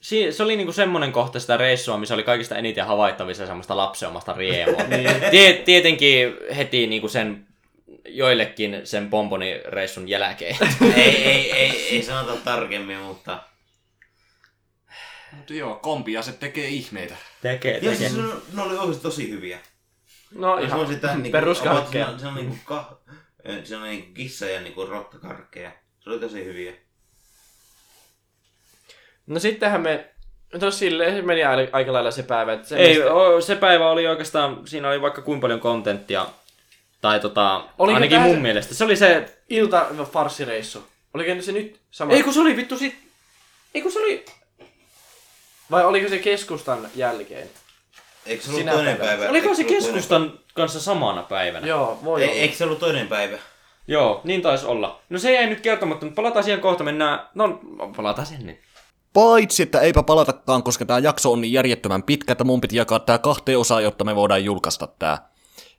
Si- 0.01 0.33
se 0.33 0.43
oli 0.43 0.57
niinku 0.57 0.73
semmonen 0.73 1.13
kohta 1.13 1.41
sitä 1.41 1.57
reissua, 1.57 1.99
missä 1.99 2.15
oli 2.15 2.23
kaikista 2.23 2.57
eniten 2.57 2.87
havaittavissa 2.87 3.47
semmoista 3.47 3.77
lapseomasta 3.77 4.33
riemua. 4.33 4.81
Tie- 5.31 5.53
tietenkin 5.65 6.37
heti 6.57 6.87
niinku 6.87 7.09
sen 7.09 7.47
joillekin 8.09 8.81
sen 8.85 9.11
pomponireissun 9.11 10.09
jälkeen. 10.09 10.57
ei, 10.97 11.25
ei, 11.25 11.53
ei, 11.53 11.89
ei 11.91 12.03
sanota 12.03 12.37
tarkemmin, 12.45 12.99
mutta... 12.99 13.39
Mutta 15.37 15.55
joo, 15.55 15.75
kompia 15.75 16.23
se 16.23 16.33
tekee 16.33 16.69
ihmeitä. 16.69 17.17
tekee, 17.43 17.73
Joo, 17.83 17.93
tekee. 17.93 18.09
siis 18.09 18.17
ne, 18.17 18.35
ne 18.53 18.63
oli 18.63 18.79
oikeasti 18.79 19.03
tosi 19.03 19.31
hyviä. 19.31 19.59
No 20.35 20.57
Jos 20.59 20.65
ihan 20.69 20.81
mä 20.81 20.87
sitä 20.87 21.15
niinku, 21.15 21.31
peruskarkkeja. 21.31 22.07
Se 22.07 22.13
on, 22.13 22.21
se 22.21 22.27
on 22.27 22.35
niinku, 22.35 22.57
ka, 22.65 22.99
se 23.65 23.77
on 23.77 23.83
niinku 23.83 24.13
kissa 24.15 24.47
ja 24.47 24.61
niinku 24.61 24.87
rottakarkkeja. 24.87 25.73
Se 26.01 26.11
oli 26.11 26.21
tosi 26.21 26.45
hyviä. 26.45 26.73
No 29.27 29.41
sittenhän 29.41 29.81
me... 29.81 30.11
No 30.63 30.71
silleen 30.71 31.17
se 31.17 31.23
meni 31.23 31.45
aika 31.73 31.93
lailla 31.93 32.11
se 32.11 32.23
päivä. 32.23 32.53
Että 32.53 32.69
se 32.69 32.77
Ei, 32.77 32.95
mistä- 32.95 33.13
o, 33.13 33.41
se 33.41 33.57
päivä 33.57 33.91
oli 33.91 34.07
oikeastaan, 34.07 34.67
siinä 34.67 34.89
oli 34.89 35.01
vaikka 35.03 35.23
kuinka 35.23 35.41
paljon 35.43 35.61
kontenttia. 35.61 36.27
Tai 37.01 37.21
tota, 37.21 37.65
Oliko 37.79 37.95
ainakin 37.95 38.21
mun 38.21 38.35
se- 38.35 38.41
mielestä. 38.41 38.75
Se 38.75 38.85
oli 38.85 38.97
se, 38.97 39.37
ilta 39.49 39.87
farssireissu. 40.13 40.87
Oliko 41.15 41.43
se 41.43 41.53
nyt 41.53 41.81
sama? 41.91 42.13
ei 42.13 42.23
kun 42.23 42.35
se 42.35 42.41
oli 42.41 42.57
vittu 42.57 42.79
sit, 42.79 42.95
ei 43.75 43.83
kun 43.83 43.93
se 43.93 43.99
oli, 43.99 44.25
Vai 45.71 45.85
oliko 45.85 46.09
se 46.09 46.19
keskustan 46.19 46.89
jälkeen? 46.95 47.49
Eikö 48.27 48.43
se 48.43 48.49
ollut 48.49 48.61
Sinä 48.61 48.73
toinen 48.73 48.97
päivänä. 48.97 49.17
päivä? 49.19 49.31
oliko 49.31 49.55
se 49.55 49.65
keskustan 49.65 50.33
kanssa 50.55 50.81
samana 50.81 51.23
päivänä? 51.23 51.67
Joo, 51.67 51.99
voi 52.05 52.21
päivä? 52.21 52.31
olla. 52.31 52.35
Ei, 52.35 52.41
eikö 52.41 52.57
se 52.57 52.65
ollut 52.65 52.79
toinen 52.79 53.09
päivä? 53.09 53.39
Joo, 53.87 54.21
niin 54.25 54.43
taisi 54.43 54.67
olla. 54.67 55.01
No 55.09 55.19
se 55.19 55.33
jäi 55.33 55.47
nyt 55.47 55.61
kertomatta, 55.61 56.07
mutta 56.07 56.17
palataan 56.23 56.45
siihen 56.45 56.61
kohta, 56.61 56.85
mennään, 56.85 57.21
no 57.35 57.61
palataan 57.97 58.27
sen 58.27 58.47
nyt. 58.47 58.59
Paitsi, 59.13 59.63
että 59.63 59.81
eipä 59.81 60.03
palatakaan, 60.03 60.63
koska 60.63 60.85
tämä 60.85 60.99
jakso 60.99 61.33
on 61.33 61.41
niin 61.41 61.53
järjettömän 61.53 62.03
pitkä, 62.03 62.33
että 62.33 62.45
mun 62.45 62.61
piti 62.61 62.77
jakaa 62.77 62.99
tää 62.99 63.19
kahteen 63.19 63.59
osaan, 63.59 63.83
jotta 63.83 64.05
me 64.05 64.17
voidaan 64.17 64.45
julkaista 64.45 64.87
tää. 64.87 65.31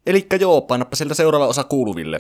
Elikkä 0.06 0.36
joo, 0.36 0.62
painappa 0.62 0.96
sieltä 0.96 1.14
seuraava 1.14 1.48
osa 1.48 1.64
kuuluville. 1.64 2.20